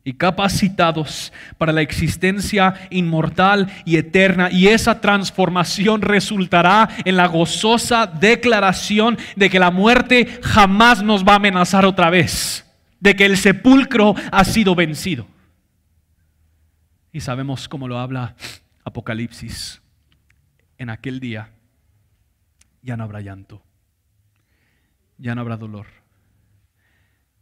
y 0.04 0.14
capacitados 0.14 1.32
para 1.58 1.72
la 1.72 1.82
existencia 1.82 2.88
inmortal 2.90 3.72
y 3.86 3.98
eterna. 3.98 4.50
Y 4.52 4.68
esa 4.68 5.00
transformación 5.00 6.02
resultará 6.02 6.90
en 7.06 7.18
la 7.18 7.28
gozosa 7.28 8.08
declaración 8.08 9.18
de 9.36 9.50
que 9.50 9.60
la 9.60 9.72
muerte 9.72 10.40
jamás 10.44 11.04
nos 11.04 11.24
va 11.24 11.34
a 11.34 11.38
amenazar 11.38 11.86
otra 11.86 12.10
vez, 12.10 12.66
de 13.00 13.16
que 13.16 13.26
el 13.26 13.38
sepulcro 13.38 14.16
ha 14.32 14.44
sido 14.44 14.76
vencido. 14.76 15.28
Y 17.12 17.20
sabemos 17.20 17.68
cómo 17.68 17.88
lo 17.88 18.00
habla 18.00 18.36
Apocalipsis 18.84 19.82
en 20.78 20.90
aquel 20.90 21.20
día 21.20 21.52
ya 22.82 22.98
no 22.98 23.04
habrá 23.04 23.22
llanto, 23.22 23.62
ya 25.20 25.36
no 25.36 25.42
habrá 25.42 25.58
dolor, 25.58 25.86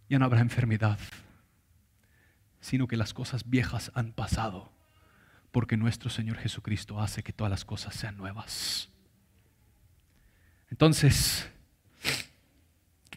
ya 0.09 0.19
no 0.19 0.25
habrá 0.25 0.41
enfermedad, 0.41 0.99
sino 2.61 2.87
que 2.87 2.97
las 2.97 3.13
cosas 3.13 3.49
viejas 3.49 3.91
han 3.95 4.11
pasado, 4.11 4.71
porque 5.51 5.77
nuestro 5.77 6.09
Señor 6.09 6.37
Jesucristo 6.37 6.99
hace 6.99 7.23
que 7.23 7.33
todas 7.33 7.51
las 7.51 7.65
cosas 7.65 7.95
sean 7.95 8.17
nuevas. 8.17 8.89
Entonces, 10.69 11.49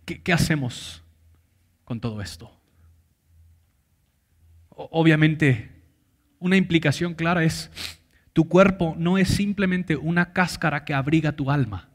¿qué, 0.04 0.32
hacemos 0.32 1.02
con 1.84 2.00
todo 2.00 2.22
esto? 2.22 2.50
Obviamente, 4.70 5.70
una 6.38 6.56
implicación 6.56 7.14
clara 7.14 7.44
es 7.44 7.70
tu 8.32 8.48
cuerpo 8.48 8.94
no 8.96 9.18
es 9.18 9.28
simplemente 9.28 9.96
una 9.96 10.32
cáscara 10.32 10.84
que 10.84 10.94
abriga 10.94 11.32
tu 11.32 11.50
alma. 11.50 11.88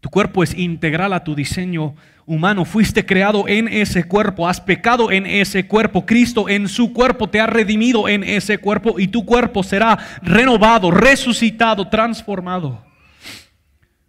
Tu 0.00 0.10
cuerpo 0.10 0.42
es 0.42 0.54
integral 0.54 1.12
a 1.12 1.24
tu 1.24 1.34
diseño 1.34 1.94
humano. 2.26 2.64
Fuiste 2.64 3.06
creado 3.06 3.48
en 3.48 3.68
ese 3.68 4.04
cuerpo, 4.04 4.48
has 4.48 4.60
pecado 4.60 5.10
en 5.10 5.24
ese 5.26 5.66
cuerpo. 5.66 6.04
Cristo 6.04 6.48
en 6.48 6.68
su 6.68 6.92
cuerpo 6.92 7.28
te 7.28 7.40
ha 7.40 7.46
redimido 7.46 8.08
en 8.08 8.22
ese 8.24 8.58
cuerpo 8.58 8.98
y 8.98 9.08
tu 9.08 9.24
cuerpo 9.24 9.62
será 9.62 9.98
renovado, 10.22 10.90
resucitado, 10.90 11.88
transformado. 11.88 12.84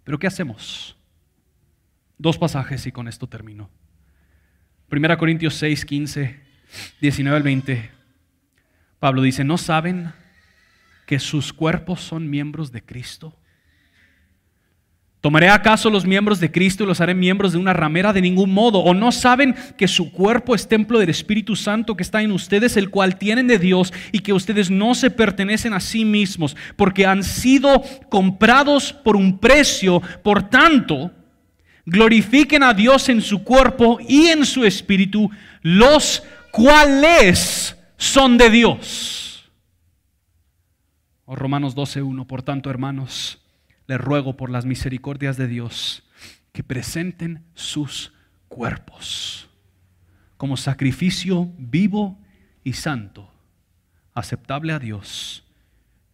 Pero 0.03 0.19
¿qué 0.19 0.27
hacemos? 0.27 0.97
Dos 2.17 2.37
pasajes 2.37 2.85
y 2.87 2.91
con 2.91 3.07
esto 3.07 3.27
termino. 3.27 3.69
1 4.91 5.17
Corintios 5.17 5.55
6, 5.55 5.85
15, 5.85 6.39
19 6.99 7.37
al 7.37 7.43
20. 7.43 7.91
Pablo 8.99 9.21
dice, 9.21 9.43
¿no 9.43 9.57
saben? 9.57 10.11
que 11.07 11.19
sus 11.19 11.53
cuerpos 11.53 12.01
son 12.01 12.29
miembros 12.29 12.71
de 12.71 12.83
Cristo? 12.83 13.39
¿Tomaré 15.19 15.49
acaso 15.49 15.89
los 15.89 16.05
miembros 16.05 16.39
de 16.39 16.51
Cristo 16.51 16.83
y 16.83 16.87
los 16.87 17.01
haré 17.01 17.15
miembros 17.15 17.51
de 17.51 17.57
una 17.57 17.73
ramera? 17.73 18.13
De 18.13 18.21
ningún 18.21 18.53
modo. 18.53 18.79
¿O 18.79 18.93
no 18.93 19.11
saben 19.11 19.55
que 19.75 19.87
su 19.87 20.11
cuerpo 20.11 20.53
es 20.53 20.67
templo 20.67 20.99
del 20.99 21.09
Espíritu 21.09 21.55
Santo 21.55 21.97
que 21.97 22.03
está 22.03 22.21
en 22.21 22.31
ustedes, 22.31 22.77
el 22.77 22.91
cual 22.91 23.17
tienen 23.17 23.47
de 23.47 23.57
Dios 23.57 23.91
y 24.11 24.19
que 24.19 24.33
ustedes 24.33 24.69
no 24.69 24.93
se 24.93 25.09
pertenecen 25.09 25.73
a 25.73 25.79
sí 25.79 26.05
mismos, 26.05 26.55
porque 26.75 27.07
han 27.07 27.23
sido 27.23 27.81
comprados 28.09 28.93
por 28.93 29.15
un 29.15 29.39
precio? 29.39 30.03
Por 30.23 30.49
tanto, 30.49 31.11
glorifiquen 31.85 32.61
a 32.61 32.75
Dios 32.75 33.09
en 33.09 33.21
su 33.21 33.43
cuerpo 33.43 33.97
y 34.07 34.27
en 34.27 34.45
su 34.45 34.65
espíritu, 34.65 35.31
los 35.63 36.21
cuales 36.51 37.75
son 37.97 38.37
de 38.37 38.51
Dios. 38.51 39.49
O 41.25 41.35
Romanos 41.35 41.75
12.1, 41.75 42.27
por 42.27 42.43
tanto, 42.43 42.69
hermanos, 42.69 43.41
les 43.87 43.99
ruego 43.99 44.37
por 44.37 44.49
las 44.49 44.65
misericordias 44.65 45.37
de 45.37 45.47
Dios 45.47 46.03
que 46.51 46.63
presenten 46.63 47.45
sus 47.55 48.13
cuerpos 48.47 49.47
como 50.37 50.55
sacrificio 50.55 51.51
vivo 51.57 52.19
y 52.63 52.73
santo, 52.73 53.31
aceptable 54.13 54.71
a 54.71 54.79
Dios, 54.79 55.43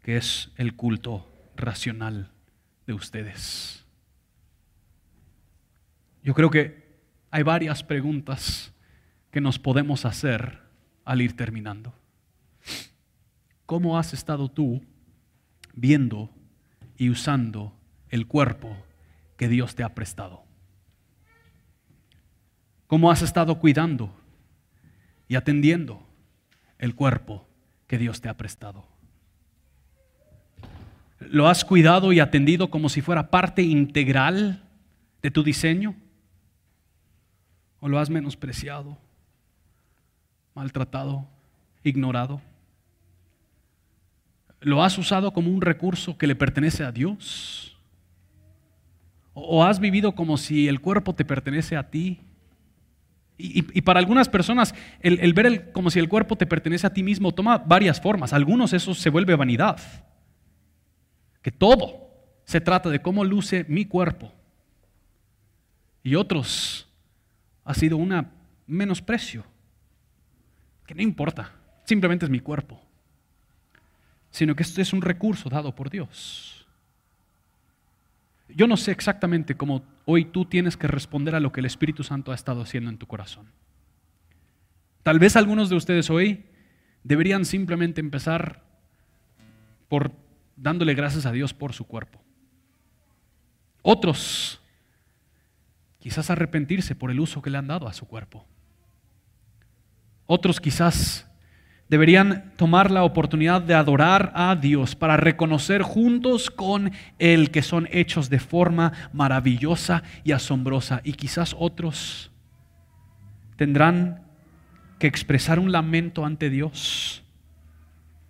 que 0.02 0.18
es 0.18 0.52
el 0.58 0.76
culto 0.76 1.30
racional 1.56 2.32
de 2.88 2.94
ustedes. 2.94 3.86
Yo 6.24 6.34
creo 6.34 6.50
que 6.50 6.84
hay 7.32 7.44
varias 7.44 7.84
preguntas 7.84 8.74
que 9.30 9.42
nos 9.42 9.60
podemos 9.60 10.06
hacer 10.06 10.62
al 11.04 11.22
ir 11.22 11.36
terminando. 11.36 11.94
¿Cómo 13.66 13.98
has 13.98 14.14
estado 14.14 14.50
tú 14.50 14.82
viendo 15.74 16.30
y 17.04 17.10
usando 17.10 17.74
el 18.08 18.28
cuerpo 18.28 18.78
que 19.36 19.50
Dios 19.50 19.76
te 19.76 19.84
ha 19.84 19.94
prestado? 19.94 20.46
¿Cómo 22.88 23.12
has 23.12 23.22
estado 23.22 23.60
cuidando 23.60 24.16
y 25.28 25.36
atendiendo 25.36 26.02
el 26.78 26.96
cuerpo 26.96 27.46
que 27.88 27.98
Dios 27.98 28.22
te 28.22 28.30
ha 28.30 28.38
prestado? 28.38 28.88
¿Lo 31.20 31.50
has 31.50 31.66
cuidado 31.66 32.14
y 32.14 32.22
atendido 32.22 32.70
como 32.70 32.88
si 32.88 33.02
fuera 33.02 33.30
parte 33.30 33.64
integral 33.64 34.64
de 35.22 35.30
tu 35.30 35.44
diseño? 35.44 35.98
¿O 37.82 37.90
lo 37.90 38.00
has 38.00 38.10
menospreciado, 38.10 38.98
maltratado, 40.54 41.28
ignorado? 41.84 42.40
¿Lo 44.64 44.82
has 44.82 44.98
usado 44.98 45.34
como 45.34 45.52
un 45.52 45.62
recurso 45.62 46.18
que 46.18 46.26
le 46.26 46.36
pertenece 46.36 46.86
a 46.86 46.92
Dios? 46.92 47.78
¿O 49.34 49.64
has 49.64 49.80
vivido 49.80 50.16
como 50.16 50.38
si 50.38 50.70
el 50.70 50.80
cuerpo 50.80 51.14
te 51.14 51.26
pertenece 51.26 51.76
a 51.76 51.90
ti? 51.90 52.22
Y, 53.36 53.82
para 53.82 54.00
algunas 54.00 54.30
personas, 54.30 54.74
el, 55.02 55.34
ver 55.34 55.74
como 55.74 55.90
si 55.90 56.00
el 56.00 56.08
cuerpo 56.08 56.38
te 56.38 56.46
pertenece 56.46 56.88
a 56.88 56.94
ti 56.94 57.04
mismo 57.04 57.34
toma 57.34 57.58
varias 57.58 58.00
formas. 58.00 58.32
Algunos 58.32 58.72
eso 58.72 58.94
se 58.94 59.10
vuelve 59.10 59.36
vanidad. 59.36 59.80
Que 61.42 61.52
todo 61.52 62.10
se 62.46 62.62
trata 62.62 62.90
de 62.90 63.02
cómo 63.02 63.26
luce 63.26 63.66
mi 63.68 63.84
cuerpo. 63.84 64.32
Y 66.04 66.16
otros 66.16 66.88
ha 67.66 67.74
sido 67.74 67.98
un 67.98 68.28
menosprecio. 68.66 69.44
Que 70.86 70.96
no 70.96 71.02
importa, 71.02 71.52
simplemente 71.84 72.26
es 72.26 72.32
mi 72.32 72.40
cuerpo 72.40 72.83
sino 74.34 74.56
que 74.56 74.64
esto 74.64 74.82
es 74.82 74.94
un 74.94 75.04
recurso 75.04 75.48
dado 75.48 75.76
por 75.76 75.92
Dios. 75.92 76.66
Yo 78.50 78.66
no 78.66 78.78
sé 78.78 78.92
exactamente 78.92 79.56
cómo 79.56 79.84
hoy 80.06 80.26
tú 80.26 80.46
tienes 80.46 80.76
que 80.76 80.88
responder 80.88 81.36
a 81.36 81.40
lo 81.40 81.52
que 81.52 81.60
el 81.60 81.68
Espíritu 81.68 82.04
Santo 82.04 82.32
ha 82.32 82.36
estado 82.36 82.62
haciendo 82.62 82.90
en 82.90 82.98
tu 82.98 83.06
corazón. 83.06 83.46
Tal 85.04 85.20
vez 85.20 85.36
algunos 85.36 85.70
de 85.70 85.76
ustedes 85.76 86.10
hoy 86.10 86.46
deberían 87.04 87.46
simplemente 87.46 88.02
empezar 88.02 88.64
por 89.88 90.12
dándole 90.56 90.96
gracias 90.96 91.28
a 91.28 91.32
Dios 91.32 91.54
por 91.54 91.74
su 91.74 91.86
cuerpo. 91.86 92.20
Otros 93.84 94.60
quizás 96.00 96.32
arrepentirse 96.32 96.96
por 96.96 97.12
el 97.12 97.20
uso 97.20 97.44
que 97.44 97.52
le 97.52 97.60
han 97.60 97.68
dado 97.68 97.88
a 97.88 97.94
su 97.94 98.08
cuerpo. 98.08 98.48
Otros 100.26 100.60
quizás 100.60 101.30
deberían 101.94 102.52
tomar 102.56 102.90
la 102.90 103.04
oportunidad 103.04 103.62
de 103.62 103.76
adorar 103.76 104.32
a 104.34 104.56
Dios 104.56 104.96
para 104.96 105.16
reconocer 105.16 105.84
juntos 105.84 106.50
con 106.50 106.92
Él 107.20 107.52
que 107.52 107.62
son 107.62 107.88
hechos 107.92 108.32
de 108.32 108.40
forma 108.40 109.12
maravillosa 109.14 110.02
y 110.24 110.32
asombrosa. 110.32 111.02
Y 111.04 111.14
quizás 111.14 111.56
otros 111.56 112.32
tendrán 113.58 114.24
que 114.98 115.06
expresar 115.06 115.60
un 115.60 115.72
lamento 115.72 116.26
ante 116.26 116.50
Dios 116.50 117.24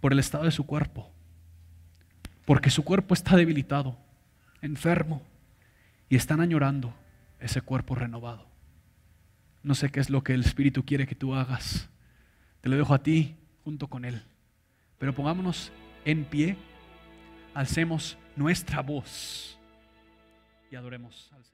por 0.02 0.12
el 0.12 0.20
estado 0.20 0.44
de 0.44 0.52
su 0.52 0.66
cuerpo, 0.66 1.10
porque 2.44 2.70
su 2.70 2.84
cuerpo 2.84 3.14
está 3.14 3.38
debilitado, 3.38 3.98
enfermo, 4.62 5.22
y 6.10 6.18
están 6.18 6.42
añorando 6.42 6.94
ese 7.40 7.62
cuerpo 7.62 7.96
renovado. 7.96 8.46
No 9.64 9.74
sé 9.74 9.90
qué 9.90 10.02
es 10.02 10.10
lo 10.10 10.22
que 10.22 10.34
el 10.34 10.42
Espíritu 10.42 10.84
quiere 10.84 11.08
que 11.08 11.16
tú 11.16 11.34
hagas. 11.34 11.90
Te 12.60 12.68
lo 12.68 12.76
dejo 12.76 12.94
a 12.94 13.02
ti 13.02 13.38
junto 13.64 13.88
con 13.88 14.06
Él. 14.06 14.22
Pero 14.98 15.14
pongámonos 15.14 15.72
en 16.06 16.26
pie 16.26 16.58
alcemos 17.54 18.18
nuestra 18.36 18.82
voz 18.82 19.58
y 20.72 20.76
adoremos 20.76 21.32
al 21.34 21.44
Señor. 21.44 21.53